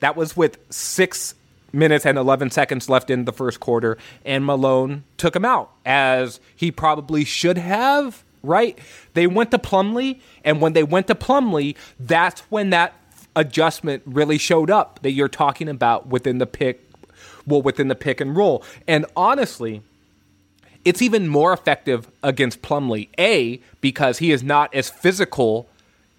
That 0.00 0.16
was 0.16 0.36
with 0.36 0.58
six 0.70 1.34
minutes 1.72 2.06
and 2.06 2.16
11 2.16 2.50
seconds 2.50 2.88
left 2.88 3.10
in 3.10 3.24
the 3.24 3.32
first 3.32 3.60
quarter, 3.60 3.98
and 4.24 4.44
Malone 4.44 5.04
took 5.16 5.34
him 5.34 5.44
out 5.44 5.72
as 5.84 6.40
he 6.54 6.70
probably 6.70 7.24
should 7.24 7.58
have. 7.58 8.22
Right? 8.42 8.78
They 9.14 9.26
went 9.26 9.50
to 9.50 9.58
Plumlee, 9.58 10.20
and 10.44 10.60
when 10.60 10.72
they 10.72 10.84
went 10.84 11.08
to 11.08 11.16
Plumlee, 11.16 11.74
that's 11.98 12.42
when 12.42 12.70
that 12.70 12.94
adjustment 13.34 14.02
really 14.06 14.38
showed 14.38 14.70
up 14.70 15.00
that 15.02 15.10
you're 15.10 15.28
talking 15.28 15.68
about 15.68 16.06
within 16.06 16.38
the 16.38 16.46
pick, 16.46 16.85
well, 17.46 17.62
within 17.62 17.88
the 17.88 17.94
pick 17.94 18.20
and 18.20 18.36
roll. 18.36 18.64
And 18.86 19.06
honestly, 19.16 19.82
it's 20.84 21.02
even 21.02 21.28
more 21.28 21.52
effective 21.52 22.08
against 22.22 22.62
Plumlee. 22.62 23.08
A, 23.18 23.60
because 23.80 24.18
he 24.18 24.30
is 24.30 24.42
not 24.42 24.74
as 24.74 24.88
physical 24.88 25.68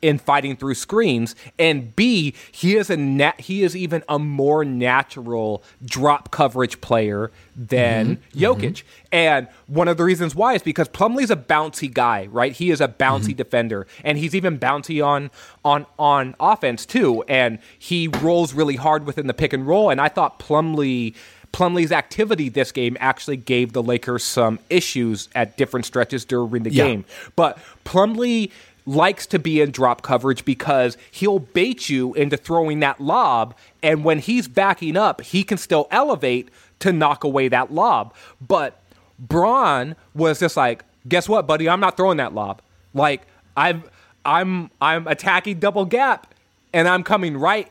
in 0.01 0.19
fighting 0.19 0.55
through 0.55 0.75
screens, 0.75 1.35
and 1.57 1.95
B, 1.95 2.33
he 2.51 2.75
is 2.75 2.89
a 2.91 2.97
nat- 2.97 3.41
he 3.41 3.63
is 3.63 3.75
even 3.75 4.03
a 4.07 4.19
more 4.19 4.63
natural 4.63 5.63
drop 5.83 6.29
coverage 6.31 6.79
player 6.81 7.31
than 7.55 8.17
Mm-hmm. 8.17 8.39
Jokic. 8.39 8.83
And 9.11 9.47
one 9.65 9.87
of 9.87 9.97
the 9.97 10.03
reasons 10.03 10.35
why 10.35 10.53
is 10.53 10.61
because 10.61 10.87
Plumlee's 10.87 11.31
a 11.31 11.35
bouncy 11.35 11.91
guy, 11.91 12.27
right? 12.31 12.51
He 12.53 12.69
is 12.69 12.79
a 12.81 12.87
bouncy 12.87 13.29
Mm-hmm. 13.29 13.37
defender, 13.37 13.87
and 14.03 14.17
he's 14.19 14.35
even 14.35 14.59
bouncy 14.59 15.03
on 15.05 15.31
on 15.65 15.85
on 15.97 16.35
offense 16.39 16.85
too. 16.85 17.23
And 17.27 17.57
he 17.79 18.07
rolls 18.07 18.53
really 18.53 18.75
hard 18.75 19.05
within 19.07 19.25
the 19.27 19.33
pick 19.33 19.51
and 19.53 19.65
roll. 19.65 19.89
And 19.89 19.99
I 19.99 20.09
thought 20.09 20.39
Plumlee. 20.39 21.15
Plumlee's 21.53 21.93
activity 21.93 22.49
this 22.49 22.71
game 22.73 22.97
actually 22.99 23.37
gave 23.37 23.71
the 23.73 23.81
Lakers 23.81 24.23
some 24.23 24.59
issues 24.69 25.27
at 25.33 25.57
different 25.57 25.85
stretches 25.87 26.23
during 26.25 26.61
the 26.63 26.69
Yeah. 26.71 26.83
game. 26.83 27.05
But 27.37 27.57
Plumlee 27.85 28.51
likes 28.87 29.27
to 29.27 29.37
be 29.37 29.61
in 29.61 29.69
drop 29.69 30.01
coverage 30.01 30.43
because 30.45 30.97
he'll 31.11 31.39
bait 31.39 31.89
you 31.89 32.13
into 32.15 32.37
throwing 32.37 32.79
that 32.79 32.99
lob, 32.99 33.53
and 33.83 34.03
when 34.03 34.17
he's 34.17 34.47
backing 34.47 34.97
up, 34.97 35.21
he 35.21 35.43
can 35.43 35.57
still 35.57 35.87
elevate 35.91 36.49
to 36.79 36.91
knock 36.91 37.23
away 37.23 37.47
that 37.49 37.71
lob. 37.71 38.13
But 38.41 38.81
Bron 39.19 39.95
was 40.15 40.39
just 40.39 40.57
like, 40.57 40.83
guess 41.07 41.29
what, 41.29 41.45
buddy? 41.45 41.69
I'm 41.69 41.79
not 41.79 41.97
throwing 41.97 42.17
that 42.17 42.33
lob. 42.33 42.61
Like 42.95 43.27
I'm 43.55 43.83
I'm 44.25 44.71
I'm 44.81 45.07
attacking 45.07 45.59
double 45.59 45.85
gap, 45.85 46.33
and 46.73 46.87
I'm 46.87 47.03
coming 47.03 47.37
right 47.37 47.69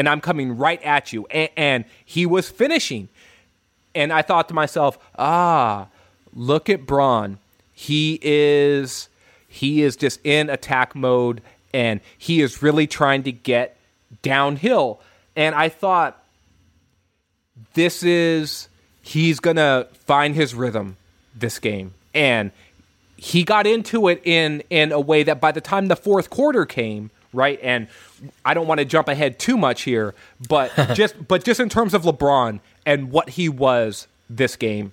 and 0.00 0.08
I'm 0.08 0.20
coming 0.20 0.56
right 0.56 0.82
at 0.82 1.12
you. 1.12 1.26
And, 1.26 1.50
and 1.56 1.84
he 2.04 2.26
was 2.26 2.48
finishing. 2.48 3.08
And 3.94 4.12
I 4.12 4.22
thought 4.22 4.48
to 4.48 4.54
myself, 4.54 4.98
ah, 5.18 5.88
look 6.32 6.70
at 6.70 6.86
Bron. 6.86 7.38
He 7.72 8.18
is 8.22 9.09
he 9.52 9.82
is 9.82 9.96
just 9.96 10.20
in 10.24 10.48
attack 10.48 10.94
mode 10.94 11.42
and 11.74 12.00
he 12.16 12.40
is 12.40 12.62
really 12.62 12.86
trying 12.86 13.24
to 13.24 13.32
get 13.32 13.76
downhill. 14.22 15.00
And 15.34 15.56
I 15.56 15.68
thought 15.68 16.22
this 17.74 18.04
is 18.04 18.68
he's 19.02 19.40
gonna 19.40 19.88
find 20.06 20.36
his 20.36 20.54
rhythm 20.54 20.96
this 21.34 21.58
game. 21.58 21.94
And 22.14 22.52
he 23.16 23.42
got 23.42 23.66
into 23.66 24.08
it 24.08 24.22
in 24.24 24.62
in 24.70 24.92
a 24.92 25.00
way 25.00 25.24
that 25.24 25.40
by 25.40 25.50
the 25.50 25.60
time 25.60 25.88
the 25.88 25.96
fourth 25.96 26.30
quarter 26.30 26.64
came, 26.64 27.10
right? 27.32 27.58
And 27.60 27.88
I 28.44 28.54
don't 28.54 28.68
want 28.68 28.78
to 28.78 28.84
jump 28.84 29.08
ahead 29.08 29.40
too 29.40 29.56
much 29.56 29.82
here, 29.82 30.14
but 30.48 30.72
just 30.94 31.26
but 31.26 31.44
just 31.44 31.58
in 31.58 31.68
terms 31.68 31.92
of 31.92 32.02
LeBron 32.02 32.60
and 32.86 33.10
what 33.10 33.30
he 33.30 33.48
was 33.48 34.06
this 34.28 34.54
game. 34.54 34.92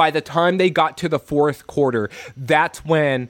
By 0.00 0.10
the 0.10 0.22
time 0.22 0.56
they 0.56 0.70
got 0.70 0.96
to 0.96 1.10
the 1.10 1.18
fourth 1.18 1.66
quarter, 1.66 2.08
that's 2.34 2.86
when 2.86 3.28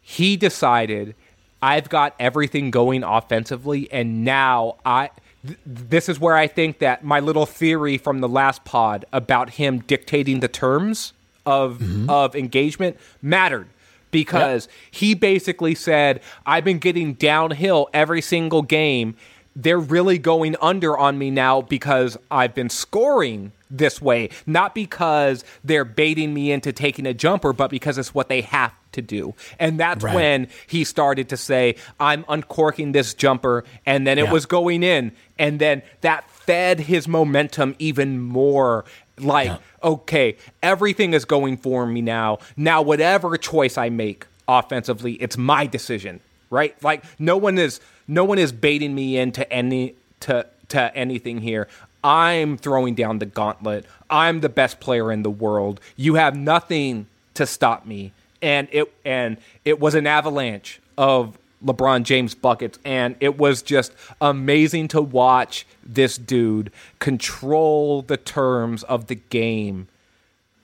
he 0.00 0.36
decided 0.36 1.14
I've 1.62 1.88
got 1.88 2.16
everything 2.18 2.72
going 2.72 3.04
offensively 3.04 3.88
and 3.92 4.24
now 4.24 4.78
I 4.84 5.10
th- 5.46 5.60
this 5.64 6.08
is 6.08 6.18
where 6.18 6.34
I 6.34 6.48
think 6.48 6.80
that 6.80 7.04
my 7.04 7.20
little 7.20 7.46
theory 7.46 7.98
from 7.98 8.18
the 8.20 8.28
last 8.28 8.64
pod 8.64 9.04
about 9.12 9.50
him 9.50 9.78
dictating 9.78 10.40
the 10.40 10.48
terms 10.48 11.12
of 11.46 11.78
mm-hmm. 11.78 12.10
of 12.10 12.34
engagement 12.34 12.96
mattered 13.22 13.68
because 14.10 14.68
he 14.90 15.14
basically 15.14 15.76
said 15.76 16.20
I've 16.46 16.64
been 16.64 16.80
getting 16.80 17.14
downhill 17.14 17.88
every 17.94 18.22
single 18.22 18.62
game. 18.62 19.14
They're 19.54 19.78
really 19.78 20.18
going 20.18 20.56
under 20.60 20.98
on 20.98 21.16
me 21.16 21.30
now 21.30 21.60
because 21.60 22.18
I've 22.28 22.56
been 22.56 22.70
scoring 22.70 23.52
this 23.70 24.00
way, 24.00 24.30
not 24.46 24.74
because 24.74 25.44
they're 25.64 25.84
baiting 25.84 26.32
me 26.34 26.50
into 26.52 26.72
taking 26.72 27.06
a 27.06 27.14
jumper, 27.14 27.52
but 27.52 27.70
because 27.70 27.98
it's 27.98 28.14
what 28.14 28.28
they 28.28 28.40
have 28.42 28.72
to 28.92 29.02
do. 29.02 29.34
And 29.58 29.78
that's 29.78 30.02
Right. 30.04 30.14
when 30.14 30.48
he 30.66 30.84
started 30.84 31.28
to 31.30 31.36
say, 31.36 31.76
I'm 32.00 32.24
uncorking 32.28 32.92
this 32.92 33.14
jumper, 33.14 33.64
and 33.84 34.06
then 34.06 34.18
it 34.18 34.24
Yeah. 34.24 34.32
was 34.32 34.46
going 34.46 34.82
in, 34.82 35.12
and 35.38 35.58
then 35.58 35.82
that 36.00 36.28
fed 36.30 36.80
his 36.80 37.06
momentum 37.06 37.74
even 37.78 38.20
more. 38.20 38.84
Like, 39.18 39.52
okay, 39.82 40.36
everything 40.62 41.12
is 41.12 41.24
going 41.24 41.56
for 41.58 41.84
me 41.86 42.00
now. 42.00 42.38
Now, 42.56 42.82
whatever 42.82 43.36
choice 43.36 43.76
I 43.76 43.88
make 43.90 44.26
offensively, 44.46 45.14
it's 45.14 45.36
my 45.36 45.66
decision, 45.66 46.20
right? 46.50 46.74
Like, 46.82 47.04
no 47.18 47.36
one 47.36 47.58
is 47.58 47.80
no 48.06 48.24
one 48.24 48.38
is 48.38 48.52
baiting 48.52 48.94
me 48.94 49.18
into 49.18 49.50
any 49.52 49.94
to 50.20 50.46
to 50.68 50.96
anything 50.96 51.38
here. 51.38 51.66
I'm 52.02 52.56
throwing 52.56 52.94
down 52.94 53.18
the 53.18 53.26
gauntlet. 53.26 53.84
I'm 54.08 54.40
the 54.40 54.48
best 54.48 54.80
player 54.80 55.10
in 55.12 55.22
the 55.22 55.30
world. 55.30 55.80
You 55.96 56.14
have 56.14 56.36
nothing 56.36 57.06
to 57.34 57.46
stop 57.46 57.86
me. 57.86 58.12
And 58.40 58.68
it 58.70 58.92
and 59.04 59.36
it 59.64 59.80
was 59.80 59.94
an 59.94 60.06
avalanche 60.06 60.80
of 60.96 61.38
LeBron 61.64 62.04
James 62.04 62.36
buckets 62.36 62.78
and 62.84 63.16
it 63.18 63.36
was 63.36 63.62
just 63.62 63.92
amazing 64.20 64.86
to 64.88 65.02
watch 65.02 65.66
this 65.84 66.16
dude 66.16 66.70
control 67.00 68.02
the 68.02 68.16
terms 68.16 68.84
of 68.84 69.08
the 69.08 69.16
game 69.16 69.88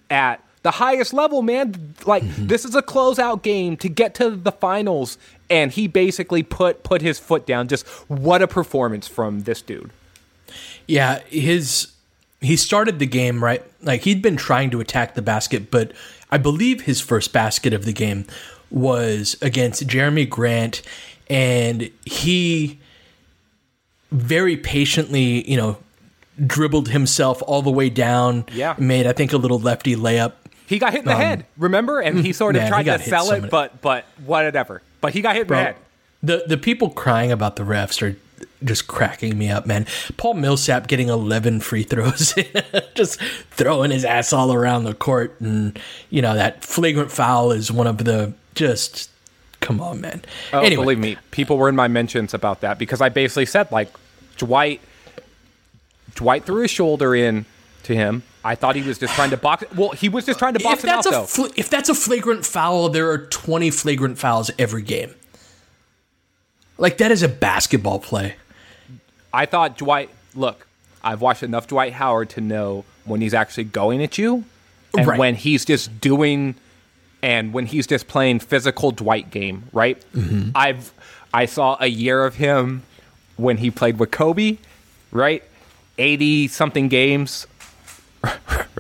at 0.09 0.41
the 0.65 0.71
highest 0.73 1.13
level, 1.13 1.43
man. 1.43 1.95
Like 2.07 2.23
mm-hmm. 2.23 2.47
this 2.47 2.65
is 2.65 2.75
a 2.75 2.83
closeout 2.83 3.43
game 3.43 3.77
to 3.79 3.89
get 3.89 4.15
to 4.17 4.31
the 4.31 4.51
finals, 4.51 5.19
and 5.51 5.71
he 5.71 5.87
basically 5.87 6.43
put 6.43 6.83
put 6.83 7.03
his 7.03 7.19
foot 7.19 7.47
down. 7.47 7.69
Just 7.69 7.87
what 8.09 8.43
a 8.43 8.49
performance 8.49 9.07
from 9.07 9.41
this 9.41 9.63
dude. 9.63 9.91
Yeah, 10.87 11.21
his 11.29 11.93
he 12.41 12.57
started 12.57 12.99
the 12.99 13.07
game 13.07 13.43
right. 13.43 13.63
Like 13.83 14.03
he'd 14.03 14.23
been 14.23 14.37
trying 14.37 14.71
to 14.71 14.81
attack 14.81 15.15
the 15.15 15.23
basket, 15.23 15.71
but 15.71 15.93
I 16.31 16.39
believe 16.39 16.83
his 16.83 17.01
first 17.01 17.33
basket 17.33 17.73
of 17.73 17.85
the 17.85 17.93
game 17.93 18.27
was 18.71 19.37
against 19.41 19.87
Jerami 19.87 20.29
Grant, 20.29 20.83
and 21.31 21.91
he 22.05 22.79
very 24.11 24.57
patiently, 24.57 25.49
you 25.51 25.57
know, 25.57 25.79
dribbled 26.47 26.89
himself 26.89 27.43
all 27.47 27.63
the 27.63 27.71
way 27.71 27.89
down. 27.91 28.45
Yeah. 28.53 28.75
made 28.79 29.07
I 29.07 29.13
think 29.13 29.33
a 29.33 29.37
little 29.37 29.59
lefty 29.59 29.97
layup. 29.97 30.33
He 30.67 30.79
got 30.79 30.93
hit 30.93 31.01
in 31.01 31.07
the 31.07 31.13
Um, 31.15 31.21
head, 31.21 31.47
remember? 31.59 32.01
And 32.01 32.19
he 32.25 32.33
sort 32.33 32.57
of 32.57 32.63
man, 32.63 32.71
tried 32.71 32.85
to 32.85 32.99
sell 32.99 33.27
so 33.27 33.35
it, 33.35 33.51
but 33.51 33.81
but 33.83 34.05
whatever. 34.25 34.83
But 35.01 35.13
he 35.13 35.21
got 35.21 35.35
hit 35.35 35.43
in 35.43 35.47
Bro, 35.49 35.59
the 35.59 35.63
head. 35.65 35.77
the 36.23 36.45
the 36.49 36.57
people 36.57 36.91
crying 36.91 37.31
about 37.31 37.57
the 37.57 37.63
refs 37.65 38.01
are 38.03 38.17
just 38.63 38.87
cracking 38.87 39.37
me 39.39 39.51
up, 39.51 39.67
man. 39.67 39.87
Paul 40.17 40.35
Millsap 40.35 40.87
getting 40.87 41.09
11 41.09 41.61
free 41.61 41.83
throws, 41.83 42.35
just 42.95 43.21
throwing 43.51 43.91
his 43.91 44.05
ass 44.05 44.33
all 44.33 44.53
around 44.53 44.85
the 44.85 44.95
court, 44.95 45.41
and 45.41 45.79
you 46.11 46.23
know 46.23 46.35
that 46.35 46.65
flagrant 46.65 47.11
foul 47.11 47.53
is 47.53 47.71
one 47.71 47.87
of 47.87 47.99
the 47.99 48.33
just. 48.55 49.11
Come 49.61 49.81
on, 49.81 50.03
man. 50.03 50.23
Oh, 50.53 50.61
anyway, 50.61 50.83
believe 50.83 50.99
me, 50.99 51.17
people 51.31 51.57
were 51.57 51.71
in 51.71 51.77
my 51.77 51.89
mentions 51.89 52.35
about 52.35 52.61
that 52.61 52.79
because 52.79 53.01
I 53.01 53.09
basically 53.09 53.47
said 53.47 53.73
like 53.73 53.89
Dwight 54.37 54.83
Dwight 56.15 56.45
threw 56.45 56.63
his 56.63 56.71
shoulder 56.71 57.15
in 57.15 57.47
to 57.85 57.95
him. 57.95 58.23
I 58.45 58.55
thought 58.55 58.77
he 58.77 58.83
was 58.83 58.99
just 58.99 59.15
trying 59.15 59.31
to 59.31 59.37
box. 59.37 59.65
Well, 59.75 59.91
he 59.91 60.09
was 60.09 60.27
just 60.27 60.39
trying 60.39 60.55
to 60.55 60.61
box 60.61 60.81
if 60.81 60.85
it 60.85 60.91
out 60.91 61.05
though. 61.05 61.25
fl- 61.25 61.53
if 61.57 61.71
that's 61.71 61.89
a 61.89 61.95
flagrant 61.95 62.45
foul, 62.45 62.91
there 62.91 63.11
are 63.11 63.19
20 63.19 63.71
flagrant 63.71 64.19
fouls 64.19 64.51
every 64.59 64.83
game. 64.83 65.15
Like 66.79 66.99
that 66.99 67.11
is 67.13 67.23
a 67.23 67.29
basketball 67.29 67.99
play. 68.01 68.35
I 69.33 69.47
thought 69.47 69.79
Dwight. 69.79 70.11
Look, 70.35 70.67
I've 71.03 71.21
watched 71.21 71.43
enough 71.43 71.67
Dwight 71.69 71.93
Howard 71.93 72.31
to 72.31 72.41
know 72.41 72.85
when 73.05 73.21
he's 73.21 73.35
actually 73.35 73.65
going 73.65 74.03
at 74.03 74.19
you, 74.19 74.45
and 74.97 75.07
Right. 75.07 75.19
when 75.19 75.35
he's 75.35 75.65
just 75.65 76.01
doing, 76.01 76.55
and 77.23 77.53
when 77.53 77.67
he's 77.67 77.87
just 77.87 78.09
playing 78.09 78.41
physical 78.41 78.91
Dwight 78.91 79.31
game. 79.31 79.65
Right. 79.73 80.03
Mm-hmm. 80.15 80.51
I've 80.55 80.93
I 81.33 81.47
saw 81.47 81.77
a 81.81 81.87
year 81.89 82.25
of 82.25 82.37
him 82.37 82.83
when 83.37 83.59
he 83.59 83.71
played 83.71 83.99
with 83.99 84.11
Kobe. 84.11 84.59
Right. 85.13 85.43
Eighty 85.99 86.49
something 86.49 86.89
games. 86.89 87.47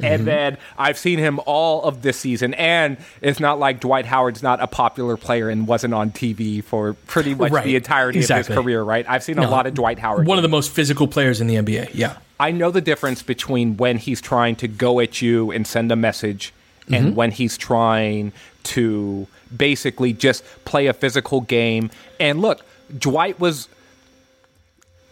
Mm-hmm. 0.00 0.14
And 0.14 0.26
then 0.26 0.58
I've 0.78 0.98
seen 0.98 1.18
him 1.18 1.40
all 1.46 1.82
of 1.84 2.02
this 2.02 2.18
season, 2.18 2.54
and 2.54 2.96
it's 3.20 3.40
not 3.40 3.58
like 3.58 3.80
Dwight 3.80 4.06
Howard's 4.06 4.42
not 4.42 4.60
a 4.62 4.66
popular 4.66 5.16
player 5.16 5.48
and 5.48 5.66
wasn't 5.66 5.94
on 5.94 6.10
TV 6.10 6.62
for 6.62 6.94
pretty 7.06 7.34
much 7.34 7.52
Right. 7.52 7.64
the 7.64 7.76
entirety 7.76 8.18
Exactly. 8.20 8.40
of 8.40 8.46
his 8.58 8.64
career, 8.64 8.82
right? 8.82 9.04
I've 9.08 9.22
seen 9.22 9.38
a 9.38 9.48
lot 9.48 9.66
of 9.66 9.74
Dwight 9.74 9.98
Howard. 9.98 10.26
One 10.26 10.38
of 10.38 10.42
the 10.42 10.48
most 10.48 10.70
physical 10.72 11.06
players 11.08 11.40
in 11.40 11.46
the 11.46 11.56
NBA. 11.56 11.90
Yeah. 11.94 12.16
I 12.38 12.50
know 12.52 12.70
the 12.70 12.80
difference 12.80 13.22
between 13.22 13.76
when 13.76 13.98
he's 13.98 14.20
trying 14.20 14.56
to 14.56 14.68
go 14.68 15.00
at 15.00 15.20
you 15.20 15.50
and 15.50 15.66
send 15.66 15.92
a 15.92 15.96
message 15.96 16.52
Mm-hmm. 16.86 16.94
and 17.06 17.14
when 17.16 17.30
he's 17.30 17.56
trying 17.56 18.32
to 18.64 19.28
basically 19.56 20.12
just 20.12 20.42
play 20.64 20.86
a 20.88 20.92
physical 20.92 21.40
game. 21.42 21.88
And 22.18 22.40
look, 22.40 22.64
Dwight 22.98 23.38
was 23.38 23.68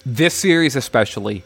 this 0.05 0.35
series 0.35 0.75
especially. 0.75 1.45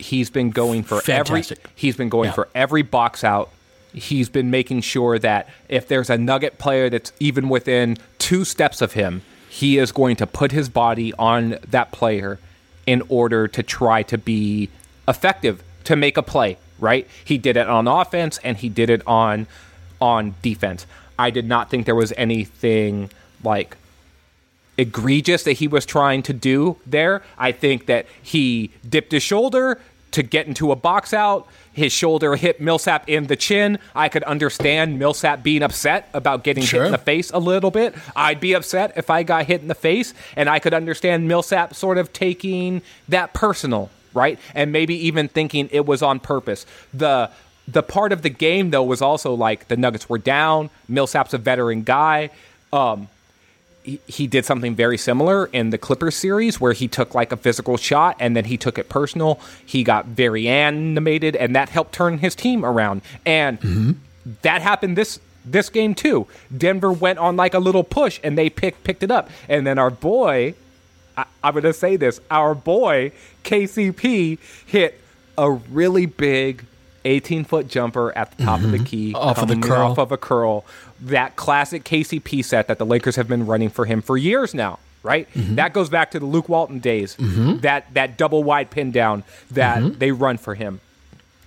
He's 0.00 0.30
been 0.30 0.50
going 0.50 0.82
for 0.82 1.00
Fantastic. 1.00 1.58
every. 1.58 1.70
He's 1.74 1.96
been 1.96 2.08
going 2.08 2.28
Yeah. 2.28 2.32
for 2.34 2.48
every 2.54 2.82
box 2.82 3.22
out. 3.24 3.50
He's 3.92 4.28
been 4.28 4.50
making 4.50 4.82
sure 4.82 5.18
that 5.18 5.48
if 5.68 5.88
there's 5.88 6.10
a 6.10 6.16
Nugget 6.18 6.58
player 6.58 6.88
that's 6.88 7.12
even 7.20 7.48
within 7.48 7.96
two 8.18 8.44
steps 8.44 8.80
of 8.80 8.92
him, 8.92 9.22
he 9.48 9.78
is 9.78 9.90
going 9.92 10.16
to 10.16 10.26
put 10.26 10.52
his 10.52 10.68
body 10.68 11.12
on 11.18 11.58
that 11.68 11.90
player 11.90 12.38
in 12.86 13.02
order 13.08 13.48
to 13.48 13.62
try 13.62 14.02
to 14.04 14.16
be 14.16 14.68
effective 15.08 15.62
to 15.84 15.96
make 15.96 16.16
a 16.16 16.22
play. 16.22 16.56
Right? 16.78 17.06
He 17.24 17.36
did 17.36 17.56
it 17.56 17.66
on 17.68 17.86
offense 17.88 18.38
and 18.42 18.56
he 18.56 18.68
did 18.68 18.88
it 18.90 19.02
on 19.06 19.46
on 20.00 20.34
defense. 20.40 20.86
I 21.18 21.30
did 21.30 21.46
not 21.46 21.68
think 21.68 21.84
there 21.84 21.94
was 21.94 22.12
anything 22.16 23.10
like 23.44 23.76
egregious 24.78 25.42
that 25.44 25.52
he 25.54 25.68
was 25.68 25.84
trying 25.84 26.22
to 26.22 26.32
do 26.32 26.76
there. 26.86 27.22
I 27.36 27.52
think 27.52 27.86
that 27.86 28.06
he 28.22 28.70
dipped 28.88 29.12
his 29.12 29.22
shoulder 29.22 29.78
to 30.12 30.22
get 30.22 30.46
into 30.46 30.72
a 30.72 30.76
box 30.76 31.12
out. 31.14 31.46
His 31.72 31.92
shoulder 31.92 32.36
hit 32.36 32.60
Millsap 32.60 33.08
in 33.08 33.26
the 33.26 33.36
chin. 33.36 33.78
I 33.94 34.08
could 34.08 34.22
understand 34.24 34.98
Millsap 34.98 35.42
being 35.42 35.62
upset 35.62 36.08
about 36.12 36.44
getting 36.44 36.64
hit 36.64 36.82
in 36.82 36.92
the 36.92 36.98
face 36.98 37.30
a 37.30 37.38
little 37.38 37.70
bit. 37.70 37.94
I'd 38.16 38.40
be 38.40 38.54
upset 38.54 38.92
if 38.96 39.08
I 39.10 39.22
got 39.22 39.46
hit 39.46 39.60
in 39.62 39.68
the 39.68 39.74
face, 39.74 40.12
and 40.36 40.48
I 40.48 40.58
could 40.58 40.74
understand 40.74 41.28
Millsap 41.28 41.74
sort 41.74 41.98
of 41.98 42.12
taking 42.12 42.82
that 43.08 43.34
personal, 43.34 43.90
right? 44.14 44.38
And 44.54 44.72
maybe 44.72 44.94
even 45.06 45.28
thinking 45.28 45.68
it 45.72 45.86
was 45.86 46.02
on 46.02 46.20
purpose. 46.20 46.66
The 46.92 47.30
the 47.68 47.82
part 47.84 48.12
of 48.12 48.22
the 48.22 48.30
game 48.30 48.70
though 48.70 48.82
was 48.82 49.00
also 49.00 49.34
like 49.34 49.68
the 49.68 49.76
Nuggets 49.76 50.08
were 50.08 50.18
down. 50.18 50.70
Millsap's 50.88 51.34
a 51.34 51.38
veteran 51.38 51.82
guy. 51.82 52.30
Um, 52.72 53.08
he, 54.06 54.26
did 54.26 54.44
something 54.44 54.74
very 54.74 54.98
similar 54.98 55.46
in 55.46 55.70
the 55.70 55.78
Clippers 55.78 56.14
series 56.14 56.60
where 56.60 56.72
he 56.72 56.86
took 56.86 57.14
like 57.14 57.32
a 57.32 57.36
physical 57.36 57.76
shot 57.76 58.16
and 58.20 58.36
then 58.36 58.44
he 58.44 58.56
took 58.56 58.78
it 58.78 58.88
personal. 58.88 59.40
He 59.64 59.82
got 59.82 60.06
very 60.06 60.46
animated 60.46 61.34
and 61.36 61.56
that 61.56 61.70
helped 61.70 61.92
turn 61.92 62.18
his 62.18 62.34
team 62.34 62.64
around. 62.64 63.02
And 63.24 64.00
that 64.42 64.62
happened 64.62 64.96
this 64.96 65.20
this 65.44 65.70
game 65.70 65.94
too. 65.94 66.26
Denver 66.56 66.92
went 66.92 67.18
on 67.18 67.36
like 67.36 67.54
a 67.54 67.58
little 67.58 67.84
push 67.84 68.20
and 68.22 68.36
they 68.36 68.50
pick, 68.50 68.84
picked 68.84 69.02
it 69.02 69.10
up. 69.10 69.30
And 69.48 69.66
then 69.66 69.78
our 69.78 69.90
boy, 69.90 70.54
I, 71.16 71.24
I'm 71.42 71.54
going 71.54 71.64
to 71.64 71.72
say 71.72 71.96
this, 71.96 72.20
our 72.30 72.54
boy 72.54 73.12
KCP 73.44 74.38
hit 74.66 75.00
a 75.38 75.50
really 75.50 76.06
big 76.06 76.64
18 77.04 77.44
foot 77.44 77.68
jumper 77.68 78.16
at 78.16 78.36
the 78.36 78.44
top 78.44 78.60
of 78.60 78.70
the 78.70 78.76
mm-hmm. 78.76 78.84
key 78.84 79.14
Off 79.14 79.38
of 79.38 79.48
the 79.48 79.56
curl. 79.56 79.90
off 79.92 79.98
of 79.98 80.12
a 80.12 80.18
curl. 80.18 80.64
That 81.00 81.36
classic 81.36 81.84
KCP 81.84 82.44
set 82.44 82.68
that 82.68 82.78
the 82.78 82.86
Lakers 82.86 83.16
have 83.16 83.28
been 83.28 83.46
running 83.46 83.70
for 83.70 83.86
him 83.86 84.02
for 84.02 84.16
years 84.16 84.54
now, 84.54 84.78
right? 85.02 85.32
Mm-hmm. 85.32 85.54
That 85.54 85.72
goes 85.72 85.88
back 85.88 86.10
to 86.12 86.18
the 86.18 86.26
Luke 86.26 86.48
Walton 86.48 86.78
days. 86.78 87.16
Mm-hmm. 87.16 87.58
That 87.58 87.92
that 87.94 88.16
double 88.16 88.42
wide 88.42 88.70
pin 88.70 88.90
down 88.90 89.24
that 89.50 89.78
mm-hmm. 89.78 89.98
they 89.98 90.12
run 90.12 90.36
for 90.36 90.54
him. 90.54 90.80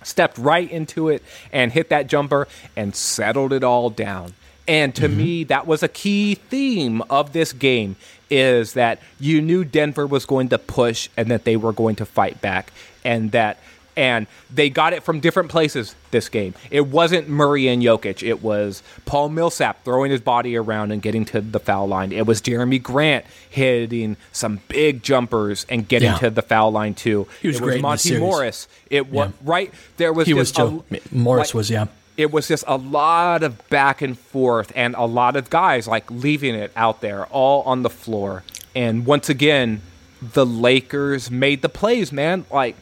Stepped 0.02 0.36
right 0.36 0.70
into 0.70 1.08
it 1.08 1.22
and 1.52 1.72
hit 1.72 1.88
that 1.88 2.08
jumper 2.08 2.46
and 2.76 2.94
settled 2.94 3.52
it 3.52 3.64
all 3.64 3.90
down. 3.90 4.34
And 4.66 4.94
to 4.96 5.08
me, 5.08 5.44
that 5.44 5.66
was 5.66 5.82
a 5.82 5.88
key 5.88 6.36
theme 6.36 7.02
of 7.10 7.32
this 7.32 7.52
game 7.52 7.96
is 8.30 8.72
that 8.72 8.98
you 9.20 9.42
knew 9.42 9.64
Denver 9.64 10.06
was 10.06 10.24
going 10.24 10.48
to 10.48 10.58
push 10.58 11.08
and 11.16 11.30
that 11.30 11.44
they 11.44 11.56
were 11.56 11.72
going 11.72 11.96
to 11.96 12.06
fight 12.06 12.40
back 12.40 12.72
and 13.04 13.32
that 13.32 13.58
and 13.96 14.26
they 14.52 14.70
got 14.70 14.92
it 14.92 15.02
from 15.02 15.20
different 15.20 15.50
places 15.50 15.94
this 16.10 16.28
game. 16.28 16.54
It 16.70 16.86
wasn't 16.88 17.28
Murray 17.28 17.68
and 17.68 17.82
Jokic. 17.82 18.22
It 18.26 18.42
was 18.42 18.82
Paul 19.06 19.28
Millsap 19.28 19.84
throwing 19.84 20.10
his 20.10 20.20
body 20.20 20.56
around 20.56 20.90
and 20.92 21.00
getting 21.02 21.24
to 21.26 21.40
the 21.40 21.60
foul 21.60 21.86
line. 21.88 22.12
It 22.12 22.26
was 22.26 22.40
Jerami 22.42 22.82
Grant 22.82 23.24
hitting 23.50 24.16
some 24.32 24.60
big 24.68 25.02
jumpers 25.02 25.66
and 25.68 25.86
getting 25.86 26.10
Yeah. 26.10 26.18
to 26.18 26.30
the 26.30 26.42
foul 26.42 26.70
line 26.72 26.94
too. 26.94 27.26
He 27.40 27.48
was 27.48 27.56
it 27.56 27.62
great 27.62 27.74
was 27.76 27.82
Monte. 27.82 28.18
Morris. 28.18 28.68
It 28.90 29.10
was 29.10 29.28
Yeah. 29.28 29.32
right 29.44 29.72
there 29.96 30.12
was 30.12 30.26
He 30.26 30.34
was 30.34 30.56
a- 30.58 30.80
Morris 31.12 31.48
like- 31.48 31.54
was, 31.54 31.70
yeah. 31.70 31.86
it 32.16 32.32
was 32.32 32.48
just 32.48 32.64
a 32.66 32.76
lot 32.76 33.42
of 33.42 33.68
back 33.70 34.02
and 34.02 34.18
forth 34.18 34.72
and 34.76 34.94
a 34.96 35.04
lot 35.04 35.36
of 35.36 35.50
guys 35.50 35.86
like 35.88 36.10
leaving 36.10 36.54
it 36.54 36.70
out 36.76 37.00
there 37.00 37.26
all 37.26 37.62
on 37.62 37.82
the 37.82 37.90
floor. 37.90 38.42
And 38.74 39.06
once 39.06 39.28
again, 39.28 39.80
the 40.20 40.46
Lakers 40.46 41.30
made 41.30 41.62
the 41.62 41.68
plays, 41.68 42.10
man. 42.12 42.44
Like 42.50 42.76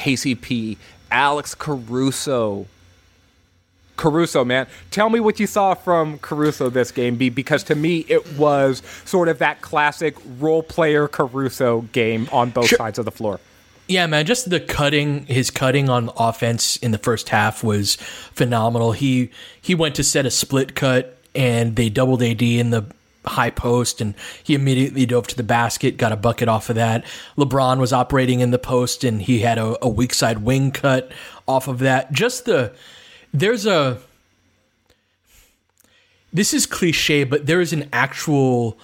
KCP, 0.00 0.76
Alex 1.10 1.54
Caruso. 1.54 2.66
Caruso, 3.96 4.46
man. 4.46 4.66
Tell 4.90 5.10
me 5.10 5.20
what 5.20 5.38
you 5.38 5.46
saw 5.46 5.74
from 5.74 6.18
Caruso 6.20 6.70
this 6.70 6.90
game, 6.90 7.16
B, 7.16 7.28
because 7.28 7.62
to 7.64 7.74
me 7.74 8.06
it 8.08 8.32
was 8.38 8.82
sort 9.04 9.28
of 9.28 9.38
that 9.38 9.60
classic 9.60 10.16
role 10.38 10.62
player 10.62 11.06
Caruso 11.06 11.82
game 11.92 12.26
on 12.32 12.48
both 12.50 12.68
Sure. 12.68 12.78
sides 12.78 12.98
of 12.98 13.04
the 13.04 13.10
floor. 13.10 13.40
Yeah, 13.88 14.06
man, 14.06 14.24
just 14.24 14.48
the 14.48 14.60
cutting, 14.60 15.26
his 15.26 15.50
cutting 15.50 15.90
on 15.90 16.10
offense 16.16 16.76
in 16.76 16.92
the 16.92 16.98
first 16.98 17.28
half 17.28 17.62
was 17.62 17.96
phenomenal. 17.96 18.92
He 18.92 19.30
he 19.60 19.74
went 19.74 19.94
to 19.96 20.04
set 20.04 20.24
a 20.24 20.30
split 20.30 20.74
cut 20.74 21.18
and 21.34 21.76
they 21.76 21.90
doubled 21.90 22.22
AD 22.22 22.40
in 22.40 22.70
the 22.70 22.86
high 23.26 23.50
post 23.50 24.00
and 24.00 24.14
he 24.42 24.54
immediately 24.54 25.06
dove 25.06 25.26
to 25.28 25.36
the 25.36 25.42
basket, 25.42 25.96
got 25.96 26.12
a 26.12 26.16
bucket 26.16 26.48
off 26.48 26.70
of 26.70 26.76
that. 26.76 27.04
LeBron 27.36 27.78
was 27.78 27.92
operating 27.92 28.40
in 28.40 28.50
the 28.50 28.58
post 28.58 29.04
and 29.04 29.22
he 29.22 29.40
had 29.40 29.58
a, 29.58 29.76
a 29.84 29.88
weak 29.88 30.14
side 30.14 30.38
wing 30.38 30.70
cut 30.70 31.12
off 31.46 31.68
of 31.68 31.78
that. 31.80 32.12
Just 32.12 32.44
the 32.44 32.72
there's 33.32 33.66
a 33.66 33.98
this 36.32 36.54
is 36.54 36.66
cliche, 36.66 37.24
but 37.24 37.46
there 37.46 37.60
is 37.60 37.72
an 37.72 37.88
actual 37.92 38.78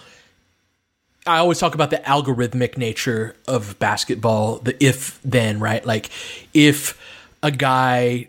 I 1.27 1.39
always 1.39 1.59
talk 1.59 1.75
about 1.75 1.91
the 1.91 1.97
algorithmic 1.99 2.77
nature 2.77 3.35
of 3.49 3.77
basketball, 3.81 4.59
the 4.59 4.83
if 4.85 5.21
then, 5.25 5.59
right? 5.59 5.85
Like 5.85 6.11
if 6.55 7.01
a 7.43 7.51
guy 7.51 8.29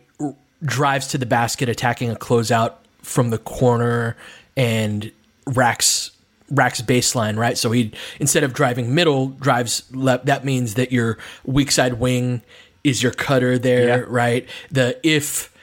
drives 0.63 1.07
to 1.07 1.17
the 1.17 1.25
basket 1.25 1.69
attacking 1.69 2.09
a 2.09 2.15
closeout 2.15 2.73
from 3.03 3.29
the 3.29 3.37
corner 3.37 4.17
and 4.55 5.11
racks 5.47 6.11
racks 6.49 6.81
baseline, 6.81 7.37
right? 7.37 7.57
So 7.57 7.71
he 7.71 7.91
instead 8.19 8.43
of 8.43 8.53
driving 8.53 8.93
middle, 8.95 9.27
drives 9.29 9.83
left. 9.93 10.25
That 10.27 10.45
means 10.45 10.75
that 10.75 10.91
your 10.91 11.17
weak 11.45 11.71
side 11.71 11.95
wing 11.95 12.41
is 12.83 13.03
your 13.03 13.11
cutter 13.11 13.57
there, 13.59 13.87
Yeah. 13.87 14.05
right? 14.07 14.47
The 14.71 14.97
if 15.03 15.53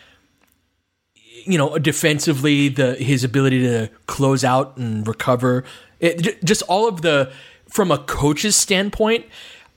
you 1.47 1.59
know, 1.59 1.77
defensively, 1.79 2.69
the 2.69 2.95
his 2.95 3.23
ability 3.25 3.61
to 3.63 3.91
close 4.07 4.45
out 4.45 4.77
and 4.77 5.07
recover, 5.07 5.65
it, 6.01 6.43
just 6.45 6.63
all 6.63 6.89
of 6.89 7.03
the 7.03 7.31
from 7.69 7.91
a 7.91 7.99
coach's 7.99 8.57
standpoint. 8.57 9.27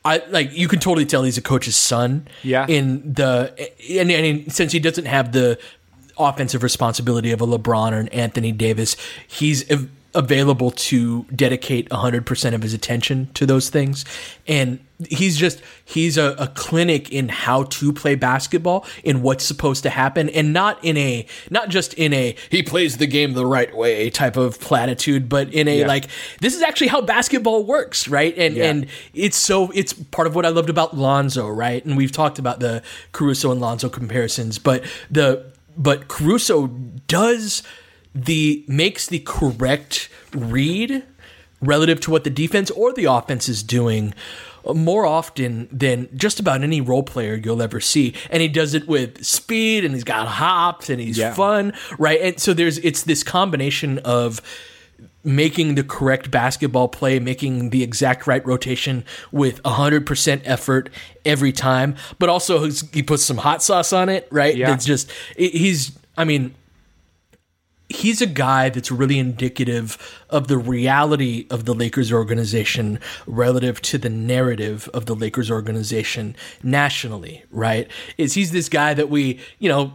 I 0.05 0.22
like 0.30 0.53
you 0.53 0.68
can 0.70 0.80
totally 0.80 1.05
tell 1.05 1.24
he's 1.24 1.38
a 1.38 1.41
coach's 1.41 1.76
son. 1.76 2.28
Yeah. 2.43 2.66
In 2.68 3.14
the 3.14 3.53
and, 3.89 4.10
and 4.12 4.51
since 4.53 4.72
he 4.72 4.80
doesn't 4.80 5.05
have 5.05 5.32
the 5.34 5.60
offensive 6.18 6.64
responsibility 6.64 7.32
of 7.32 7.41
a 7.41 7.45
LeBron 7.45 7.91
or 7.91 7.97
an 7.99 8.08
Anthony 8.10 8.51
Davis, 8.53 8.95
he's 9.28 9.66
available 10.16 10.72
to 10.72 11.24
dedicate 11.36 11.89
100% 11.89 12.53
of 12.53 12.62
his 12.64 12.74
attention 12.74 13.30
to 13.34 13.45
those 13.45 13.70
things. 13.70 14.03
And 14.47 14.80
he's 15.10 15.38
just, 15.38 15.62
he's 15.86 16.18
a, 16.18 16.36
a 16.39 16.47
clinic 16.47 17.12
in 17.12 17.30
how 17.30 17.64
to 17.64 17.93
play 17.93 18.16
basketball, 18.16 18.86
in 19.03 19.22
what's 19.22 19.43
supposed 19.43 19.84
to 19.84 19.89
happen, 19.91 20.30
and 20.30 20.53
not 20.53 20.84
in 20.84 20.97
a, 20.97 21.28
not 21.51 21.70
just 21.70 21.93
in 21.93 22.14
a, 22.14 22.36
he 22.49 22.64
plays 22.64 22.97
the 22.97 23.05
game 23.05 23.34
the 23.34 23.45
right 23.45 23.76
way 23.76 24.10
type 24.10 24.38
of 24.38 24.60
platitude, 24.60 25.30
but 25.30 25.53
in 25.53 25.68
a 25.68 25.80
Yeah. 25.80 25.88
like, 25.88 26.08
this 26.41 26.55
is 26.55 26.64
actually 26.64 26.88
how 26.88 27.01
basketball 27.01 27.64
works, 27.64 28.08
right? 28.08 28.36
And, 28.38 28.55
Yeah. 28.55 28.66
and 28.72 28.88
it's 29.14 29.38
so, 29.38 29.70
it's 29.76 29.93
part 29.93 30.28
of 30.28 30.36
what 30.36 30.45
I 30.45 30.49
loved 30.49 30.70
about 30.70 30.97
Lonzo, 30.97 31.47
right? 31.47 31.86
And 31.86 31.95
we've 31.95 32.12
talked 32.12 32.39
about 32.39 32.60
the 32.60 32.82
Caruso 33.12 33.51
and 33.51 33.62
Lonzo 33.62 33.89
comparisons, 33.89 34.58
but 34.58 34.84
the, 35.12 35.45
but 35.78 36.08
Caruso 36.08 36.68
does 37.08 37.62
the 38.16 38.64
makes 38.68 39.08
the 39.08 39.20
correct 39.20 40.10
read 40.34 41.03
relative 41.62 41.99
to 42.01 42.12
what 42.12 42.24
the 42.24 42.30
defense 42.30 42.70
or 42.72 42.93
the 42.93 43.05
offense 43.05 43.49
is 43.49 43.64
doing 43.64 44.14
more 44.76 45.05
often 45.05 45.68
than 45.72 46.10
just 46.16 46.39
about 46.39 46.62
any 46.62 46.82
role 46.82 47.03
player 47.03 47.36
you'll 47.36 47.62
ever 47.62 47.80
see 47.80 48.14
and 48.30 48.41
he 48.41 48.47
does 48.49 48.74
it 48.74 48.86
with 48.88 49.24
speed 49.26 49.86
and 49.86 49.93
he's 49.93 50.03
got 50.03 50.28
hops 50.28 50.89
and 50.89 50.99
he's 50.99 51.18
Yeah. 51.18 51.34
fun 51.34 51.74
right 51.97 52.20
and 52.22 52.39
so 52.39 52.53
there's 52.53 52.78
it's 52.80 53.03
this 53.03 53.24
combination 53.24 53.99
of 53.99 54.41
making 55.24 55.76
the 55.76 55.84
correct 55.84 56.32
basketball 56.32 56.88
play, 56.88 57.20
making 57.20 57.70
the 57.72 57.84
exact 57.84 58.28
right 58.28 58.45
rotation 58.45 59.03
with 59.32 59.62
100% 59.64 60.41
effort 60.45 60.89
every 61.26 61.51
time, 61.51 61.95
but 62.18 62.30
also 62.30 62.70
he 62.93 63.03
puts 63.03 63.24
some 63.26 63.36
hot 63.38 63.62
sauce 63.62 63.91
on 63.91 64.08
it, 64.08 64.26
right? 64.32 64.55
Yeah. 64.55 64.74
It's 64.74 64.86
just, 64.86 65.12
he's, 65.36 65.97
I 66.16 66.24
mean, 66.24 66.55
he's 67.90 68.22
a 68.22 68.28
guy 68.28 68.70
that's 68.70 68.92
really 68.92 69.18
indicative 69.18 69.98
of 70.30 70.48
the 70.48 70.58
reality 70.58 71.48
of 71.50 71.66
the 71.66 71.74
Lakers 71.74 72.12
organization 72.12 73.00
relative 73.26 73.82
to 73.82 73.98
the 73.98 74.10
narrative 74.10 74.90
of 74.94 75.06
the 75.06 75.16
Lakers 75.16 75.50
organization 75.50 76.36
nationally, 76.62 77.44
right? 77.50 77.90
Is 78.18 78.34
he's 78.34 78.52
this 78.52 78.70
guy 78.70 78.94
that 78.94 79.10
we, 79.10 79.40
you 79.60 79.70
know, 79.70 79.94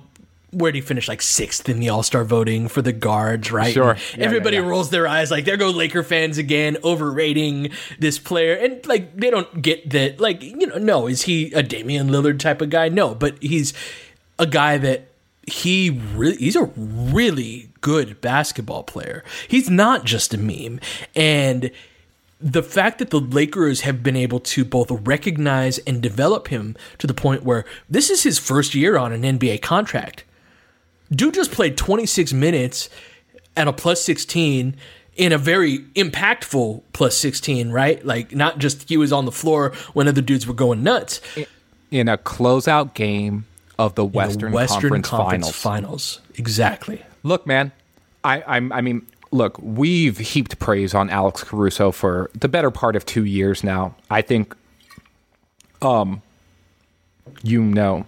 where 0.53 0.70
did 0.70 0.78
he 0.78 0.86
finish 0.86 1.09
like 1.09 1.22
sixth 1.22 1.68
in 1.68 1.80
the 1.80 1.88
All 1.88 2.03
Star 2.03 2.24
voting 2.24 2.68
for 2.68 2.82
the 2.82 2.93
guards, 2.93 3.51
right? 3.51 3.72
Sure. 3.72 3.97
Yeah, 4.16 4.24
everybody 4.24 4.57
yeah, 4.57 4.62
yeah. 4.62 4.68
rolls 4.68 4.90
their 4.90 5.09
eyes 5.09 5.30
like 5.30 5.45
there 5.45 5.57
go 5.57 5.70
Laker 5.70 6.03
fans 6.03 6.38
again, 6.38 6.76
overrating 6.84 7.70
this 7.99 8.18
player, 8.18 8.55
and 8.55 8.84
like 8.86 9.16
they 9.16 9.30
don't 9.30 9.62
get 9.62 9.88
that. 9.90 10.20
Like 10.20 10.43
you 10.43 10.66
know, 10.66 10.76
no, 10.76 11.07
is 11.07 11.22
he 11.22 11.53
a 11.53 11.62
Damian 11.62 12.09
Lillard 12.09 12.38
type 12.38 12.61
of 12.61 12.68
guy? 12.68 12.88
No, 12.90 13.14
but 13.14 13.43
he's 13.43 13.72
a 14.38 14.47
guy 14.47 14.76
that 14.78 15.11
he 15.47 15.90
really 15.90 16.36
he's 16.36 16.57
a 16.57 16.70
really 16.76 17.70
good 17.80 18.20
basketball 18.20 18.82
player. 18.82 19.24
He's 19.49 19.68
not 19.68 20.05
just 20.05 20.34
a 20.34 20.38
meme, 20.38 20.80
and 21.14 21.70
the 22.40 22.62
fact 22.62 22.99
that 22.99 23.11
the 23.11 23.20
Lakers 23.20 23.82
have 23.82 24.03
been 24.03 24.16
able 24.16 24.40
to 24.40 24.64
both 24.64 24.90
recognize 24.90 25.78
and 25.78 26.03
develop 26.03 26.49
him 26.49 26.76
to 26.99 27.07
the 27.07 27.14
point 27.14 27.45
where 27.45 27.64
this 27.88 28.11
is 28.11 28.24
his 28.24 28.38
first 28.38 28.74
year 28.74 28.97
on 28.97 29.12
an 29.12 29.22
NBA 29.22 29.62
contract. 29.62 30.24
Dude 31.11 31.34
just 31.34 31.53
played 31.53 31.76
26 31.76 32.32
minutes 32.32 32.88
at 33.57 33.68
a 33.68 33.72
plus 33.72 34.03
16 34.03 34.74
in 35.14 35.32
a 35.32 35.38
very 35.38 35.80
impactful 35.95 36.82
plus 36.93 37.16
16, 37.18 37.70
right? 37.70 38.05
Like, 38.05 38.34
not 38.34 38.59
just 38.59 38.88
he 38.88 38.97
was 38.97 39.12
on 39.12 39.24
the 39.24 39.32
floor 39.32 39.72
when 39.93 40.09
other 40.09 40.22
dudes 40.22 40.47
were 40.47 40.55
going 40.55 40.82
nuts. 40.82 41.20
in 41.93 42.09
a 42.09 42.18
closeout 42.18 42.95
game 42.95 43.45
of 43.78 43.94
the 43.94 44.04
Western, 44.04 44.50
the 44.50 44.56
Western 44.56 45.02
Conference, 45.02 45.08
Conference 45.08 45.50
Finals. 45.50 46.16
Finals. 46.16 46.20
Exactly. 46.38 47.02
Look, 47.22 47.46
man, 47.46 47.72
I, 48.24 48.42
I'm, 48.46 48.72
I 48.72 48.80
mean, 48.80 49.06
look, 49.30 49.58
we've 49.60 50.18
heaped 50.18 50.58
praise 50.58 50.94
on 50.94 51.10
Alex 51.10 51.42
Caruso 51.42 51.90
for 51.90 52.30
the 52.34 52.48
better 52.48 52.70
part 52.70 52.96
of 52.96 53.04
two 53.04 53.24
years 53.24 53.64
now. 53.64 53.94
I 54.10 54.22
think, 54.22 54.54
um, 55.80 56.22
you 57.42 57.62
know, 57.62 58.06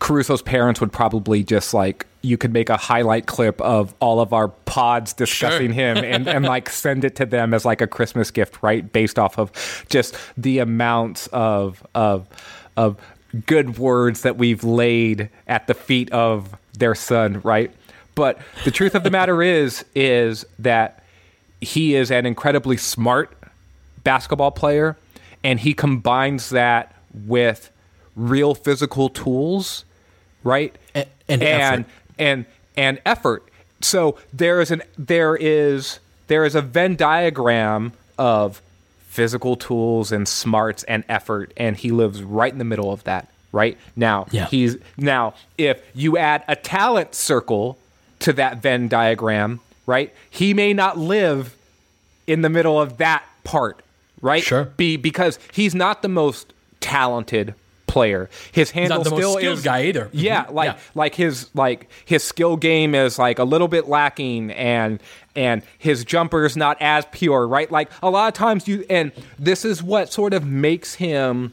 Caruso's 0.00 0.42
parents 0.42 0.80
would 0.80 0.92
probably 0.92 1.44
just 1.44 1.72
like 1.72 2.06
you 2.22 2.36
could 2.36 2.52
make 2.52 2.70
a 2.70 2.76
highlight 2.76 3.26
clip 3.26 3.60
of 3.60 3.94
all 4.00 4.20
of 4.20 4.32
our 4.32 4.48
pods 4.48 5.12
discussing 5.12 5.72
him 5.72 5.98
and, 5.98 6.28
and 6.28 6.44
like 6.44 6.68
send 6.70 7.04
it 7.04 7.16
to 7.16 7.26
them 7.26 7.52
as 7.52 7.64
like 7.64 7.80
a 7.80 7.86
Christmas 7.86 8.30
gift, 8.30 8.62
right? 8.62 8.92
Based 8.92 9.18
off 9.18 9.38
of 9.38 9.52
just 9.88 10.16
the 10.36 10.58
amounts 10.58 11.28
of 11.28 11.86
of 11.94 12.28
of 12.76 12.96
good 13.46 13.78
words 13.78 14.22
that 14.22 14.36
we've 14.36 14.64
laid 14.64 15.30
at 15.46 15.66
the 15.66 15.74
feet 15.74 16.10
of 16.12 16.54
their 16.74 16.94
son, 16.94 17.40
right? 17.42 17.72
But 18.14 18.38
the 18.64 18.70
truth 18.70 18.94
of 18.94 19.04
the 19.04 19.10
matter 19.10 19.42
is 19.42 19.84
is 19.94 20.44
that 20.58 21.02
he 21.60 21.94
is 21.94 22.10
an 22.10 22.26
incredibly 22.26 22.76
smart 22.76 23.36
basketball 24.04 24.50
player 24.50 24.96
and 25.44 25.60
he 25.60 25.74
combines 25.74 26.50
that 26.50 26.94
with 27.12 27.70
real 28.16 28.54
physical 28.54 29.08
tools, 29.08 29.84
right? 30.44 30.76
And, 30.94 31.06
and, 31.28 31.42
and 31.42 31.62
effort. 31.80 31.86
and 32.18 32.46
and 32.76 33.00
effort. 33.06 33.48
So 33.80 34.18
there 34.32 34.60
is 34.60 34.70
an 34.70 34.82
there 34.98 35.36
is 35.36 35.98
there 36.28 36.44
is 36.44 36.54
a 36.54 36.62
Venn 36.62 36.96
diagram 36.96 37.92
of 38.18 38.60
physical 39.12 39.56
tools 39.56 40.10
and 40.10 40.26
smarts 40.26 40.84
and 40.84 41.04
effort, 41.06 41.52
and 41.58 41.76
he 41.76 41.90
lives 41.90 42.22
right 42.22 42.50
in 42.50 42.58
the 42.58 42.64
middle 42.64 42.90
of 42.90 43.04
that. 43.04 43.28
Right 43.52 43.76
now, 43.94 44.26
Yeah. 44.30 44.46
he's 44.46 44.78
now 44.96 45.34
if 45.58 45.82
you 45.94 46.16
add 46.16 46.42
a 46.48 46.56
talent 46.56 47.14
circle 47.14 47.76
to 48.20 48.32
that 48.32 48.62
Venn 48.62 48.88
diagram, 48.88 49.60
right? 49.84 50.10
He 50.30 50.54
may 50.54 50.72
not 50.72 50.96
live 50.96 51.54
in 52.26 52.40
the 52.40 52.48
middle 52.48 52.80
of 52.80 52.96
that 52.96 53.22
part, 53.44 53.82
right? 54.22 54.42
Sure. 54.42 54.64
Be 54.78 54.96
because 54.96 55.38
he's 55.52 55.74
not 55.74 56.00
the 56.00 56.08
most 56.08 56.54
talented 56.80 57.54
player. 57.92 58.30
His 58.52 58.70
handle 58.70 58.98
not 58.98 59.04
the 59.04 59.10
most 59.10 59.20
still 59.20 59.36
skilled 59.36 59.58
is 59.58 59.64
guy 59.64 59.82
either. 59.84 60.08
Yeah, 60.12 60.44
Mhm. 60.46 60.52
like 60.54 60.66
Yeah. 60.72 60.78
like 60.94 61.14
his 61.14 61.48
like 61.54 61.88
his 62.06 62.24
skill 62.24 62.56
game 62.56 62.94
is 62.94 63.18
like 63.18 63.38
a 63.38 63.44
little 63.44 63.68
bit 63.68 63.86
lacking 63.88 64.50
and 64.52 64.98
and 65.36 65.62
his 65.78 66.04
jumper 66.04 66.44
is 66.46 66.56
not 66.56 66.76
as 66.80 67.04
pure, 67.12 67.46
right? 67.46 67.70
Like 67.70 67.90
a 68.02 68.08
lot 68.10 68.28
of 68.28 68.34
times 68.34 68.66
you 68.66 68.84
and 68.88 69.12
this 69.38 69.64
is 69.64 69.82
what 69.82 70.10
sort 70.12 70.32
of 70.32 70.44
makes 70.46 70.94
him 70.94 71.52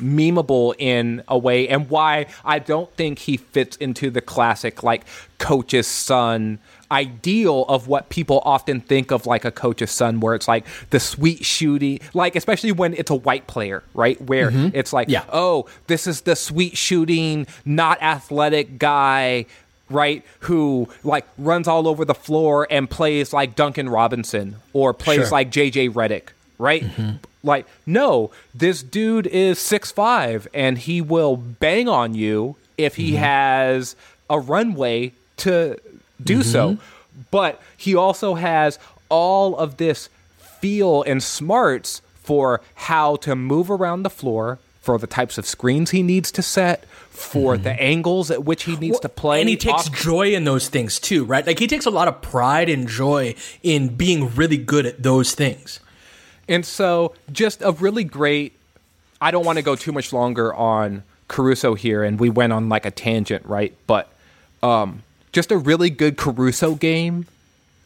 memeable 0.00 0.74
in 0.78 1.22
a 1.28 1.38
way 1.38 1.68
and 1.68 1.88
why 1.88 2.26
I 2.44 2.58
don't 2.58 2.92
think 2.96 3.20
he 3.20 3.36
fits 3.36 3.76
into 3.76 4.10
the 4.10 4.20
classic 4.20 4.82
like 4.82 5.02
coach's 5.38 5.86
son 5.86 6.58
ideal 6.90 7.64
of 7.68 7.88
what 7.88 8.08
people 8.08 8.42
often 8.44 8.80
think 8.80 9.10
of 9.10 9.26
like 9.26 9.44
a 9.44 9.50
coach's 9.50 9.90
son 9.90 10.20
where 10.20 10.34
it's 10.34 10.46
like 10.48 10.66
the 10.90 11.00
sweet 11.00 11.44
shooting 11.44 11.98
like 12.12 12.36
especially 12.36 12.72
when 12.72 12.94
it's 12.94 13.10
a 13.10 13.14
white 13.14 13.46
player 13.46 13.82
right? 13.94 14.20
Where 14.20 14.50
mm-hmm. 14.50 14.76
it's 14.76 14.92
like 14.92 15.08
Yeah. 15.08 15.24
oh 15.32 15.66
this 15.86 16.06
is 16.06 16.22
the 16.22 16.36
sweet 16.36 16.76
shooting 16.76 17.46
not 17.64 18.02
athletic 18.02 18.78
guy 18.78 19.46
right? 19.90 20.24
Who 20.40 20.88
like 21.02 21.26
runs 21.38 21.68
all 21.68 21.86
over 21.88 22.04
the 22.04 22.14
floor 22.14 22.66
and 22.70 22.88
plays 22.88 23.32
like 23.32 23.54
Duncan 23.54 23.88
Robinson 23.88 24.56
or 24.72 24.92
plays 24.94 25.20
Sure. 25.22 25.30
like 25.30 25.50
JJ 25.50 25.90
Redick 25.90 26.28
right? 26.58 26.82
Mm-hmm. 26.82 27.16
Like 27.42 27.66
no 27.86 28.30
this 28.54 28.82
dude 28.82 29.26
is 29.26 29.58
six 29.58 29.90
five 29.90 30.46
and 30.52 30.78
he 30.78 31.00
will 31.00 31.36
bang 31.36 31.88
on 31.88 32.14
you 32.14 32.56
if 32.76 32.96
he 32.96 33.12
mm-hmm. 33.12 33.22
has 33.22 33.96
a 34.28 34.38
runway 34.38 35.12
to 35.38 35.78
do 36.22 36.42
so 36.42 36.78
but 37.30 37.60
he 37.76 37.94
also 37.94 38.34
has 38.34 38.78
all 39.08 39.56
of 39.56 39.76
this 39.76 40.08
feel 40.38 41.02
and 41.02 41.22
smarts 41.22 42.00
for 42.14 42.60
how 42.74 43.16
to 43.16 43.36
move 43.36 43.70
around 43.70 44.02
the 44.02 44.10
floor 44.10 44.58
for 44.80 44.98
the 44.98 45.06
types 45.06 45.38
of 45.38 45.46
screens 45.46 45.90
he 45.90 46.02
needs 46.02 46.32
to 46.32 46.42
set 46.42 46.84
for 47.10 47.56
the 47.56 47.70
angles 47.80 48.30
at 48.30 48.44
which 48.44 48.64
he 48.64 48.76
needs 48.76 48.98
to 48.98 49.08
play 49.08 49.40
And 49.40 49.48
he 49.48 49.56
takes 49.56 49.86
off- 49.86 49.92
joy 49.92 50.34
in 50.34 50.44
those 50.44 50.68
things 50.68 50.98
too, 50.98 51.24
right? 51.24 51.46
Like 51.46 51.58
he 51.58 51.66
takes 51.68 51.86
a 51.86 51.90
lot 51.90 52.08
of 52.08 52.20
pride 52.20 52.68
and 52.68 52.88
joy 52.88 53.34
in 53.62 53.94
being 53.94 54.34
really 54.34 54.56
good 54.56 54.84
at 54.84 55.02
those 55.02 55.34
things. 55.34 55.78
And 56.48 56.66
so, 56.66 57.14
just 57.32 57.62
a 57.62 57.72
really 57.72 58.04
great. 58.04 58.52
I 59.20 59.30
don't 59.30 59.46
want 59.46 59.56
to 59.56 59.62
go 59.62 59.76
too 59.76 59.92
much 59.92 60.12
longer 60.12 60.52
on 60.52 61.02
Caruso 61.28 61.74
here, 61.74 62.02
and 62.02 62.20
we 62.20 62.28
went 62.28 62.52
on 62.52 62.68
like 62.68 62.84
a 62.84 62.90
tangent, 62.90 63.46
right? 63.46 63.74
But 63.86 64.12
um, 64.62 65.02
just 65.34 65.50
a 65.50 65.58
really 65.58 65.90
good 65.90 66.16
Caruso 66.16 66.76
game 66.76 67.26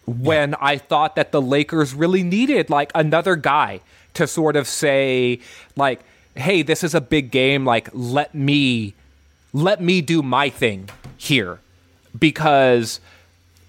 when 0.06 0.54
I 0.54 0.76
thought 0.76 1.16
that 1.16 1.32
the 1.32 1.42
Lakers 1.42 1.94
really 1.94 2.22
needed 2.22 2.70
like 2.70 2.92
another 2.94 3.36
guy 3.36 3.80
to 4.14 4.26
sort 4.26 4.54
of 4.54 4.68
say, 4.68 5.40
like, 5.74 6.00
hey, 6.34 6.62
this 6.62 6.84
is 6.84 6.94
a 6.94 7.00
big 7.00 7.30
game. 7.30 7.64
Like, 7.64 7.88
let 7.92 8.34
me 8.34 8.94
let 9.52 9.80
me 9.80 10.02
do 10.02 10.22
my 10.22 10.50
thing 10.50 10.90
here 11.16 11.58
because 12.16 13.00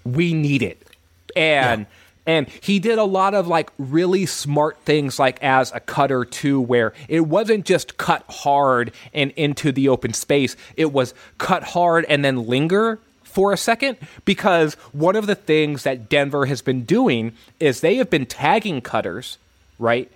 we 0.04 0.34
need 0.34 0.62
it. 0.62 0.86
And 1.34 1.86
and 2.26 2.48
he 2.60 2.78
did 2.78 2.98
a 2.98 3.04
lot 3.04 3.34
of 3.34 3.48
like 3.48 3.70
really 3.78 4.26
smart 4.26 4.76
things 4.84 5.18
like 5.18 5.42
as 5.42 5.72
a 5.72 5.80
cutter 5.80 6.24
too 6.26 6.60
where 6.60 6.92
it 7.08 7.20
wasn't 7.20 7.64
just 7.64 7.96
cut 7.96 8.24
hard 8.28 8.92
and 9.14 9.30
into 9.32 9.72
the 9.72 9.88
open 9.88 10.12
space. 10.12 10.54
It 10.76 10.92
was 10.92 11.14
cut 11.38 11.62
hard 11.62 12.04
and 12.08 12.22
then 12.22 12.46
linger 12.46 13.00
for 13.30 13.52
a 13.52 13.56
second 13.56 13.96
because 14.24 14.74
one 14.92 15.16
of 15.16 15.26
the 15.26 15.34
things 15.34 15.84
that 15.84 16.08
Denver 16.08 16.46
has 16.46 16.62
been 16.62 16.84
doing 16.84 17.32
is 17.58 17.80
they 17.80 17.96
have 17.96 18.10
been 18.10 18.26
tagging 18.26 18.80
cutters, 18.80 19.38
right? 19.78 20.10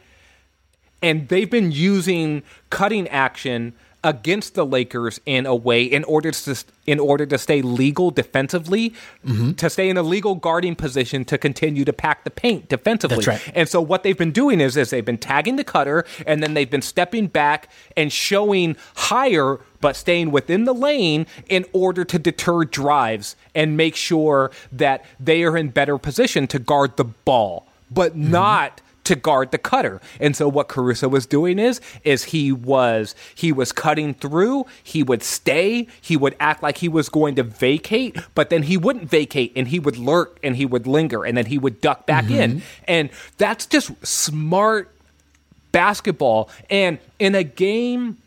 and 1.05 1.29
they've 1.29 1.51
been 1.51 1.71
using 1.71 2.43
cutting 2.71 3.07
action 3.09 3.75
against 4.05 4.55
the 4.55 4.65
Lakers 4.65 5.21
in 5.27 5.47
a 5.47 5.55
way 5.55 5.83
in 5.83 6.05
order 6.05 6.31
to 6.31 6.65
in 6.87 7.01
order 7.01 7.25
to 7.25 7.39
stay 7.39 7.63
legal 7.63 8.11
defensively, 8.11 8.91
mm-hmm. 9.27 9.53
to 9.53 9.71
stay 9.71 9.89
in 9.89 9.97
a 9.97 10.03
legal 10.03 10.35
guarding 10.35 10.77
position 10.77 11.25
to 11.25 11.39
continue 11.39 11.85
to 11.85 11.93
pack 11.93 12.25
the 12.25 12.31
paint 12.31 12.69
defensively. 12.69 13.17
That's 13.17 13.27
right. 13.27 13.53
And 13.55 13.69
so 13.69 13.81
what 13.81 14.03
they've 14.03 14.17
been 14.17 14.33
doing 14.33 14.61
is 14.61 14.77
is 14.77 14.91
they've 14.91 15.05
been 15.05 15.19
tagging 15.19 15.57
the 15.57 15.65
cutter 15.65 16.05
and 16.27 16.43
then 16.43 16.55
they've 16.55 16.71
been 16.71 16.83
stepping 16.83 17.27
back 17.27 17.71
and 17.97 18.13
showing 18.13 18.77
higher 18.95 19.59
but 19.81 19.97
staying 19.97 20.31
within 20.31 20.65
the 20.65 20.75
lane 20.75 21.27
in 21.49 21.65
order 21.73 22.05
to 22.05 22.19
deter 22.19 22.65
drives 22.65 23.37
and 23.55 23.77
make 23.77 23.97
sure 23.97 24.51
that 24.73 25.05
they 25.21 25.43
are 25.43 25.57
in 25.57 25.69
better 25.69 25.99
position 25.99 26.47
to 26.47 26.59
guard 26.59 26.97
the 26.97 27.05
ball, 27.05 27.67
but 27.91 28.13
mm-hmm. 28.13 28.31
not 28.31 28.81
to 29.05 29.15
guard 29.15 29.51
the 29.51 29.59
cutter. 29.59 30.01
And 30.19 30.35
so 30.35 30.49
what 30.49 30.69
Caruso 30.69 31.09
was 31.09 31.27
doing 31.27 31.59
is 31.59 31.81
is 32.03 32.25
he 32.25 32.53
was 32.53 33.15
he 33.35 33.53
was 33.53 33.73
cutting 33.73 34.15
through, 34.15 34.67
he 34.83 35.03
would 35.03 35.23
stay, 35.23 35.87
he 36.01 36.17
would 36.17 36.37
act 36.41 36.63
like 36.63 36.79
he 36.79 36.89
was 36.89 37.09
going 37.09 37.35
to 37.37 37.43
vacate, 37.43 38.17
but 38.35 38.51
then 38.51 38.65
he 38.65 38.77
wouldn't 38.77 39.09
vacate 39.09 39.53
and 39.55 39.69
he 39.69 39.79
would 39.79 39.97
lurk 39.97 40.39
and 40.43 40.57
he 40.57 40.67
would 40.67 40.87
linger 40.87 41.25
and 41.25 41.37
then 41.37 41.47
he 41.47 41.59
would 41.59 41.81
duck 41.81 42.07
back 42.07 42.31
in. 42.31 42.57
Mm-hmm. 42.57 42.85
And 42.89 43.11
that's 43.39 43.67
just 43.67 43.93
smart 44.07 44.91
basketball. 45.73 46.49
And 46.71 46.99
in 47.19 47.35
a 47.35 47.45
game 47.45 48.19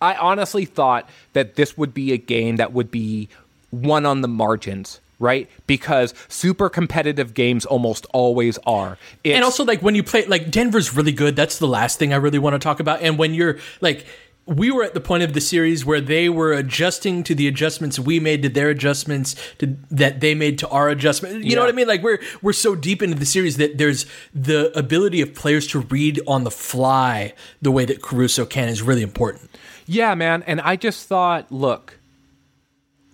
I 0.00 0.14
honestly 0.14 0.64
thought 0.64 1.08
that 1.34 1.56
this 1.56 1.76
would 1.76 1.92
be 1.92 2.12
a 2.12 2.16
game 2.16 2.56
that 2.56 2.72
would 2.72 2.90
be 2.90 3.28
one 3.70 4.06
on 4.06 4.22
the 4.22 4.28
margins, 4.28 5.00
right? 5.20 5.48
Because 5.68 6.12
super 6.26 6.68
competitive 6.68 7.34
games 7.34 7.64
almost 7.64 8.06
always 8.12 8.58
are. 8.66 8.98
It's, 9.22 9.36
and 9.36 9.44
also 9.44 9.64
like 9.64 9.82
when 9.82 9.94
you 9.94 10.02
play 10.02 10.26
like 10.26 10.50
Denver's 10.50 10.96
really 10.96 11.12
good. 11.12 11.36
That's 11.36 11.58
the 11.58 11.68
last 11.68 12.00
thing 12.00 12.12
I 12.12 12.16
really 12.16 12.40
want 12.40 12.54
to 12.54 12.58
talk 12.58 12.80
about. 12.80 13.02
And 13.02 13.16
when 13.16 13.34
you're 13.34 13.58
like 13.80 14.06
we 14.46 14.70
were 14.72 14.82
at 14.82 14.94
the 14.94 15.00
point 15.00 15.22
of 15.22 15.32
the 15.32 15.40
series 15.40 15.84
where 15.84 16.00
they 16.00 16.28
were 16.28 16.52
adjusting 16.52 17.22
to 17.22 17.36
the 17.36 17.46
adjustments 17.46 18.00
we 18.00 18.18
made 18.18 18.42
to 18.42 18.48
their 18.48 18.68
adjustments 18.70 19.36
to 19.58 19.76
that 19.90 20.20
they 20.20 20.34
made 20.34 20.58
to 20.58 20.68
our 20.70 20.88
adjustment. 20.88 21.44
You 21.44 21.54
know 21.54 21.62
what 21.62 21.68
I 21.68 21.72
mean? 21.72 21.86
Like 21.86 22.02
we're 22.02 22.18
we're 22.42 22.52
so 22.52 22.74
deep 22.74 23.02
into 23.02 23.16
the 23.16 23.26
series 23.26 23.58
that 23.58 23.78
there's 23.78 24.06
the 24.34 24.76
ability 24.76 25.20
of 25.20 25.34
players 25.34 25.66
to 25.68 25.80
read 25.80 26.20
on 26.26 26.42
the 26.44 26.50
fly 26.50 27.34
the 27.62 27.70
way 27.70 27.84
that 27.84 28.02
Caruso 28.02 28.44
can 28.44 28.68
is 28.68 28.82
really 28.82 29.02
important. 29.02 29.50
Yeah, 29.86 30.14
man. 30.14 30.42
And 30.46 30.60
I 30.60 30.76
just 30.76 31.06
thought, 31.06 31.52
look, 31.52 31.98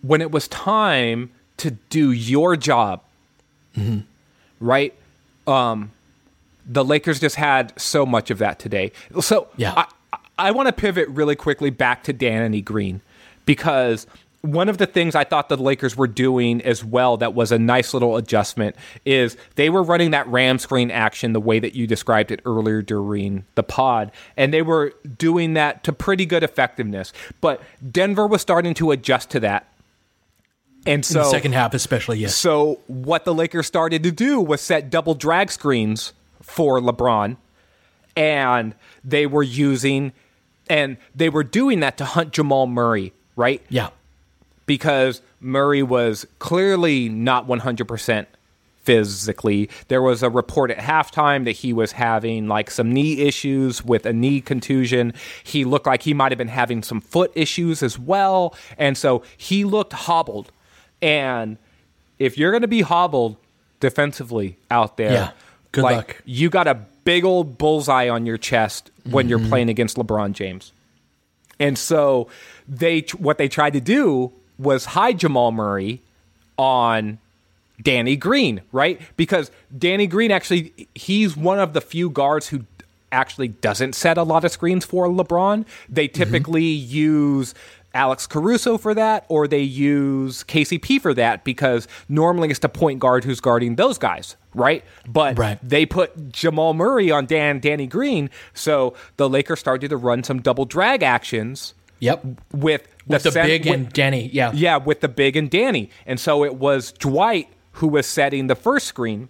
when 0.03 0.21
it 0.21 0.31
was 0.31 0.47
time 0.49 1.33
to 1.59 1.73
do 1.91 2.11
your 2.13 2.57
job, 2.57 3.03
right? 4.61 4.95
Um, 5.47 5.91
the 6.67 6.85
Lakers 6.85 7.21
just 7.21 7.37
had 7.37 7.79
so 7.81 8.05
much 8.05 8.31
of 8.31 8.39
that 8.39 8.59
today. 8.59 8.93
So 9.21 9.49
Yeah. 9.57 9.73
I, 9.77 10.19
I 10.39 10.51
want 10.51 10.67
to 10.69 10.73
pivot 10.73 11.09
really 11.09 11.37
quickly 11.37 11.71
back 11.71 12.03
to 12.05 12.13
Danny 12.13 12.61
Green 12.61 13.01
because 13.47 14.07
one 14.43 14.69
of 14.69 14.79
the 14.79 14.87
things 14.87 15.15
I 15.15 15.25
thought 15.25 15.49
the 15.49 15.57
Lakers 15.57 15.97
were 15.97 16.07
doing 16.07 16.61
as 16.63 16.85
well 16.85 17.17
that 17.17 17.35
was 17.35 17.51
a 17.53 17.59
nice 17.59 17.93
little 17.95 18.17
adjustment 18.17 18.77
is 19.05 19.37
they 19.57 19.71
were 19.71 19.83
running 19.83 20.11
that 20.13 20.27
ram 20.29 20.59
screen 20.59 20.91
action 20.91 21.33
the 21.33 21.41
way 21.41 21.59
that 21.59 21.75
you 21.75 21.87
described 21.87 22.31
it 22.31 22.41
earlier 22.45 22.83
during 22.83 23.45
the 23.55 23.63
pod, 23.63 24.13
and 24.37 24.53
they 24.55 24.63
were 24.63 24.93
doing 25.19 25.55
that 25.55 25.83
to 25.85 25.93
pretty 25.93 26.27
good 26.27 26.43
effectiveness. 26.43 27.13
But 27.41 27.61
Denver 27.91 28.27
was 28.27 28.41
starting 28.41 28.75
to 28.75 28.91
adjust 28.93 29.31
to 29.31 29.41
that. 29.41 29.67
And 30.87 31.05
so 31.05 31.21
In 31.21 31.25
the 31.25 31.31
second 31.31 31.53
half, 31.53 31.75
especially, 31.75 32.19
yes. 32.19 32.35
so 32.35 32.81
what 32.87 33.25
the 33.25 33.35
Lakers 33.35 33.67
started 33.67 34.03
to 34.05 34.13
do 34.13 34.41
was 34.41 34.61
set 34.61 34.91
double 34.91 35.15
drag 35.15 35.51
screens 35.51 36.13
for 36.43 36.81
LeBron, 36.81 37.37
and 38.17 38.75
they 39.05 39.27
were 39.27 39.43
using, 39.43 40.13
and 40.71 40.97
they 41.15 41.29
were 41.29 41.45
doing 41.45 41.81
that 41.81 41.99
to 41.99 42.05
hunt 42.05 42.33
Jamal 42.33 42.67
Murray, 42.67 43.13
right? 43.35 43.63
Yeah. 43.69 43.89
Because 44.65 45.23
Murray 45.41 45.83
was 45.83 46.27
clearly 46.39 47.09
not 47.09 47.47
100% 47.47 48.27
physically. 48.87 49.69
There 49.89 50.01
was 50.01 50.23
a 50.23 50.31
report 50.31 50.71
at 50.71 50.79
halftime 50.79 51.45
that 51.45 51.53
he 51.53 51.73
was 51.73 51.93
having 51.93 52.47
like 52.47 52.71
some 52.71 52.93
knee 52.93 53.21
issues 53.23 53.85
with 53.85 54.07
a 54.07 54.13
knee 54.13 54.41
contusion. 54.41 55.13
He 55.43 55.65
looked 55.65 55.87
like 55.87 56.03
he 56.03 56.15
might 56.15 56.31
have 56.31 56.39
been 56.39 56.47
having 56.47 56.85
some 56.85 57.01
foot 57.01 57.33
issues 57.35 57.83
as 57.83 57.99
well. 57.99 58.55
And 58.79 58.97
so 58.97 59.25
he 59.37 59.65
looked 59.65 59.93
hobbled. 59.93 60.53
And 61.07 61.57
if 62.19 62.37
you're 62.37 62.51
going 62.51 62.63
to 62.63 62.69
be 62.69 62.83
hobbled 62.83 63.37
defensively 63.81 64.57
out 64.71 64.97
there, 64.97 65.13
Yeah. 65.13 65.31
Good 65.73 65.85
like, 65.85 65.97
luck. 65.97 66.23
You 66.25 66.51
got 66.51 66.67
a 66.67 66.75
big 67.05 67.25
old 67.25 67.59
bullseye 67.59 68.09
on 68.09 68.25
your 68.25 68.39
chest 68.39 68.91
when 69.05 69.29
you're 69.29 69.39
mm-hmm. 69.39 69.49
playing 69.49 69.69
against 69.69 69.97
LeBron 69.97 70.33
James. 70.33 70.73
And 71.61 71.79
so 71.79 72.29
they 72.67 73.01
what 73.19 73.39
they 73.39 73.49
tried 73.49 73.75
to 73.75 73.81
do 73.81 74.33
was 74.59 74.87
hide 74.87 75.19
Jamal 75.19 75.53
Murray 75.53 76.01
on 76.57 77.19
Danny 77.83 78.17
Green, 78.17 78.63
right? 78.73 79.01
Because 79.17 79.51
Danny 79.77 80.07
Green 80.07 80.31
actually 80.31 80.89
he's 80.95 81.37
one 81.37 81.59
of 81.59 81.73
the 81.75 81.81
few 81.81 82.11
guards 82.11 82.49
who 82.49 82.65
actually 83.13 83.49
doesn't 83.49 83.95
set 83.95 84.19
a 84.19 84.23
lot 84.23 84.45
of 84.45 84.51
screens 84.51 84.85
for 84.85 85.07
LeBron. 85.09 85.67
They 85.89 86.09
mm-hmm. 86.09 86.23
typically 86.23 86.65
use 86.65 87.55
Alex 87.97 88.27
Caruso 88.27 88.79
for 88.79 88.95
that 88.95 89.25
or 89.29 89.49
they 89.49 89.61
use 89.63 90.45
KCP 90.45 91.01
for 91.01 91.15
that 91.15 91.43
because 91.45 91.89
normally 92.09 92.51
it's 92.51 92.61
the 92.61 92.69
point 92.69 93.01
guard 93.01 93.25
who's 93.25 93.41
guarding 93.41 93.77
those 93.77 93.99
guys, 93.99 94.37
right? 94.55 94.85
But 95.09 95.39
Right. 95.39 95.59
they 95.63 95.87
put 95.87 96.31
Jamal 96.31 96.75
Murray 96.75 97.11
on 97.11 97.27
Dan 97.27 97.59
Danny 97.59 97.87
Green, 97.87 98.31
so 98.55 98.95
the 99.17 99.29
Lakers 99.29 99.59
started 99.61 99.89
to 99.91 99.97
run 99.97 100.23
some 100.23 100.41
double 100.41 100.65
drag 100.67 101.03
actions 101.03 101.75
Yep. 101.99 102.25
with 102.53 102.87
With 103.07 103.23
the 103.23 103.33
cent- 103.33 103.47
big 103.47 103.65
with- 103.65 103.75
and 103.75 103.93
Danny. 103.93 104.29
Yeah. 104.33 104.53
yeah, 104.55 104.77
with 104.77 105.01
the 105.01 105.09
big 105.09 105.35
and 105.37 105.49
Danny. 105.51 105.89
And 106.07 106.21
so 106.21 106.45
it 106.45 106.57
was 106.57 106.93
Dwight 106.93 107.49
who 107.73 107.89
was 107.89 108.07
setting 108.07 108.47
the 108.49 108.55
first 108.55 108.87
screen, 108.87 109.29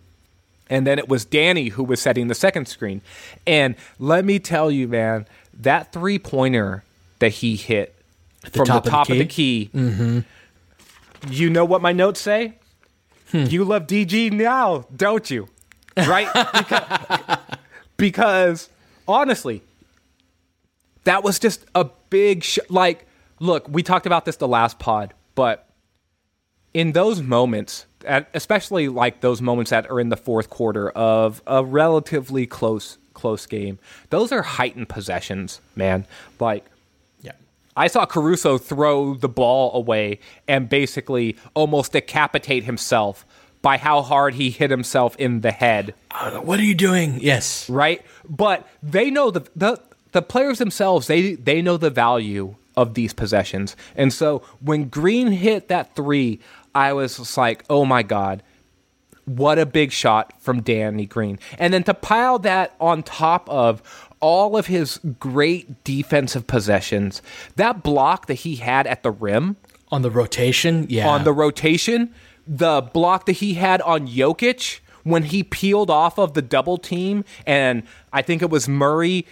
and 0.69 0.87
then 0.87 0.99
it 0.99 1.09
was 1.09 1.25
Danny 1.25 1.69
who 1.69 1.85
was 1.85 2.01
setting 2.01 2.27
the 2.29 2.35
second 2.35 2.67
screen. 2.67 3.01
And 3.47 3.77
let 4.01 4.25
me 4.25 4.39
tell 4.41 4.71
you, 4.71 4.89
man, 4.89 5.27
that 5.59 5.93
three 5.93 6.19
pointer 6.19 6.83
that 7.21 7.29
he 7.35 7.57
hit 7.57 7.95
the 8.53 8.59
from 8.59 8.67
top 8.67 8.75
the 8.75 8.77
of 8.79 8.85
the 8.85 8.91
top 8.91 9.11
of 9.11 9.19
the 9.19 9.27
key? 9.27 9.71
key, 9.73 10.25
you 11.31 11.51
know 11.51 11.65
what 11.65 11.83
my 11.83 11.93
notes 11.93 12.21
say? 12.21 12.55
Hmm. 13.31 13.45
You 13.45 13.65
love 13.65 13.87
DG 13.87 14.33
now, 14.33 14.87
don't 14.95 15.29
you? 15.31 15.49
Right? 15.97 16.29
because, 16.53 17.39
because 17.97 18.71
honestly, 19.09 19.63
that 21.07 21.23
was 21.23 21.39
just 21.39 21.65
a 21.75 21.89
big 22.11 22.45
sh- 22.45 22.59
like 22.69 23.07
look 23.41 23.67
we 23.69 23.83
talked 23.83 24.07
about 24.07 24.25
this 24.25 24.37
the 24.37 24.49
last 24.49 24.79
pod 24.79 25.15
but 25.35 25.69
in 26.75 26.93
those 26.93 27.23
moments 27.23 27.87
especially 28.35 28.89
like 28.89 29.21
those 29.21 29.41
moments 29.41 29.71
that 29.71 29.91
are 29.91 29.99
in 30.01 30.11
the 30.11 30.17
fourth 30.17 30.51
quarter 30.51 30.91
of 30.91 31.43
a 31.47 31.65
relatively 31.65 32.47
close 32.47 32.99
close 33.15 33.47
game 33.47 33.79
those 34.11 34.33
are 34.33 34.43
heightened 34.43 34.89
possessions 34.89 35.61
man 35.75 36.07
like. 36.39 36.65
I 37.77 37.89
saw 37.89 38.07
Caruso 38.07 38.59
throw 38.59 39.15
the 39.15 39.29
ball 39.29 39.75
away 39.75 40.19
and 40.49 40.69
basically 40.69 41.37
almost 41.55 41.93
decapitate 41.93 42.65
himself 42.65 43.27
by 43.63 43.77
how 43.79 44.03
hard 44.03 44.35
he 44.35 44.51
hit 44.51 44.71
himself 44.71 45.17
in 45.17 45.41
the 45.41 45.51
head 45.51 45.95
Uh, 46.11 46.39
what 46.41 46.59
are 46.59 46.65
you 46.65 46.75
doing? 46.75 47.19
Yes. 47.21 47.69
right? 47.69 48.01
But 48.29 48.67
they 48.83 49.11
know 49.11 49.31
the 49.31 49.47
the 49.55 49.81
the 50.13 50.23
players 50.23 50.59
themselves. 50.59 51.07
They 51.09 51.35
they 51.35 51.61
know 51.63 51.77
the 51.77 51.91
value 51.91 52.55
of 52.77 52.95
these 52.95 53.13
possessions, 53.13 53.77
and 53.97 54.13
so 54.13 54.43
when 54.61 54.89
Green 54.89 55.29
hit 55.33 55.69
that 55.69 55.95
three, 55.97 56.41
I 56.75 56.93
was 56.93 57.17
just 57.19 57.37
like, 57.37 57.65
oh 57.69 57.85
my 57.85 58.03
god. 58.03 58.43
What 59.25 59.59
a 59.59 59.67
big 59.67 59.91
shot 59.91 60.41
from 60.41 60.63
Danny 60.63 61.05
Green. 61.05 61.41
And 61.59 61.75
then 61.75 61.83
to 61.85 61.95
pile 61.95 62.39
that 62.41 62.77
on 62.81 63.03
top 63.03 63.51
of 63.51 63.83
all 64.21 64.57
of 64.57 64.67
his 64.67 64.99
great 65.21 65.85
defensive 65.85 66.47
possessions, 66.47 67.23
that 67.57 67.83
block 67.83 68.27
that 68.27 68.35
he 68.35 68.57
had 68.57 68.87
at 68.87 69.03
the 69.03 69.11
rim, 69.11 69.57
On 69.91 70.03
the 70.03 70.11
rotation. 70.11 70.87
Yeah. 70.89 71.09
on 71.09 71.25
the 71.25 71.33
rotation, 71.33 72.15
the 72.47 72.81
block 72.81 73.27
that 73.27 73.33
he 73.33 73.55
had 73.55 73.81
on 73.83 74.07
Jokic 74.09 74.81
when 75.05 75.25
he 75.25 75.43
peeled 75.43 75.91
off 75.91 76.19
of 76.19 76.35
the 76.35 76.43
double 76.43 76.79
team, 76.79 77.25
and 77.47 77.83
I 78.13 78.23
think 78.23 78.43
it 78.43 78.51
was 78.51 78.69
Murray 78.69 79.25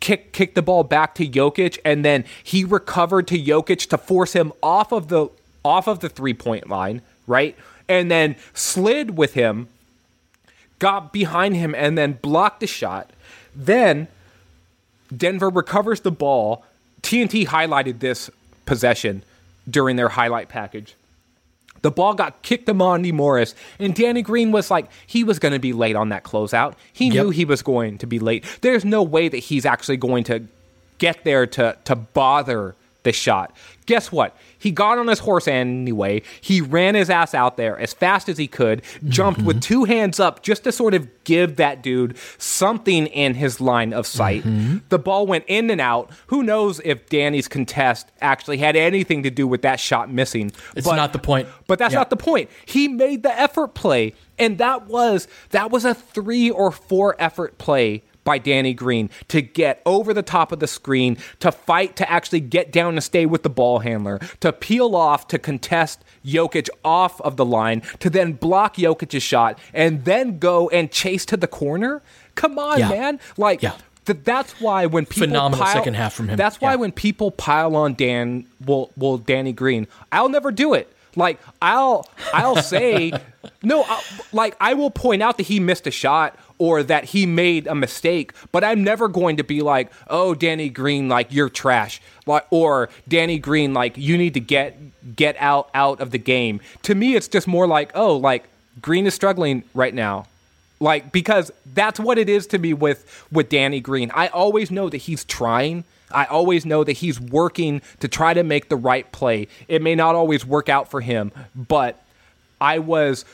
kick 0.00 0.32
kicked 0.32 0.54
the 0.54 0.62
ball 0.62 0.84
back 0.84 1.14
to 1.16 1.26
Jokic, 1.26 1.78
and 1.84 2.04
then 2.04 2.24
he 2.44 2.64
recovered 2.64 3.26
to 3.28 3.38
Jokic 3.38 3.88
to 3.88 3.98
force 3.98 4.34
him 4.34 4.52
off 4.62 4.92
of 4.92 5.08
the 5.08 5.28
off 5.64 5.88
of 5.88 6.00
the 6.00 6.08
three 6.08 6.34
point 6.34 6.68
line, 6.68 7.02
right? 7.26 7.56
And 7.88 8.10
then 8.10 8.36
slid 8.54 9.16
with 9.16 9.34
him, 9.34 9.68
got 10.78 11.12
behind 11.12 11.56
him, 11.56 11.74
and 11.74 11.96
then 11.96 12.18
blocked 12.22 12.60
the 12.60 12.66
shot. 12.66 13.10
Then 13.54 14.08
Denver 15.14 15.50
recovers 15.50 16.00
the 16.00 16.10
ball. 16.10 16.64
TNT 17.02 17.46
highlighted 17.46 18.00
this 18.00 18.30
possession 18.64 19.22
during 19.68 19.96
their 19.96 20.08
highlight 20.08 20.48
package. 20.48 20.94
The 21.82 21.90
ball 21.90 22.14
got 22.14 22.42
kicked 22.42 22.66
to 22.66 22.74
Monte 22.74 23.12
Morris, 23.12 23.54
and 23.78 23.94
Danny 23.94 24.22
Green 24.22 24.50
was 24.50 24.70
like, 24.70 24.86
he 25.06 25.22
was 25.22 25.38
going 25.38 25.52
to 25.52 25.60
be 25.60 25.72
late 25.72 25.94
on 25.94 26.08
that 26.08 26.24
closeout. 26.24 26.74
He 26.92 27.10
knew 27.10 27.30
he 27.30 27.44
was 27.44 27.62
going 27.62 27.98
to 27.98 28.06
be 28.06 28.18
late. 28.18 28.44
There's 28.62 28.84
no 28.84 29.02
way 29.02 29.28
that 29.28 29.38
he's 29.38 29.64
actually 29.64 29.98
going 29.98 30.24
to 30.24 30.44
get 30.98 31.22
there 31.24 31.46
to, 31.46 31.76
to 31.84 31.94
bother 31.94 32.74
the 33.02 33.12
shot. 33.12 33.54
Guess 33.86 34.10
what? 34.10 34.36
He 34.58 34.72
got 34.72 34.98
on 34.98 35.06
his 35.06 35.20
horse 35.20 35.46
anyway. 35.46 36.22
He 36.40 36.60
ran 36.60 36.94
his 36.96 37.08
ass 37.08 37.34
out 37.34 37.56
there 37.56 37.78
as 37.78 37.92
fast 37.92 38.28
as 38.28 38.36
he 38.36 38.48
could, 38.48 38.82
jumped 39.08 39.42
with 39.42 39.60
two 39.62 39.84
hands 39.84 40.18
up 40.18 40.42
just 40.42 40.64
to 40.64 40.72
sort 40.72 40.92
of 40.94 41.08
give 41.24 41.56
that 41.56 41.82
dude 41.82 42.16
something 42.38 43.06
in 43.06 43.34
his 43.34 43.60
line 43.60 43.92
of 43.92 44.06
sight. 44.06 44.42
Mm-hmm. 44.42 44.78
The 44.88 44.98
ball 44.98 45.26
went 45.26 45.44
in 45.46 45.70
and 45.70 45.80
out. 45.80 46.10
Who 46.28 46.42
knows 46.42 46.80
if 46.84 47.08
Danny's 47.08 47.46
contest 47.48 48.10
actually 48.20 48.58
had 48.58 48.74
anything 48.76 49.22
to 49.22 49.30
do 49.30 49.46
with 49.46 49.62
that 49.62 49.78
shot 49.78 50.12
missing? 50.12 50.50
It's 50.74 50.86
not 50.86 51.12
the 51.12 51.18
point. 51.18 51.48
But 51.68 51.78
that's 51.78 51.92
Yeah. 51.92 52.00
not 52.00 52.10
the 52.10 52.16
point. 52.16 52.50
He 52.64 52.88
made 52.88 53.22
the 53.22 53.38
effort 53.38 53.74
play, 53.74 54.14
and 54.38 54.58
that 54.58 54.86
was 54.88 55.28
that 55.50 55.70
was 55.70 55.84
a 55.84 55.94
three 55.94 56.50
or 56.50 56.72
four 56.72 57.14
effort 57.18 57.58
play 57.58 58.02
by 58.26 58.36
Danny 58.36 58.74
Green 58.74 59.08
to 59.28 59.40
get 59.40 59.80
over 59.86 60.12
the 60.12 60.22
top 60.22 60.52
of 60.52 60.58
the 60.60 60.66
screen, 60.66 61.16
to 61.40 61.50
fight 61.50 61.96
to 61.96 62.10
actually 62.10 62.40
get 62.40 62.70
down 62.70 62.92
and 62.94 63.02
stay 63.02 63.24
with 63.24 63.42
the 63.42 63.48
ball 63.48 63.78
handler, 63.78 64.18
to 64.40 64.52
peel 64.52 64.94
off 64.94 65.26
to 65.28 65.38
contest 65.38 66.04
Jokic 66.26 66.68
off 66.84 67.18
of 67.22 67.36
the 67.36 67.44
line, 67.46 67.80
to 68.00 68.10
then 68.10 68.32
block 68.34 68.76
Jokic's 68.76 69.22
shot, 69.22 69.58
and 69.72 70.04
then 70.04 70.38
go 70.38 70.68
and 70.68 70.90
chase 70.90 71.24
to 71.26 71.38
the 71.38 71.46
corner. 71.46 72.02
Come 72.34 72.58
on, 72.58 72.78
Yeah. 72.80 72.88
man! 72.90 73.20
Like 73.38 73.62
Yeah. 73.62 73.72
th- 74.04 74.18
that's 74.24 74.60
why 74.60 74.84
when 74.86 75.06
people 75.06 75.28
Phenomenal 75.28 75.64
pile- 75.64 75.72
second 75.72 75.94
half 75.94 76.12
from 76.12 76.28
him. 76.28 76.36
That's 76.36 76.60
why 76.60 76.72
Yeah. 76.72 76.76
when 76.76 76.92
people 76.92 77.30
pile 77.30 77.74
on 77.76 77.94
Dan, 77.94 78.44
well, 78.66 78.90
well, 78.96 79.16
Danny 79.16 79.52
Green, 79.52 79.86
I'll 80.12 80.28
never 80.28 80.50
do 80.52 80.74
it. 80.74 80.92
Like 81.18 81.38
I'll, 81.62 82.06
I'll 82.34 82.56
say, 82.56 83.10
no, 83.62 83.84
i 83.84 84.00
like 84.32 84.54
I 84.60 84.74
will 84.74 84.90
point 84.90 85.22
out 85.22 85.38
that 85.38 85.44
he 85.44 85.60
missed 85.60 85.86
a 85.86 85.90
shot, 85.90 86.36
or 86.58 86.82
that 86.82 87.04
he 87.04 87.26
made 87.26 87.66
a 87.66 87.74
mistake, 87.74 88.32
but 88.52 88.64
I'm 88.64 88.82
never 88.82 89.08
going 89.08 89.36
to 89.36 89.44
be 89.44 89.62
like, 89.62 89.92
"Oh, 90.08 90.34
Danny 90.34 90.68
Green, 90.68 91.08
like 91.08 91.32
you're 91.32 91.48
trash." 91.48 92.00
Like 92.26 92.46
or 92.50 92.88
Danny 93.06 93.38
Green, 93.38 93.72
like 93.74 93.96
you 93.96 94.18
need 94.18 94.34
to 94.34 94.40
get 94.40 94.76
get 95.16 95.36
out 95.38 95.70
out 95.74 96.00
of 96.00 96.10
the 96.10 96.18
game. 96.18 96.60
To 96.82 96.94
me, 96.94 97.14
it's 97.14 97.28
just 97.28 97.46
more 97.46 97.66
like, 97.66 97.90
"Oh, 97.94 98.16
like 98.16 98.44
Green 98.80 99.06
is 99.06 99.14
struggling 99.14 99.62
right 99.74 99.94
now." 99.94 100.26
Like 100.80 101.12
because 101.12 101.50
that's 101.74 101.98
what 101.98 102.18
it 102.18 102.28
is 102.28 102.46
to 102.48 102.58
me 102.58 102.74
with 102.74 103.26
with 103.30 103.48
Danny 103.48 103.80
Green. 103.80 104.10
I 104.14 104.28
always 104.28 104.70
know 104.70 104.88
that 104.88 104.98
he's 104.98 105.24
trying. 105.24 105.84
I 106.10 106.24
always 106.26 106.64
know 106.64 106.84
that 106.84 106.92
he's 106.92 107.20
working 107.20 107.82
to 108.00 108.08
try 108.08 108.32
to 108.34 108.44
make 108.44 108.68
the 108.68 108.76
right 108.76 109.10
play. 109.10 109.48
It 109.68 109.82
may 109.82 109.94
not 109.94 110.14
always 110.14 110.46
work 110.46 110.68
out 110.68 110.88
for 110.90 111.00
him, 111.00 111.32
but 111.54 112.02
I 112.60 112.78
was 112.78 113.24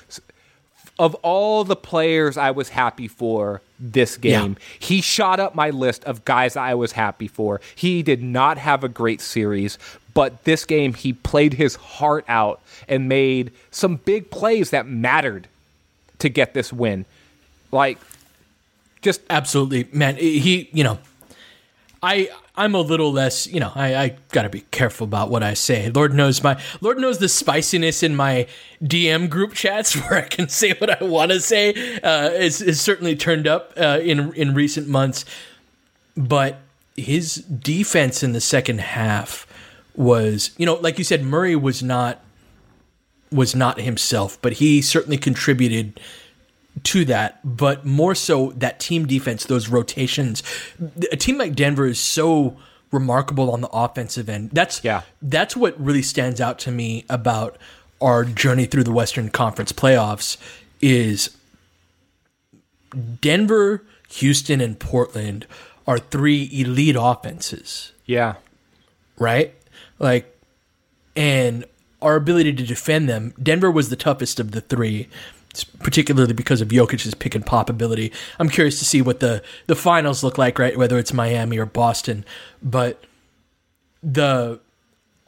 of 1.02 1.16
all 1.16 1.64
the 1.64 1.74
players 1.74 2.36
I 2.36 2.52
was 2.52 2.68
happy 2.68 3.08
for 3.08 3.60
this 3.80 4.16
game, 4.16 4.52
yeah. 4.52 4.64
he 4.78 5.00
shot 5.00 5.40
up 5.40 5.52
my 5.52 5.70
list 5.70 6.04
of 6.04 6.24
guys 6.24 6.56
I 6.56 6.74
was 6.74 6.92
happy 6.92 7.26
for. 7.26 7.60
He 7.74 8.04
did 8.04 8.22
not 8.22 8.56
have 8.56 8.84
a 8.84 8.88
great 8.88 9.20
series, 9.20 9.78
but 10.14 10.44
this 10.44 10.64
game 10.64 10.94
he 10.94 11.12
played 11.12 11.54
his 11.54 11.74
heart 11.74 12.24
out 12.28 12.62
and 12.86 13.08
made 13.08 13.50
some 13.72 13.96
big 13.96 14.30
plays 14.30 14.70
that 14.70 14.86
mattered 14.86 15.48
to 16.20 16.28
get 16.28 16.54
this 16.54 16.72
win. 16.72 17.04
Like 17.72 17.98
just 19.00 19.22
absolutely, 19.28 19.88
man. 19.92 20.14
He, 20.14 20.70
you 20.72 20.84
know, 20.84 21.00
I 22.02 22.28
I'm 22.56 22.74
a 22.74 22.80
little 22.80 23.12
less, 23.12 23.46
you 23.46 23.60
know, 23.60 23.72
I, 23.74 23.94
I 23.94 24.16
gotta 24.30 24.48
be 24.48 24.62
careful 24.72 25.04
about 25.04 25.30
what 25.30 25.42
I 25.42 25.54
say. 25.54 25.88
Lord 25.90 26.12
knows 26.12 26.42
my 26.42 26.60
Lord 26.80 26.98
knows 26.98 27.18
the 27.18 27.28
spiciness 27.28 28.02
in 28.02 28.16
my 28.16 28.46
DM 28.82 29.30
group 29.30 29.54
chats 29.54 29.94
where 29.96 30.14
I 30.24 30.28
can 30.28 30.48
say 30.48 30.74
what 30.74 30.90
I 30.90 31.04
want 31.04 31.30
to 31.30 31.40
say 31.40 32.00
uh, 32.00 32.30
is, 32.30 32.60
is 32.60 32.80
certainly 32.80 33.14
turned 33.14 33.46
up 33.46 33.72
uh, 33.76 34.00
in 34.02 34.32
in 34.34 34.54
recent 34.54 34.88
months. 34.88 35.24
But 36.16 36.58
his 36.96 37.36
defense 37.36 38.22
in 38.22 38.32
the 38.32 38.40
second 38.40 38.80
half 38.80 39.46
was, 39.94 40.50
you 40.58 40.66
know, 40.66 40.74
like 40.74 40.98
you 40.98 41.04
said, 41.04 41.22
Murray 41.22 41.56
was 41.56 41.82
not 41.82 42.22
was 43.30 43.54
not 43.54 43.80
himself, 43.80 44.40
but 44.42 44.54
he 44.54 44.82
certainly 44.82 45.16
contributed 45.16 45.98
to 46.84 47.04
that, 47.04 47.40
but 47.44 47.84
more 47.84 48.14
so 48.14 48.52
that 48.52 48.80
team 48.80 49.06
defense, 49.06 49.44
those 49.44 49.68
rotations. 49.68 50.42
A 51.10 51.16
team 51.16 51.38
like 51.38 51.54
Denver 51.54 51.86
is 51.86 51.98
so 51.98 52.56
remarkable 52.90 53.50
on 53.50 53.60
the 53.60 53.68
offensive 53.68 54.28
end. 54.28 54.50
That's 54.52 54.82
yeah. 54.84 55.02
That's 55.20 55.56
what 55.56 55.78
really 55.80 56.02
stands 56.02 56.40
out 56.40 56.58
to 56.60 56.70
me 56.70 57.04
about 57.08 57.58
our 58.00 58.24
journey 58.24 58.66
through 58.66 58.84
the 58.84 58.92
Western 58.92 59.28
Conference 59.28 59.72
playoffs 59.72 60.36
is 60.80 61.36
Denver, 63.20 63.84
Houston, 64.10 64.60
and 64.60 64.78
Portland 64.78 65.46
are 65.86 65.98
three 65.98 66.48
elite 66.52 66.96
offenses. 66.98 67.92
Yeah. 68.06 68.34
Right? 69.18 69.54
Like 69.98 70.28
and 71.14 71.64
our 72.00 72.16
ability 72.16 72.52
to 72.54 72.64
defend 72.64 73.08
them, 73.08 73.34
Denver 73.40 73.70
was 73.70 73.88
the 73.88 73.96
toughest 73.96 74.40
of 74.40 74.50
the 74.50 74.60
three 74.60 75.08
particularly 75.80 76.32
because 76.32 76.60
of 76.60 76.68
Jokic's 76.68 77.14
pick 77.14 77.34
and 77.34 77.44
pop 77.44 77.68
ability. 77.68 78.12
I'm 78.38 78.48
curious 78.48 78.78
to 78.78 78.84
see 78.84 79.02
what 79.02 79.20
the 79.20 79.42
the 79.66 79.76
finals 79.76 80.24
look 80.24 80.38
like, 80.38 80.58
right? 80.58 80.76
Whether 80.76 80.98
it's 80.98 81.12
Miami 81.12 81.58
or 81.58 81.66
Boston, 81.66 82.24
but 82.62 83.04
the 84.02 84.60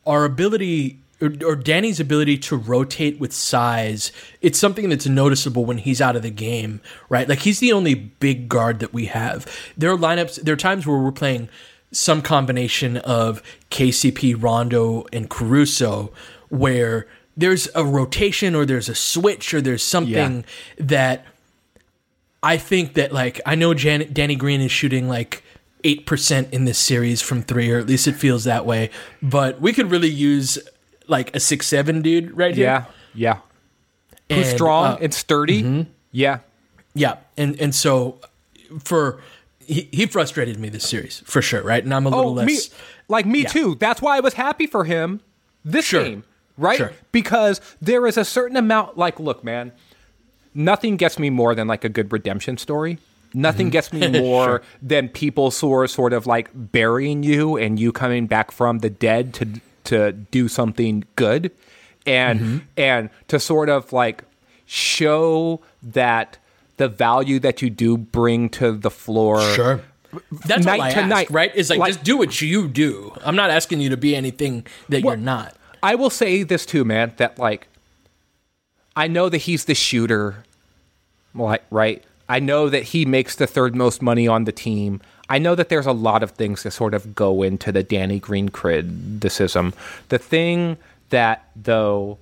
our 0.06 0.24
ability 0.24 1.00
or, 1.20 1.32
or, 1.46 1.56
Danny's 1.56 2.00
ability 2.00 2.36
to 2.38 2.56
rotate 2.56 3.18
with 3.20 3.32
size, 3.32 4.12
it's 4.42 4.58
something 4.58 4.88
that's 4.88 5.06
noticeable 5.06 5.64
when 5.64 5.78
he's 5.78 6.00
out 6.00 6.16
of 6.16 6.22
the 6.22 6.30
game, 6.30 6.80
right? 7.08 7.28
Like 7.28 7.38
he's 7.38 7.60
the 7.60 7.72
only 7.72 7.94
big 7.94 8.48
guard 8.48 8.80
that 8.80 8.92
we 8.92 9.06
have. 9.06 9.46
There 9.76 9.90
are 9.90 9.96
lineups, 9.96 10.42
there 10.42 10.52
are 10.52 10.56
times 10.56 10.86
where 10.86 10.98
we're 10.98 11.12
playing 11.12 11.48
some 11.92 12.20
combination 12.20 12.96
of 12.98 13.42
KCP, 13.70 14.42
Rondo, 14.42 15.06
and 15.12 15.30
Caruso, 15.30 16.12
where 16.48 17.06
there's 17.36 17.68
a 17.74 17.84
rotation 17.84 18.54
or 18.54 18.64
there's 18.64 18.88
a 18.88 18.94
switch 18.94 19.52
or 19.54 19.60
there's 19.60 19.82
something 19.82 20.44
yeah. 20.76 20.84
that 20.86 21.26
I 22.42 22.58
think 22.58 22.94
that 22.94 23.12
like 23.12 23.40
I 23.46 23.54
know 23.54 23.74
Jan- 23.74 24.12
Danny 24.12 24.36
Green 24.36 24.60
is 24.60 24.70
shooting 24.70 25.08
like 25.08 25.42
eight 25.82 26.06
percent 26.06 26.52
in 26.52 26.64
this 26.64 26.78
series 26.78 27.22
from 27.22 27.42
three, 27.42 27.70
or 27.70 27.78
at 27.78 27.86
least 27.86 28.06
it 28.06 28.12
feels 28.14 28.44
that 28.44 28.66
way. 28.66 28.90
But 29.22 29.60
we 29.60 29.72
could 29.72 29.90
really 29.90 30.10
use 30.10 30.58
like 31.08 31.34
a 31.34 31.40
six 31.40 31.66
seven 31.66 32.02
dude 32.02 32.36
right 32.36 32.54
here. 32.54 32.66
Yeah, 33.14 33.38
yeah. 34.28 34.36
Who's 34.36 34.48
strong 34.48 34.84
uh, 34.84 34.98
and 35.00 35.14
sturdy. 35.14 35.62
Mm-hmm. 35.62 35.90
Yeah, 36.12 36.40
yeah. 36.94 37.16
And 37.36 37.60
and 37.60 37.74
so 37.74 38.20
for 38.78 39.20
he, 39.58 39.88
he 39.92 40.06
frustrated 40.06 40.58
me 40.58 40.68
this 40.68 40.88
series 40.88 41.20
for 41.20 41.42
sure, 41.42 41.62
right? 41.62 41.82
And 41.82 41.92
I'm 41.92 42.06
a 42.06 42.10
little 42.10 42.30
oh, 42.30 42.34
less 42.34 42.46
me, 42.46 42.58
like 43.08 43.26
me 43.26 43.42
yeah. 43.42 43.48
too. 43.48 43.74
That's 43.76 44.00
why 44.02 44.16
I 44.18 44.20
was 44.20 44.34
happy 44.34 44.66
for 44.66 44.84
him 44.84 45.20
this 45.64 45.86
sure. 45.86 46.04
game 46.04 46.24
right? 46.56 46.76
Sure. 46.76 46.92
Because 47.12 47.60
there 47.80 48.06
is 48.06 48.16
a 48.16 48.24
certain 48.24 48.56
amount, 48.56 48.96
like, 48.96 49.18
look, 49.18 49.44
man, 49.44 49.72
nothing 50.54 50.96
gets 50.96 51.18
me 51.18 51.30
more 51.30 51.54
than 51.54 51.66
like 51.66 51.84
a 51.84 51.88
good 51.88 52.12
redemption 52.12 52.56
story. 52.56 52.98
Nothing 53.32 53.66
mm-hmm. 53.66 53.72
gets 53.72 53.92
me 53.92 54.08
more 54.20 54.44
sure. 54.44 54.62
than 54.80 55.08
people 55.08 55.50
sort 55.50 55.90
sort 55.90 56.12
of 56.12 56.26
like 56.26 56.50
burying 56.54 57.22
you 57.22 57.56
and 57.56 57.78
you 57.78 57.92
coming 57.92 58.26
back 58.26 58.50
from 58.50 58.78
the 58.78 58.90
dead 58.90 59.34
to 59.34 59.60
to 59.84 60.12
do 60.12 60.48
something 60.48 61.04
good, 61.16 61.50
and 62.06 62.40
mm-hmm. 62.40 62.58
and 62.76 63.10
to 63.28 63.38
sort 63.40 63.68
of 63.68 63.92
like 63.92 64.22
show 64.66 65.60
that 65.82 66.38
the 66.76 66.88
value 66.88 67.38
that 67.38 67.60
you 67.60 67.70
do 67.70 67.96
bring 67.96 68.48
to 68.50 68.72
the 68.72 68.90
floor. 68.90 69.40
Sure. 69.54 69.80
That's 70.46 70.64
night 70.64 70.78
all 70.78 70.86
I 70.86 70.90
to 70.90 70.98
ask, 70.98 71.08
night, 71.08 71.30
right? 71.30 71.54
Is 71.56 71.70
like, 71.70 71.80
like, 71.80 71.92
just 71.92 72.04
do 72.04 72.16
what 72.16 72.40
you 72.40 72.68
do. 72.68 73.12
I'm 73.24 73.34
not 73.34 73.50
asking 73.50 73.80
you 73.80 73.90
to 73.90 73.96
be 73.96 74.14
anything 74.14 74.64
that 74.88 75.02
well, 75.02 75.16
you're 75.16 75.24
not. 75.24 75.56
I 75.84 75.96
will 75.96 76.08
say 76.08 76.44
this 76.44 76.64
too, 76.64 76.82
man, 76.82 77.12
that 77.18 77.38
like 77.38 77.68
I 78.96 79.06
know 79.06 79.28
that 79.28 79.38
he's 79.38 79.66
the 79.66 79.74
shooter, 79.74 80.44
right? 81.34 82.02
I 82.26 82.40
know 82.40 82.70
that 82.70 82.84
he 82.84 83.04
makes 83.04 83.36
the 83.36 83.46
third 83.46 83.76
most 83.76 84.00
money 84.00 84.26
on 84.26 84.44
the 84.44 84.52
team. 84.52 85.02
I 85.28 85.38
know 85.38 85.54
that 85.54 85.68
there's 85.68 85.84
a 85.84 85.92
lot 85.92 86.22
of 86.22 86.30
things 86.30 86.62
that 86.62 86.70
sort 86.70 86.94
of 86.94 87.14
go 87.14 87.42
into 87.42 87.70
the 87.70 87.82
Danny 87.82 88.18
Green 88.18 88.48
criticism. 88.48 89.74
The 90.08 90.16
thing 90.16 90.78
that 91.10 91.50
though 91.54 92.16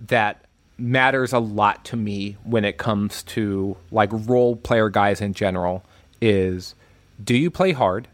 that 0.00 0.44
matters 0.76 1.32
a 1.32 1.38
lot 1.38 1.84
to 1.84 1.96
me 1.96 2.36
when 2.42 2.64
it 2.64 2.76
comes 2.76 3.22
to 3.22 3.76
like 3.92 4.10
role 4.12 4.56
player 4.56 4.88
guys 4.88 5.20
in 5.20 5.32
general 5.32 5.84
is 6.20 6.74
do 7.22 7.36
you 7.36 7.52
play 7.52 7.70
hard? 7.70 8.08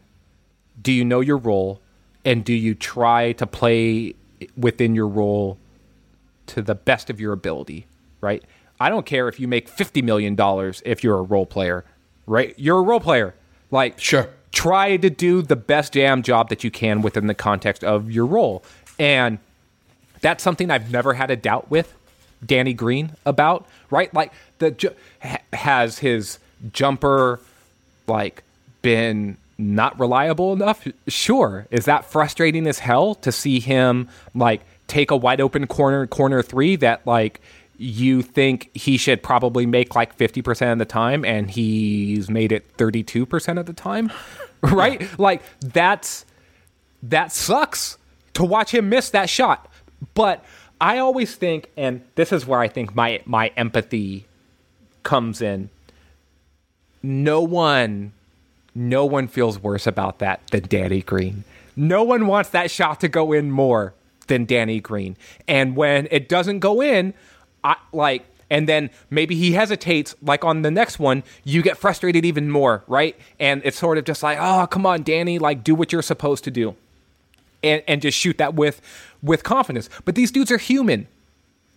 Do 0.79 0.91
you 0.91 1.03
know 1.03 1.19
your 1.19 1.37
role? 1.37 1.81
And 2.23 2.45
do 2.45 2.53
you 2.53 2.75
try 2.75 3.31
to 3.33 3.47
play 3.47 4.13
within 4.57 4.95
your 4.95 5.07
role 5.07 5.57
to 6.47 6.61
the 6.61 6.75
best 6.75 7.09
of 7.09 7.19
your 7.19 7.33
ability, 7.33 7.85
right? 8.21 8.43
I 8.79 8.89
don't 8.89 9.05
care 9.05 9.27
if 9.27 9.39
you 9.39 9.47
make 9.47 9.69
$50 9.69 10.03
million 10.03 10.35
if 10.85 11.03
you're 11.03 11.17
a 11.17 11.21
role 11.21 11.45
player, 11.45 11.85
right? 12.25 12.53
You're 12.57 12.79
a 12.79 12.83
role 12.83 12.99
player. 12.99 13.35
Like, 13.71 13.99
sure. 13.99 14.29
Try 14.51 14.97
to 14.97 15.09
do 15.09 15.41
the 15.41 15.55
best 15.55 15.93
damn 15.93 16.23
job 16.23 16.49
that 16.49 16.63
you 16.63 16.71
can 16.71 17.01
within 17.01 17.27
the 17.27 17.35
context 17.35 17.83
of 17.83 18.09
your 18.09 18.25
role. 18.25 18.63
And 18.97 19.37
that's 20.21 20.43
something 20.43 20.71
I've 20.71 20.91
never 20.91 21.13
had 21.13 21.29
a 21.29 21.35
doubt 21.35 21.69
with 21.69 21.93
Danny 22.45 22.73
Green 22.73 23.11
about, 23.25 23.67
right? 23.91 24.13
Like, 24.13 24.33
the 24.59 24.93
has 25.53 25.99
his 25.99 26.39
jumper 26.73 27.39
like 28.07 28.43
been 28.81 29.37
not 29.59 29.99
reliable 29.99 30.53
enough? 30.53 30.87
Sure. 31.07 31.67
Is 31.69 31.85
that 31.85 32.05
frustrating 32.05 32.65
as 32.65 32.79
hell 32.79 33.13
to 33.15 33.31
see 33.31 33.59
him 33.59 34.07
like 34.33 34.61
take 34.87 35.11
a 35.11 35.17
wide 35.17 35.41
open 35.41 35.67
corner 35.67 36.07
corner 36.07 36.41
3 36.41 36.77
that 36.77 37.05
like 37.05 37.41
you 37.77 38.21
think 38.21 38.71
he 38.73 38.97
should 38.97 39.21
probably 39.21 39.65
make 39.65 39.95
like 39.95 40.17
50% 40.17 40.71
of 40.71 40.79
the 40.79 40.85
time 40.85 41.23
and 41.23 41.51
he's 41.51 42.29
made 42.29 42.51
it 42.51 42.75
32% 42.77 43.59
of 43.59 43.65
the 43.65 43.73
time? 43.73 44.11
right? 44.61 45.01
Yeah. 45.01 45.07
Like 45.17 45.43
that's 45.59 46.25
that 47.03 47.31
sucks 47.31 47.97
to 48.33 48.43
watch 48.43 48.73
him 48.73 48.89
miss 48.89 49.09
that 49.11 49.29
shot. 49.29 49.69
But 50.13 50.43
I 50.79 50.97
always 50.99 51.35
think 51.35 51.69
and 51.75 52.01
this 52.15 52.31
is 52.31 52.47
where 52.47 52.61
I 52.61 52.69
think 52.69 52.95
my 52.95 53.21
my 53.25 53.49
empathy 53.57 54.25
comes 55.03 55.41
in. 55.41 55.69
No 57.01 57.41
one 57.41 58.13
no 58.75 59.05
one 59.05 59.27
feels 59.27 59.61
worse 59.61 59.87
about 59.87 60.19
that 60.19 60.45
than 60.51 60.63
Danny 60.63 61.01
Green. 61.01 61.43
No 61.75 62.03
one 62.03 62.27
wants 62.27 62.49
that 62.51 62.69
shot 62.71 62.99
to 63.01 63.07
go 63.07 63.31
in 63.31 63.51
more 63.51 63.93
than 64.27 64.45
Danny 64.45 64.79
Green. 64.79 65.17
And 65.47 65.75
when 65.75 66.07
it 66.11 66.29
doesn't 66.29 66.59
go 66.59 66.81
in, 66.81 67.13
I 67.63 67.75
like 67.91 68.25
and 68.49 68.67
then 68.67 68.89
maybe 69.09 69.35
he 69.35 69.51
hesitates 69.53 70.15
like 70.21 70.43
on 70.43 70.61
the 70.61 70.71
next 70.71 70.99
one 70.99 71.23
you 71.43 71.61
get 71.61 71.77
frustrated 71.77 72.25
even 72.25 72.49
more 72.49 72.83
right 72.87 73.15
and 73.39 73.61
it's 73.63 73.77
sort 73.77 73.97
of 73.97 74.05
just 74.05 74.23
like 74.23 74.37
oh 74.39 74.65
come 74.67 74.85
on 74.85 75.03
danny 75.03 75.37
like 75.37 75.63
do 75.63 75.75
what 75.75 75.91
you're 75.91 76.01
supposed 76.01 76.43
to 76.43 76.51
do 76.51 76.75
and 77.63 77.83
and 77.87 78.01
just 78.01 78.17
shoot 78.17 78.37
that 78.37 78.55
with 78.55 78.81
with 79.21 79.43
confidence 79.43 79.89
but 80.05 80.15
these 80.15 80.31
dudes 80.31 80.51
are 80.51 80.57
human 80.57 81.07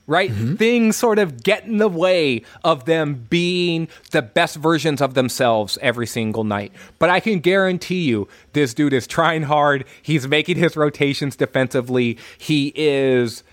right? 0.07 0.31
Mm-hmm. 0.31 0.57
Things 0.57 0.97
sort 0.97 1.19
of 1.19 1.43
get 1.43 1.65
in 1.65 1.79
the 1.79 1.89
way 1.89 2.43
of 2.65 2.85
them 2.85 3.27
being 3.31 3.89
the 4.11 4.23
best 4.23 4.57
versions 4.57 5.01
of 5.01 5.15
themselves 5.15 5.79
every 5.81 6.07
single 6.07 6.45
night. 6.45 6.73
But 6.99 7.11
I 7.11 7.21
can 7.21 7.41
guarantee 7.41 8.03
you, 8.03 8.29
this 8.53 8.75
dude 8.75 8.93
is 8.93 9.07
trying 9.07 9.45
hard. 9.45 9.85
He's 10.03 10.27
making 10.27 10.57
his 10.57 10.77
rotations 10.77 11.37
defensively. 11.37 12.19
He 12.37 12.73
is, 12.75 13.45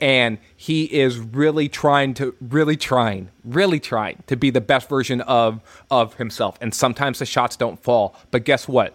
and 0.00 0.38
he 0.56 0.84
is 0.84 1.18
really 1.18 1.68
trying 1.68 2.14
to, 2.14 2.34
really 2.40 2.76
trying, 2.76 3.30
really 3.44 3.80
trying 3.80 4.22
to 4.26 4.36
be 4.36 4.50
the 4.50 4.60
best 4.60 4.88
version 4.88 5.20
of 5.22 5.60
of 5.90 6.14
himself. 6.14 6.58
And 6.60 6.74
sometimes 6.74 7.20
the 7.20 7.26
shots 7.26 7.56
don't 7.56 7.82
fall. 7.82 8.16
But 8.30 8.44
guess 8.44 8.66
what? 8.66 8.94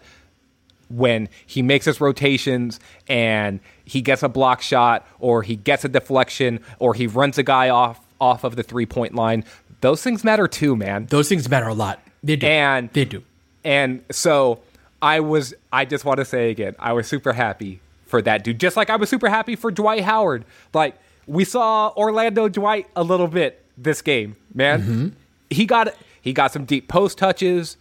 when 0.91 1.29
he 1.45 1.61
makes 1.61 1.85
his 1.85 2.01
rotations 2.01 2.79
and 3.07 3.59
he 3.85 4.01
gets 4.01 4.23
a 4.23 4.29
block 4.29 4.61
shot 4.61 5.07
or 5.19 5.43
he 5.43 5.55
gets 5.55 5.85
a 5.85 5.89
deflection 5.89 6.59
or 6.79 6.93
he 6.93 7.07
runs 7.07 7.37
a 7.37 7.43
guy 7.43 7.69
off 7.69 7.99
off 8.19 8.43
of 8.43 8.55
the 8.55 8.63
three 8.63 8.85
point 8.85 9.15
line, 9.15 9.43
those 9.81 10.03
things 10.03 10.23
matter 10.23 10.47
too, 10.47 10.75
man. 10.75 11.07
Those 11.07 11.27
things 11.27 11.49
matter 11.49 11.67
a 11.67 11.73
lot. 11.73 11.99
They 12.23 12.35
do. 12.35 12.47
And 12.47 12.89
they 12.93 13.05
do. 13.05 13.23
And 13.63 14.03
so 14.11 14.59
I 15.01 15.19
was 15.19 15.53
I 15.73 15.85
just 15.85 16.05
want 16.05 16.17
to 16.19 16.25
say 16.25 16.51
again, 16.51 16.75
I 16.79 16.93
was 16.93 17.07
super 17.07 17.33
happy 17.33 17.81
for 18.05 18.21
that 18.21 18.43
dude. 18.43 18.59
Just 18.59 18.77
like 18.77 18.89
I 18.89 18.95
was 18.95 19.09
super 19.09 19.29
happy 19.29 19.55
for 19.55 19.71
Dwight 19.71 20.03
Howard. 20.03 20.45
Like 20.73 20.95
we 21.25 21.43
saw 21.43 21.91
Orlando 21.97 22.47
Dwight 22.47 22.87
a 22.95 23.03
little 23.03 23.27
bit 23.27 23.63
this 23.77 24.01
game, 24.01 24.35
man. 24.53 24.81
Mm-hmm. 24.81 25.07
He 25.49 25.65
got 25.65 25.95
he 26.21 26.33
got 26.33 26.51
some 26.51 26.65
deep 26.65 26.87
post 26.87 27.17
touches 27.17 27.77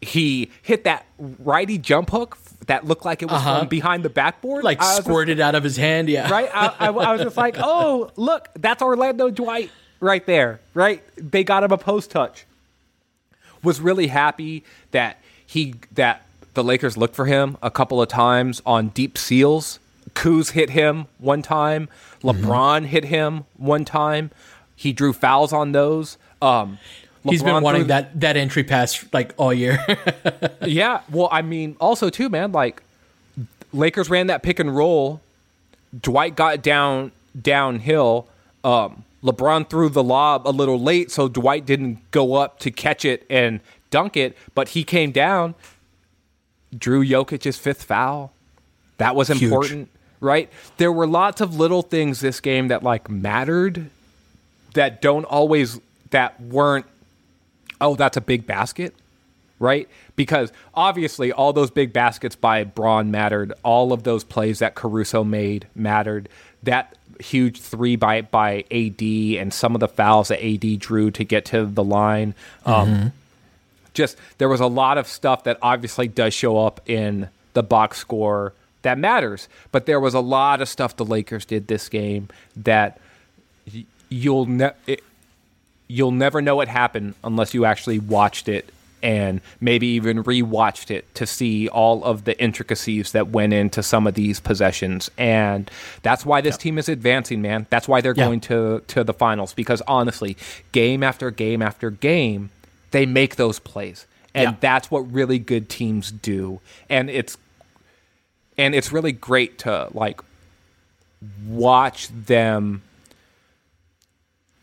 he 0.00 0.50
hit 0.62 0.84
that 0.84 1.06
righty 1.18 1.78
jump 1.78 2.10
hook 2.10 2.36
that 2.66 2.84
looked 2.86 3.04
like 3.04 3.22
it 3.22 3.26
was 3.26 3.36
Uh-huh. 3.40 3.60
from 3.60 3.68
behind 3.68 4.02
the 4.02 4.08
backboard. 4.10 4.64
Like 4.64 4.82
squirted 4.82 5.40
out 5.40 5.54
of 5.54 5.62
his 5.62 5.76
hand. 5.76 6.08
Yeah. 6.08 6.30
right? 6.30 6.50
I, 6.52 6.66
I, 6.78 6.86
I 6.88 7.12
was 7.12 7.20
just 7.22 7.36
like, 7.36 7.56
oh, 7.58 8.10
look, 8.16 8.48
that's 8.56 8.82
Orlando 8.82 9.30
Dwight 9.30 9.70
right 10.00 10.24
there, 10.26 10.60
right? 10.74 11.02
They 11.16 11.44
got 11.44 11.62
him 11.64 11.72
a 11.72 11.78
post 11.78 12.10
touch. 12.10 12.44
Was 13.62 13.80
really 13.80 14.06
happy 14.08 14.64
that 14.92 15.18
he 15.44 15.74
that 15.92 16.26
the 16.54 16.62
Lakers 16.62 16.96
looked 16.96 17.14
for 17.16 17.26
him 17.26 17.56
a 17.62 17.70
couple 17.70 18.00
of 18.00 18.08
times 18.08 18.62
on 18.64 18.88
deep 18.88 19.18
seals. 19.18 19.78
Kuz 20.14 20.52
hit 20.52 20.70
him 20.70 21.06
one 21.18 21.42
time. 21.42 21.88
LeBron 22.22 22.86
hit 22.86 23.04
him 23.06 23.44
one 23.56 23.84
time. 23.84 24.30
He 24.74 24.92
drew 24.92 25.12
fouls 25.12 25.52
on 25.52 25.72
those. 25.72 26.16
Um, 26.40 26.78
He's 27.28 27.42
been 27.42 27.62
wanting 27.62 27.88
that 27.88 28.18
that 28.20 28.36
entry 28.36 28.64
pass 28.64 29.04
like 29.12 29.34
all 29.36 29.52
year. 29.52 29.78
yeah. 30.66 31.00
Well, 31.10 31.28
I 31.30 31.42
mean, 31.42 31.76
also 31.80 32.10
too, 32.10 32.28
man. 32.28 32.52
Like, 32.52 32.82
Lakers 33.72 34.10
ran 34.10 34.26
that 34.28 34.42
pick 34.42 34.58
and 34.58 34.74
roll. 34.74 35.20
Dwight 35.98 36.36
got 36.36 36.62
down 36.62 37.12
downhill. 37.40 38.28
Um, 38.64 39.04
LeBron 39.22 39.68
threw 39.68 39.88
the 39.88 40.02
lob 40.02 40.46
a 40.46 40.50
little 40.50 40.80
late, 40.80 41.10
so 41.10 41.28
Dwight 41.28 41.66
didn't 41.66 42.10
go 42.10 42.34
up 42.34 42.58
to 42.60 42.70
catch 42.70 43.04
it 43.04 43.26
and 43.28 43.60
dunk 43.90 44.16
it. 44.16 44.36
But 44.54 44.70
he 44.70 44.84
came 44.84 45.10
down, 45.10 45.54
drew 46.76 47.04
Jokic's 47.04 47.58
fifth 47.58 47.84
foul. 47.84 48.32
That 48.98 49.14
was 49.14 49.28
Huge. 49.28 49.42
important, 49.42 49.88
right? 50.20 50.50
There 50.78 50.92
were 50.92 51.06
lots 51.06 51.40
of 51.40 51.56
little 51.56 51.82
things 51.82 52.20
this 52.20 52.40
game 52.40 52.68
that 52.68 52.82
like 52.82 53.10
mattered 53.10 53.90
that 54.74 55.02
don't 55.02 55.24
always 55.24 55.80
that 56.10 56.40
weren't. 56.40 56.86
Oh, 57.80 57.94
that's 57.96 58.16
a 58.16 58.20
big 58.20 58.46
basket 58.46 58.94
right? 59.58 59.88
Because 60.16 60.52
obviously, 60.74 61.32
all 61.32 61.54
those 61.54 61.70
big 61.70 61.90
baskets 61.90 62.36
by 62.36 62.62
Bron 62.64 63.10
mattered. 63.10 63.54
All 63.62 63.90
of 63.94 64.02
those 64.02 64.22
plays 64.22 64.58
that 64.58 64.74
Caruso 64.74 65.24
made 65.24 65.66
mattered. 65.74 66.28
That 66.62 66.94
huge 67.20 67.58
three 67.58 67.96
by 67.96 68.20
by 68.20 68.64
AD 68.70 69.00
and 69.00 69.54
some 69.54 69.74
of 69.74 69.80
the 69.80 69.88
fouls 69.88 70.28
that 70.28 70.44
AD 70.44 70.78
drew 70.78 71.10
to 71.12 71.24
get 71.24 71.46
to 71.46 71.64
the 71.64 71.82
line. 71.82 72.34
Um, 72.66 73.12
Just 73.94 74.18
there 74.36 74.50
was 74.50 74.60
a 74.60 74.66
lot 74.66 74.98
of 74.98 75.06
stuff 75.08 75.44
that 75.44 75.58
obviously 75.62 76.06
does 76.06 76.34
show 76.34 76.58
up 76.58 76.82
in 76.86 77.30
the 77.54 77.62
box 77.62 77.96
score 77.96 78.52
that 78.82 78.98
matters. 78.98 79.48
But 79.72 79.86
there 79.86 80.00
was 80.00 80.12
a 80.12 80.20
lot 80.20 80.60
of 80.60 80.68
stuff 80.68 80.96
the 80.96 81.04
Lakers 81.06 81.46
did 81.46 81.66
this 81.68 81.88
game 81.88 82.28
that 82.56 83.00
y- 83.72 83.86
you'll 84.10 84.44
ne- 84.44 84.72
it, 84.86 85.02
you'll 85.88 86.10
never 86.10 86.40
know 86.42 86.56
what 86.56 86.68
happened 86.68 87.14
unless 87.24 87.54
you 87.54 87.64
actually 87.64 87.98
watched 87.98 88.48
it 88.48 88.70
and 89.02 89.40
maybe 89.60 89.86
even 89.88 90.24
rewatched 90.24 90.90
it 90.90 91.14
to 91.14 91.26
see 91.26 91.68
all 91.68 92.02
of 92.02 92.24
the 92.24 92.36
intricacies 92.42 93.12
that 93.12 93.28
went 93.28 93.52
into 93.52 93.82
some 93.82 94.06
of 94.06 94.14
these 94.14 94.40
possessions. 94.40 95.10
And 95.18 95.70
that's 96.02 96.24
why 96.26 96.40
this 96.40 96.56
team 96.56 96.78
is 96.78 96.88
advancing, 96.88 97.40
man. 97.42 97.66
That's 97.70 97.86
why 97.86 98.00
they're 98.00 98.14
Yeah. 98.16 98.24
going 98.24 98.40
to 98.40 98.82
to 98.88 99.04
the 99.04 99.12
finals 99.12 99.52
because 99.54 99.82
honestly, 99.86 100.36
game 100.72 101.02
after 101.02 101.30
game 101.30 101.62
after 101.62 101.90
game, 101.90 102.50
they 102.90 103.06
make 103.06 103.36
those 103.36 103.58
plays. 103.58 104.06
And 104.34 104.52
Yeah. 104.52 104.56
that's 104.60 104.90
what 104.90 105.00
really 105.12 105.38
good 105.38 105.68
teams 105.68 106.10
do. 106.10 106.60
And 106.88 107.08
it's 107.10 107.36
and 108.58 108.74
it's 108.74 108.90
really 108.90 109.12
great 109.12 109.58
to 109.60 109.88
like 109.92 110.20
watch 111.46 112.08
them 112.08 112.82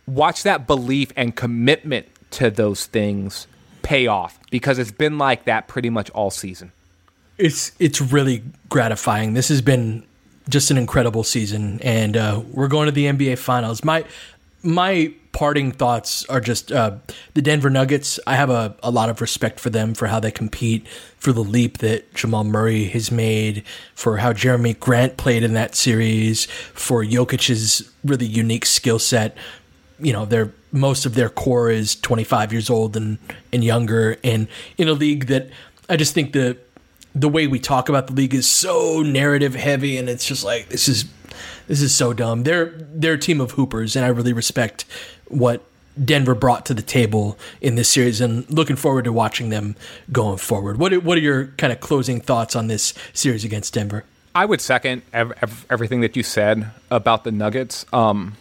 watch 0.07 0.43
that 0.43 0.67
belief 0.67 1.11
and 1.15 1.35
commitment 1.35 2.07
to 2.31 2.49
those 2.49 2.85
things 2.85 3.47
pay 3.81 4.07
off 4.07 4.39
because 4.49 4.79
it's 4.79 4.91
been 4.91 5.17
like 5.17 5.45
that 5.45 5.67
pretty 5.67 5.89
much 5.89 6.09
all 6.11 6.31
season. 6.31 6.71
it's 7.37 7.71
it's 7.79 8.01
really 8.01 8.43
gratifying. 8.69 9.33
This 9.33 9.49
has 9.49 9.61
been 9.61 10.05
just 10.49 10.71
an 10.71 10.77
incredible 10.77 11.23
season, 11.23 11.79
and 11.81 12.17
uh, 12.17 12.41
we're 12.51 12.67
going 12.67 12.85
to 12.87 12.91
the 12.91 13.05
NBA 13.05 13.37
Finals. 13.37 13.83
My 13.83 14.05
my 14.61 15.13
parting 15.31 15.71
thoughts 15.71 16.25
are 16.25 16.39
just 16.39 16.71
uh, 16.71 16.95
the 17.33 17.41
Denver 17.41 17.69
Nuggets. 17.69 18.19
I 18.27 18.35
have 18.35 18.49
a, 18.49 18.75
a 18.83 18.91
lot 18.91 19.09
of 19.09 19.19
respect 19.19 19.59
for 19.59 19.69
them 19.69 19.93
for 19.95 20.07
how 20.07 20.19
they 20.19 20.31
compete, 20.31 20.87
for 21.17 21.33
the 21.33 21.43
leap 21.43 21.79
that 21.79 22.13
Jamal 22.13 22.43
Murray 22.43 22.85
has 22.85 23.11
made, 23.11 23.63
for 23.95 24.17
how 24.17 24.31
Jerami 24.31 24.79
Grant 24.79 25.17
played 25.17 25.43
in 25.43 25.53
that 25.53 25.75
series, 25.75 26.45
for 26.45 27.03
Jokic's 27.03 27.91
really 28.05 28.27
unique 28.27 28.65
skill 28.65 28.99
set. 28.99 29.35
You 30.03 30.13
know, 30.13 30.25
their 30.25 30.51
most 30.71 31.05
of 31.05 31.15
their 31.15 31.29
core 31.29 31.71
is 31.71 31.95
25 31.95 32.51
years 32.51 32.69
old 32.69 32.95
and 32.95 33.17
and 33.51 33.63
younger, 33.63 34.17
and 34.23 34.47
in 34.77 34.87
a 34.87 34.93
league 34.93 35.27
that 35.27 35.49
I 35.89 35.95
just 35.95 36.13
think 36.13 36.33
the 36.33 36.57
the 37.15 37.29
way 37.29 37.47
we 37.47 37.59
talk 37.59 37.89
about 37.89 38.07
the 38.07 38.13
league 38.13 38.33
is 38.33 38.47
so 38.47 39.01
narrative 39.01 39.53
heavy 39.53 39.97
and 39.97 40.09
it's 40.09 40.25
just 40.25 40.43
like 40.43 40.69
this 40.69 40.87
is 40.87 41.05
this 41.67 41.81
is 41.81 41.93
so 41.95 42.13
dumb. 42.13 42.43
They're 42.43 42.73
they're 42.93 43.13
a 43.13 43.19
team 43.19 43.39
of 43.39 43.51
hoopers 43.51 43.95
and 43.95 44.05
I 44.05 44.09
really 44.09 44.33
respect 44.33 44.85
what 45.27 45.63
Denver 46.03 46.33
brought 46.33 46.65
to 46.67 46.73
the 46.73 46.81
table 46.81 47.37
in 47.61 47.75
this 47.75 47.89
series 47.89 48.19
and 48.19 48.49
looking 48.49 48.75
forward 48.75 49.05
to 49.05 49.13
watching 49.13 49.49
them 49.49 49.75
going 50.11 50.37
forward. 50.37 50.77
What 50.77 50.91
are, 50.91 50.99
what 50.99 51.17
are 51.17 51.21
your 51.21 51.47
kind 51.57 51.71
of 51.71 51.79
closing 51.81 52.19
thoughts 52.19 52.55
on 52.55 52.67
this 52.67 52.93
series 53.13 53.43
against 53.43 53.73
Denver? 53.73 54.03
I 54.33 54.45
would 54.45 54.59
second 54.61 55.03
ev- 55.13 55.33
ev- 55.41 55.65
everything 55.69 56.01
that 56.01 56.15
you 56.15 56.23
said 56.23 56.71
about 56.89 57.23
the 57.23 57.31
Nuggets. 57.31 57.85
Um, 57.93 58.35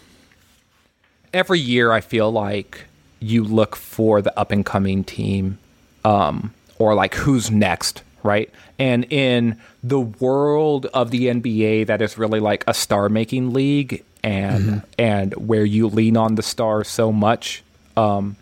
every 1.33 1.61
year, 1.61 1.93
I 1.93 2.01
feel 2.01 2.31
like 2.31 2.85
you 3.21 3.45
look 3.45 3.77
for 3.77 4.21
the 4.23 4.37
up 4.39 4.51
and 4.51 4.65
coming 4.65 5.05
team, 5.05 5.59
um, 6.05 6.53
or 6.79 6.95
like 6.95 7.15
who's 7.15 7.51
next, 7.51 8.03
right? 8.23 8.51
And 8.79 9.05
in 9.13 9.61
the 9.83 10.01
world 10.01 10.87
of 10.87 11.11
the 11.11 11.27
NBA, 11.27 11.87
that 11.87 12.03
is 12.03 12.19
really 12.19 12.41
like 12.41 12.65
a 12.67 12.75
star 12.75 13.09
making 13.09 13.53
league, 13.53 14.05
and 14.25 14.83
and 14.99 15.35
where 15.35 15.65
you 15.65 15.89
lean 15.89 16.17
on 16.17 16.35
the 16.35 16.43
stars 16.43 16.89
so 16.89 17.13
much. 17.13 17.63
Um, 17.97 18.37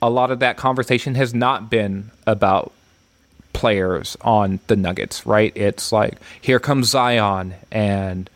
a 0.00 0.10
lot 0.10 0.30
of 0.30 0.40
that 0.40 0.56
conversation 0.56 1.14
has 1.14 1.32
not 1.32 1.70
been 1.70 2.10
about 2.26 2.72
players 3.52 4.16
on 4.22 4.58
the 4.66 4.76
Nuggets, 4.76 5.24
right? 5.26 5.52
It's 5.56 5.92
like 5.92 6.18
here 6.40 6.58
comes 6.58 6.88
Zion 6.88 7.54
and 7.70 8.28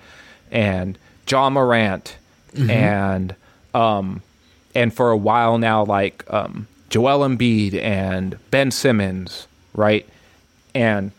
and 0.50 0.98
Ja 1.28 1.50
Morant 1.50 2.16
and 2.70 3.34
um 3.76 4.22
and 4.74 4.92
for 4.94 5.10
a 5.10 5.16
while 5.16 5.58
now 5.58 5.84
like 5.84 6.24
um 6.32 6.66
Joel 6.88 7.26
Embiid 7.28 7.74
and 7.82 8.36
Ben 8.50 8.70
Simmons, 8.70 9.48
right? 9.74 10.06
And 10.74 11.10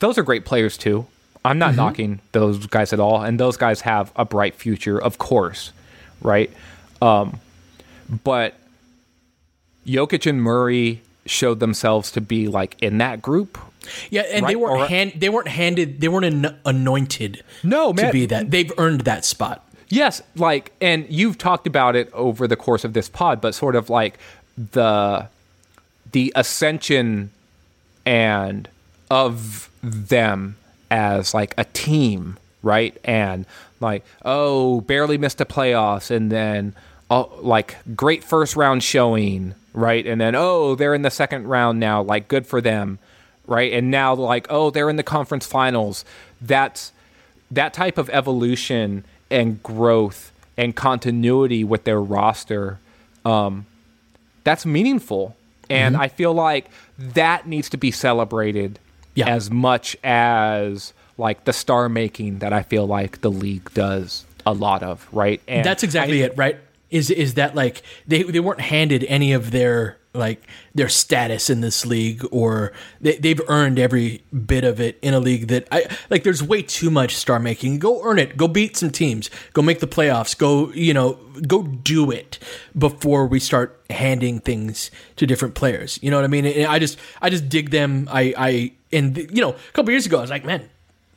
those 0.00 0.18
are 0.18 0.22
great 0.24 0.44
players 0.44 0.76
too. 0.76 1.06
I'm 1.44 1.58
not 1.58 1.74
knocking 1.74 2.20
those 2.32 2.66
guys 2.66 2.92
at 2.92 3.00
all, 3.00 3.22
and 3.22 3.38
those 3.38 3.56
guys 3.56 3.80
have 3.82 4.12
a 4.16 4.24
bright 4.24 4.54
future, 4.54 5.00
of 5.00 5.18
course, 5.18 5.72
right? 6.20 6.50
Um, 7.00 7.40
but 8.24 8.54
Jokic 9.86 10.28
and 10.28 10.40
Murray 10.42 11.02
showed 11.26 11.60
themselves 11.60 12.10
to 12.12 12.20
be 12.20 12.48
like 12.48 12.76
in 12.82 12.98
that 12.98 13.22
group. 13.22 13.58
Yeah, 14.10 14.22
and 14.22 14.46
they 14.46 14.54
weren't 14.56 14.82
or- 14.82 14.86
hand, 14.86 15.12
they 15.16 15.28
weren't 15.28 15.48
handed 15.48 16.00
they 16.00 16.08
weren't 16.08 16.26
an- 16.26 16.56
anointed 16.64 17.42
No, 17.64 17.92
man. 17.92 18.06
to 18.06 18.12
be 18.12 18.26
that. 18.26 18.50
They've 18.50 18.72
earned 18.78 19.02
that 19.02 19.24
spot. 19.24 19.68
Yes, 19.92 20.22
like, 20.36 20.72
and 20.80 21.06
you've 21.10 21.36
talked 21.36 21.66
about 21.66 21.96
it 21.96 22.10
over 22.14 22.48
the 22.48 22.56
course 22.56 22.84
of 22.84 22.94
this 22.94 23.08
pod, 23.08 23.40
but 23.40 23.54
sort 23.54 23.76
of 23.76 23.90
like 23.90 24.18
the 24.56 25.28
the 26.12 26.32
ascension 26.34 27.30
and 28.04 28.68
of 29.10 29.70
them 29.82 30.56
as 30.90 31.32
like 31.32 31.54
a 31.56 31.64
team 31.64 32.38
right? 32.62 32.96
And 33.04 33.44
like, 33.80 34.04
oh, 34.24 34.80
barely 34.82 35.18
missed 35.18 35.38
the 35.38 35.46
playoffs, 35.46 36.10
and 36.10 36.30
then 36.30 36.74
oh, 37.10 37.30
like 37.40 37.76
great 37.94 38.24
first 38.24 38.56
round 38.56 38.82
showing, 38.82 39.54
right? 39.74 40.06
And 40.06 40.20
then 40.20 40.34
oh, 40.34 40.74
they're 40.74 40.94
in 40.94 41.02
the 41.02 41.10
second 41.10 41.46
round 41.48 41.80
now, 41.80 42.02
like 42.02 42.28
good 42.28 42.46
for 42.46 42.60
them, 42.60 42.98
right? 43.46 43.72
And 43.72 43.90
now 43.90 44.14
like 44.14 44.46
oh, 44.48 44.70
they're 44.70 44.90
in 44.90 44.96
the 44.96 45.02
conference 45.02 45.46
finals. 45.46 46.04
That's 46.40 46.92
that 47.50 47.74
type 47.74 47.98
of 47.98 48.08
evolution 48.10 49.04
and 49.32 49.62
growth 49.62 50.30
and 50.56 50.76
continuity 50.76 51.64
with 51.64 51.84
their 51.84 52.00
roster. 52.00 52.78
Um, 53.24 53.66
that's 54.44 54.66
meaningful, 54.66 55.36
and 55.70 55.94
Mm-hmm. 55.94 56.02
I 56.02 56.08
feel 56.08 56.32
like 56.34 56.70
that 56.98 57.46
needs 57.46 57.68
to 57.70 57.76
be 57.76 57.90
celebrated 57.90 58.78
Yeah. 59.14 59.28
as 59.28 59.50
much 59.50 59.96
as 60.04 60.92
like 61.18 61.44
the 61.44 61.52
star 61.52 61.88
making 61.88 62.38
that 62.40 62.52
I 62.52 62.62
feel 62.62 62.86
like 62.86 63.20
the 63.20 63.30
league 63.30 63.72
does 63.74 64.24
a 64.44 64.52
lot 64.52 64.82
of, 64.82 65.06
right? 65.12 65.40
And 65.48 65.64
That's 65.64 65.82
exactly 65.82 66.22
I- 66.22 66.26
it, 66.26 66.34
right? 66.36 66.56
Is 66.92 67.10
is 67.10 67.34
that 67.34 67.54
like 67.54 67.82
they 68.06 68.22
they 68.22 68.38
weren't 68.38 68.60
handed 68.60 69.04
any 69.04 69.32
of 69.32 69.50
their 69.50 69.98
like 70.14 70.46
their 70.74 70.88
status 70.88 71.48
in 71.48 71.62
this 71.62 71.86
league, 71.86 72.22
or 72.30 72.72
they, 73.00 73.16
they've 73.16 73.40
earned 73.48 73.78
every 73.78 74.22
bit 74.46 74.62
of 74.62 74.80
it 74.80 74.98
in 75.00 75.14
a 75.14 75.20
league 75.20 75.48
that 75.48 75.66
I 75.72 75.86
like. 76.10 76.22
There's 76.22 76.42
way 76.42 76.62
too 76.62 76.90
much 76.90 77.16
star 77.16 77.38
making. 77.38 77.78
Go 77.78 78.02
earn 78.04 78.18
it. 78.18 78.36
Go 78.36 78.46
beat 78.46 78.76
some 78.76 78.90
teams. 78.90 79.30
Go 79.54 79.62
make 79.62 79.80
the 79.80 79.86
playoffs. 79.86 80.36
Go 80.36 80.70
you 80.72 80.92
know 80.92 81.14
go 81.46 81.62
do 81.62 82.10
it 82.10 82.38
before 82.76 83.26
we 83.26 83.40
start 83.40 83.80
handing 83.88 84.40
things 84.40 84.90
to 85.16 85.26
different 85.26 85.54
players. 85.54 85.98
You 86.02 86.10
know 86.10 86.18
what 86.18 86.24
I 86.24 86.28
mean? 86.28 86.44
And 86.44 86.66
I 86.66 86.78
just 86.78 86.98
I 87.22 87.30
just 87.30 87.48
dig 87.48 87.70
them. 87.70 88.06
I 88.10 88.34
I 88.36 88.72
and 88.92 89.16
you 89.16 89.40
know 89.40 89.50
a 89.52 89.72
couple 89.72 89.90
years 89.92 90.04
ago 90.04 90.18
I 90.18 90.20
was 90.20 90.30
like 90.30 90.44
man 90.44 90.68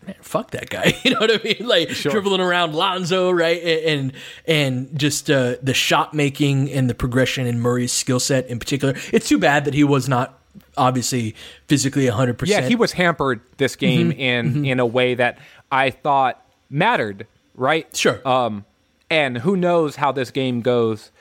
man, 0.06 0.16
fuck 0.22 0.52
that 0.52 0.70
guy. 0.70 0.94
You 1.04 1.12
know 1.14 1.20
what 1.20 1.32
I 1.32 1.44
mean? 1.44 1.68
Like 1.68 1.90
dribbling 1.90 2.42
around 2.42 2.74
Lonzo, 2.74 3.32
right? 3.32 3.62
And 3.64 4.14
and 4.48 4.98
just 5.00 5.30
uh, 5.30 5.56
the 5.62 5.74
shot 5.74 6.14
making 6.14 6.72
and 6.72 6.90
the 6.90 6.96
progression 6.96 7.46
in 7.48 7.60
Murray's 7.60 7.92
skill 7.92 8.20
set 8.20 8.48
in 8.48 8.60
particular. 8.60 8.96
It's 9.14 9.28
too 9.28 9.38
bad 9.38 9.66
that 9.66 9.74
he 9.74 9.84
was 9.84 10.08
not 10.10 10.40
obviously 10.78 11.36
physically 11.68 12.06
100%. 12.06 12.48
Yeah, 12.48 12.62
he 12.62 12.76
was 12.76 12.92
hampered 12.94 13.42
this 13.58 13.76
game 13.76 14.12
Mm-hmm. 14.12 14.20
in 14.20 14.66
in 14.66 14.80
a 14.80 14.86
way 14.86 15.16
that 15.16 15.38
I 15.72 15.90
thought 15.92 16.42
mattered, 16.70 17.28
right? 17.56 17.94
Sure. 17.96 18.26
Um, 18.28 18.66
and 19.10 19.38
who 19.38 19.56
knows 19.56 19.96
how 19.96 20.12
this 20.12 20.32
game 20.32 20.62
goes 20.62 21.12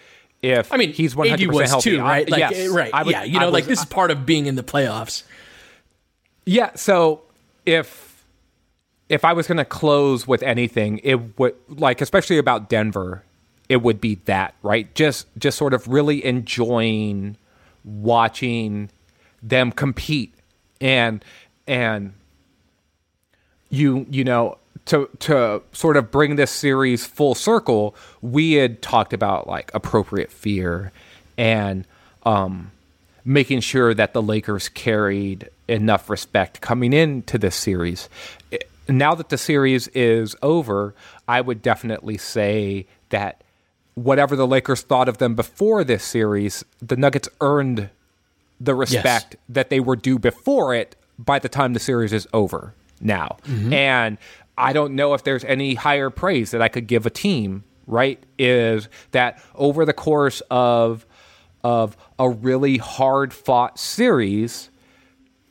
if 0.43 0.73
I 0.73 0.77
mean, 0.77 0.93
he's 0.93 1.16
one 1.16 1.28
hundred 1.28 1.48
AD 1.48 1.55
was 1.55 1.70
healthy, 1.70 1.90
too, 1.93 2.01
right? 2.01 2.27
I- 2.28 2.31
Like, 2.31 2.51
yes, 2.52 2.69
right. 2.69 2.90
I 2.94 3.02
would- 3.02 3.12
yeah, 3.12 3.24
you 3.24 3.39
I 3.39 3.43
know, 3.43 3.48
like 3.51 3.62
was- 3.65 3.69
this 3.69 3.78
is 3.81 3.85
part 3.86 4.11
of 4.11 4.24
being 4.27 4.47
in 4.47 4.56
the 4.56 4.62
playoffs. 4.62 5.23
Yeah, 6.47 6.70
so 6.74 7.23
if 7.65 8.14
if 9.15 9.24
I 9.24 9.32
was 9.32 9.47
going 9.47 9.59
to 9.59 9.65
close 9.65 10.27
with 10.27 10.43
anything, 10.43 11.01
it 11.05 11.39
would 11.39 11.55
like 11.69 12.01
especially 12.01 12.36
about 12.36 12.69
Denver, 12.69 13.23
it 13.69 13.77
would 13.77 14.01
be 14.01 14.16
that, 14.24 14.55
right? 14.62 14.93
Just 14.97 15.27
just 15.39 15.57
sort 15.57 15.73
of 15.73 15.86
really 15.86 16.24
enjoying 16.24 17.36
watching 17.85 18.91
them 19.41 19.70
compete 19.70 20.35
and 20.81 21.24
and 21.69 22.15
you 23.70 24.05
you 24.11 24.24
know 24.24 24.59
to 24.86 25.09
to 25.20 25.62
sort 25.73 25.97
of 25.97 26.11
bring 26.11 26.35
this 26.35 26.51
series 26.51 27.07
full 27.07 27.36
circle, 27.36 27.95
we 28.20 28.55
had 28.55 28.82
talked 28.82 29.12
about 29.12 29.47
like 29.47 29.70
appropriate 29.74 30.32
fear 30.32 30.91
and 31.39 31.86
um 32.24 32.73
making 33.24 33.61
sure 33.61 33.95
that 33.95 34.12
the 34.12 34.20
Lakers 34.20 34.69
carried 34.69 35.49
enough 35.69 36.11
respect 36.11 36.61
coming 36.61 36.93
into 36.93 37.39
this 37.39 37.55
series. 37.55 38.09
I- 38.53 38.59
Now 38.89 39.15
that 39.15 39.28
the 39.28 39.39
series 39.39 39.89
is 39.89 40.36
over, 40.43 40.94
I 41.27 41.40
would 41.40 41.62
definitely 41.62 42.19
say 42.19 42.86
that 43.11 43.43
whatever 43.94 44.36
the 44.36 44.47
Lakers 44.47 44.82
thought 44.82 45.09
of 45.09 45.19
them 45.19 45.35
before 45.35 45.85
this 45.85 46.05
series, 46.05 46.65
the 46.82 46.97
Nuggets 46.97 47.28
earned 47.40 47.90
the 48.61 48.74
respect 48.74 49.36
that 49.48 49.70
they 49.70 49.81
were 49.81 49.97
due 49.97 50.19
before 50.19 50.74
it 50.74 50.97
by 51.19 51.39
the 51.39 51.48
time 51.48 51.73
the 51.73 51.81
series 51.81 52.12
is 52.12 52.27
over 52.32 52.74
now. 53.01 53.36
Mm-hmm. 53.44 53.73
And 53.73 54.19
I 54.56 54.73
don't 54.73 54.94
know 54.94 55.15
if 55.15 55.24
there's 55.24 55.44
any 55.44 55.74
higher 55.74 56.11
praise 56.11 56.51
that 56.52 56.62
I 56.62 56.69
could 56.69 56.86
give 56.86 57.06
a 57.06 57.11
team, 57.11 57.65
right? 57.86 58.23
Is 58.39 58.89
that 59.12 59.43
over 59.55 59.85
the 59.85 59.93
course 59.93 60.43
of 60.51 61.06
of 61.62 61.97
a 62.19 62.28
really 62.28 62.77
hard 62.77 63.32
fought 63.32 63.78
series, 63.78 64.69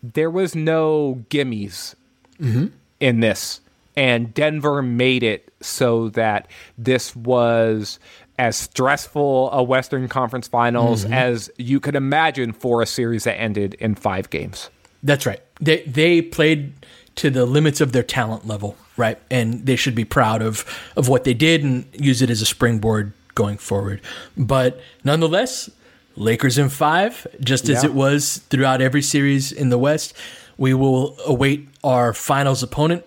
there 0.04 0.30
was 0.30 0.56
no 0.56 1.26
gimmies 1.30 1.96
mm-hmm. 2.40 2.68
In 3.04 3.20
this. 3.20 3.60
And 3.96 4.34
Denver 4.34 4.82
made 4.82 5.22
it 5.22 5.54
so 5.62 6.10
that 6.10 6.48
this 6.78 7.16
was 7.16 8.00
as 8.40 8.56
stressful 8.56 9.52
a 9.52 9.62
Western 9.62 10.08
Conference 10.08 10.48
Finals 10.48 11.04
mm-hmm. 11.04 11.14
as 11.14 11.52
you 11.58 11.80
could 11.80 11.96
imagine 11.96 12.54
for 12.54 12.82
a 12.82 12.88
series 12.88 13.26
that 13.26 13.40
ended 13.40 13.76
in 13.76 13.94
five 13.94 14.30
games. 14.30 14.70
That's 15.04 15.26
right. 15.26 15.42
They 15.60 15.84
they 15.84 16.22
played 16.22 16.74
to 17.16 17.30
the 17.30 17.46
limits 17.46 17.82
of 17.82 17.92
their 17.92 18.02
talent 18.02 18.48
level, 18.48 18.76
right? 18.98 19.20
And 19.30 19.66
they 19.66 19.76
should 19.76 19.94
be 19.94 20.06
proud 20.06 20.42
of 20.42 20.66
of 20.96 21.10
what 21.10 21.26
they 21.26 21.34
did 21.34 21.64
and 21.64 21.86
use 21.94 22.22
it 22.22 22.30
as 22.30 22.42
a 22.42 22.46
springboard 22.46 23.12
going 23.36 23.58
forward. 23.58 24.02
But 24.38 24.80
nonetheless, 25.04 25.70
Lakers 26.16 26.58
in 26.58 26.70
5, 26.70 27.28
just 27.42 27.70
as 27.70 27.84
Yeah. 27.84 27.90
it 27.90 27.94
was 27.94 28.42
throughout 28.50 28.82
every 28.82 29.02
series 29.02 29.52
in 29.52 29.70
the 29.70 29.78
West. 29.78 30.14
We 30.58 30.74
will 30.74 31.18
await 31.26 31.68
our 31.84 32.14
finals 32.14 32.64
opponent. 32.64 33.06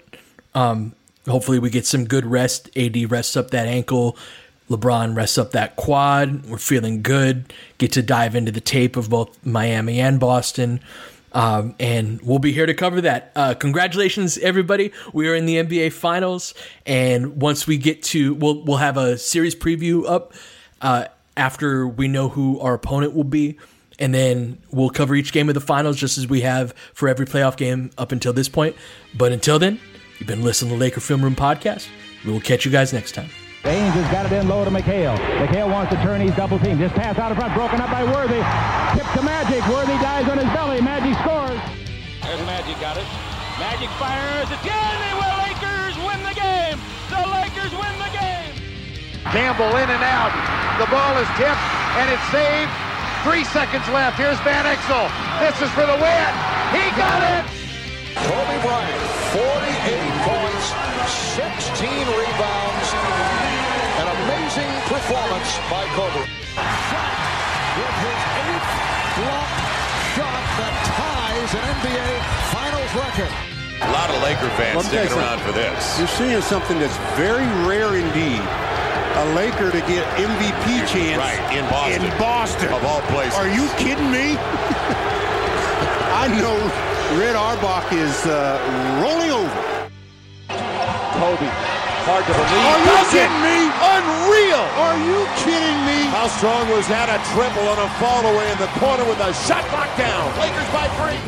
Um, 0.55 0.95
hopefully 1.29 1.59
we 1.59 1.71
get 1.71 1.87
some 1.87 2.05
good 2.05 2.27
rest. 2.27 2.71
AD 2.77 3.11
rests 3.11 3.37
up 3.37 3.51
that 3.51 3.67
ankle. 3.67 4.17
LeBron 4.69 5.17
rests 5.17 5.39
up 5.39 5.53
that 5.53 5.77
quad. 5.77 6.47
We're 6.47 6.59
feeling 6.59 7.03
good. 7.03 7.53
Get 7.79 7.93
to 7.93 8.03
dive 8.03 8.35
into 8.35 8.51
the 8.51 8.61
tape 8.61 8.97
of 8.97 9.11
both 9.11 9.45
Miami 9.47 10.01
and 10.01 10.19
Boston. 10.19 10.81
Um, 11.33 11.75
and 11.79 12.21
we'll 12.23 12.39
be 12.39 12.53
here 12.53 12.67
to 12.67 12.75
cover 12.75 13.03
that. 13.03 13.31
Uh, 13.37 13.55
congratulations, 13.55 14.39
everybody! 14.39 14.91
We 15.13 15.29
are 15.29 15.35
in 15.35 15.45
the 15.45 15.57
NBA 15.57 15.93
Finals, 15.93 16.55
and 16.87 17.43
once 17.43 17.67
we 17.67 17.77
get 17.77 18.03
to, 18.05 18.33
we'll 18.33 18.65
we'll 18.65 18.79
have 18.79 18.97
a 18.97 19.19
series 19.19 19.55
preview 19.55 20.09
up 20.09 20.33
uh, 20.81 21.09
after 21.37 21.87
we 21.87 22.09
know 22.09 22.31
who 22.31 22.59
our 22.61 22.73
opponent 22.73 23.15
will 23.15 23.25
be, 23.25 23.59
and 23.99 24.15
then 24.15 24.59
we'll 24.71 24.91
cover 24.91 25.15
each 25.15 25.33
game 25.33 25.49
of 25.49 25.55
the 25.55 25.61
finals 25.61 25.97
just 25.97 26.19
as 26.19 26.27
we 26.27 26.43
have 26.43 26.75
for 26.93 27.09
every 27.09 27.27
playoff 27.27 27.57
game 27.57 27.91
up 27.99 28.13
until 28.13 28.33
this 28.33 28.49
point. 28.49 28.77
But 29.17 29.33
until 29.33 29.59
then, 29.59 29.81
you've 30.19 30.29
been 30.29 30.43
listening 30.43 30.71
to 30.73 30.77
the 30.77 30.81
Laker 30.81 31.01
Film 31.01 31.23
Room 31.23 31.35
podcast. 31.37 31.89
We 32.25 32.33
will 32.33 32.41
catch 32.41 32.65
you 32.65 32.71
guys 32.71 32.93
next 32.93 33.13
time. 33.13 33.31
Baines 33.63 33.95
has 33.95 34.07
got 34.13 34.27
it 34.27 34.33
in 34.33 34.47
low 34.47 34.65
to 34.65 34.71
McHale. 34.71 35.17
McHale 35.43 35.71
wants 35.71 35.91
to 35.91 35.99
turn. 36.03 36.21
He's 36.21 36.35
double 36.37 36.59
teamed. 36.61 36.81
This 36.81 36.93
pass 36.93 37.19
out 37.19 37.33
in 37.33 37.39
front, 37.39 37.55
broken 37.55 37.81
up 37.81 37.91
by 37.91 38.05
Worthy. 38.05 38.39
Tip 38.95 39.07
to 39.19 39.23
Magic. 39.27 39.59
Worthy 39.67 39.99
dies 39.99 40.29
on 40.31 40.39
his 40.39 40.47
belly. 40.55 40.81
Magic 40.81 41.19
scores. 41.19 41.59
There's 42.23 42.47
Magic 42.47 42.79
got 42.79 42.95
it. 42.95 43.09
Magic 43.59 43.91
fires. 43.99 44.47
It's 44.55 44.63
good. 44.63 44.95
They 45.03 45.15
will. 45.19 45.35
Lakers 45.43 45.97
win 46.07 46.21
the 46.23 46.37
game. 46.39 46.79
The 47.11 47.23
Lakers 47.27 47.73
win 47.75 47.95
the 47.99 48.13
game. 48.15 48.55
Campbell 49.35 49.75
in 49.83 49.89
and 49.91 50.05
out. 50.07 50.31
The 50.79 50.87
ball 50.87 51.19
is 51.19 51.27
tipped 51.35 51.67
and 51.99 52.07
it's 52.07 52.27
saved. 52.31 52.86
Three 53.27 53.43
seconds 53.43 53.83
left. 53.89 54.19
Here's 54.19 54.39
Van 54.47 54.65
Exel. 54.71 55.11
This 55.43 55.59
is 55.61 55.69
for 55.75 55.83
the 55.83 55.99
win. 55.99 56.31
He 56.71 56.87
got 56.95 57.19
it. 57.27 57.43
Kobe 58.23 58.57
Bryant, 58.63 59.03
48 59.35 59.99
points, 60.23 60.71
16 61.35 61.91
rebounds, 61.91 62.89
an 63.99 64.07
amazing 64.15 64.71
performance 64.87 65.59
by 65.67 65.83
Kobe. 65.99 66.23
With 67.75 67.97
his 68.07 68.23
eighth 68.47 68.71
block 69.19 69.51
shot 70.15 70.43
that 70.63 70.75
ties 70.95 71.51
an 71.59 71.65
NBA 71.83 72.07
Finals 72.55 72.95
record. 72.95 73.56
A 73.83 73.91
lot 73.93 74.09
of 74.11 74.23
Laker 74.23 74.49
fans 74.57 74.77
Let 74.77 74.85
me 74.87 74.91
tell 74.91 75.05
you 75.05 75.11
sticking 75.11 75.19
around 75.19 75.39
something. 75.41 75.53
for 75.53 75.59
this. 75.59 75.99
You're 75.99 76.09
seeing 76.17 76.41
something 76.41 76.79
that's 76.81 76.97
very 77.17 77.45
rare 77.69 77.97
indeed. 77.97 78.41
A 79.21 79.25
Laker 79.37 79.71
to 79.71 79.81
get 79.89 80.05
MVP 80.17 80.85
chance 80.89 81.21
Right, 81.21 81.41
in 81.57 81.65
Boston. 81.69 82.05
In 82.05 82.11
Boston. 82.19 82.69
Of 82.73 82.85
all 82.85 83.01
places. 83.13 83.37
Are 83.37 83.49
you 83.49 83.69
kidding 83.77 84.11
me? 84.11 84.37
I 86.17 86.29
know 86.41 86.57
Red 87.21 87.37
Auerbach 87.37 87.93
is 87.93 88.17
uh, 88.27 88.57
rolling 89.05 89.31
over. 89.31 89.61
Kobe. 91.21 91.49
Hard 92.09 92.25
to 92.25 92.33
believe. 92.33 92.65
Are 92.65 92.81
you 92.81 92.97
kidding 93.13 93.41
me? 93.45 93.59
Unreal. 93.77 94.65
Are 94.85 94.99
you 95.01 95.21
kidding 95.45 95.79
me? 95.85 96.09
How 96.13 96.29
strong 96.29 96.69
was 96.73 96.87
that? 96.89 97.09
A 97.13 97.19
triple 97.37 97.67
on 97.69 97.77
a 97.81 97.89
fall 98.01 98.25
away 98.25 98.47
in 98.53 98.59
the 98.61 98.69
corner 98.81 99.05
with 99.05 99.21
a 99.21 99.33
shot 99.45 99.65
knocked 99.73 99.97
down. 99.99 100.29
Lakers 100.41 100.69
by 100.73 100.87
three. 101.01 101.19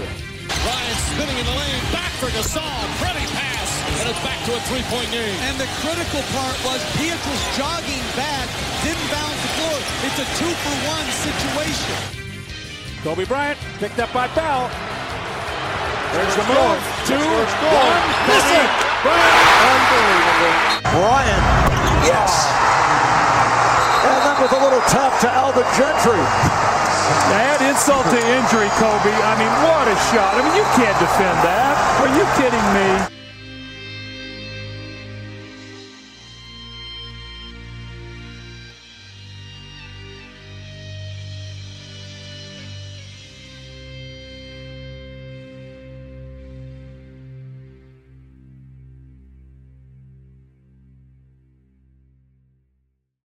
Bryant 0.65 1.01
spinning 1.15 1.39
in 1.39 1.47
the 1.47 1.57
lane, 1.57 1.83
back 1.95 2.11
for 2.19 2.27
Gasol, 2.35 2.83
pretty 2.99 3.27
pass, 3.31 3.71
and 4.03 4.11
it's 4.11 4.23
back 4.27 4.39
to 4.47 4.57
a 4.59 4.61
three-point 4.67 5.11
game. 5.15 5.39
And 5.47 5.55
the 5.59 5.71
critical 5.83 6.23
part 6.35 6.57
was 6.67 6.83
Pietrus 6.99 7.43
jogging 7.55 8.03
back, 8.19 8.51
didn't 8.83 9.09
bounce 9.11 9.39
the 9.39 9.53
floor. 9.55 9.79
It's 10.03 10.19
a 10.19 10.27
two-for-one 10.35 11.07
situation. 11.15 11.99
Kobe 13.07 13.25
Bryant 13.25 13.59
picked 13.79 13.99
up 14.03 14.11
by 14.13 14.27
Bell. 14.35 14.67
There's 16.13 16.35
the 16.35 16.47
move. 16.51 16.81
Two, 17.07 17.23
Score. 17.23 17.79
one, 17.79 18.03
miss 18.27 18.49
it. 18.51 18.71
Unbelievable. 19.07 20.55
Bryant, 20.91 21.45
yes. 22.03 22.51
And 24.03 24.19
then 24.27 24.37
with 24.43 24.53
a 24.53 24.61
little 24.65 24.83
tap 24.91 25.21
to 25.23 25.29
Alvin 25.31 25.69
Gentry. 25.79 26.78
Add 27.33 27.61
insult 27.63 28.05
to 28.11 28.19
injury, 28.19 28.69
Kobe. 28.77 29.13
I 29.13 29.35
mean, 29.39 29.53
what 29.65 29.89
a 29.89 29.97
shot. 30.13 30.35
I 30.35 30.43
mean, 30.45 30.57
you 30.57 30.67
can't 30.77 30.99
defend 31.01 31.37
that. 31.45 31.73
Are 32.05 32.13
you 32.13 32.25
kidding 32.37 32.67
me? 32.77 33.28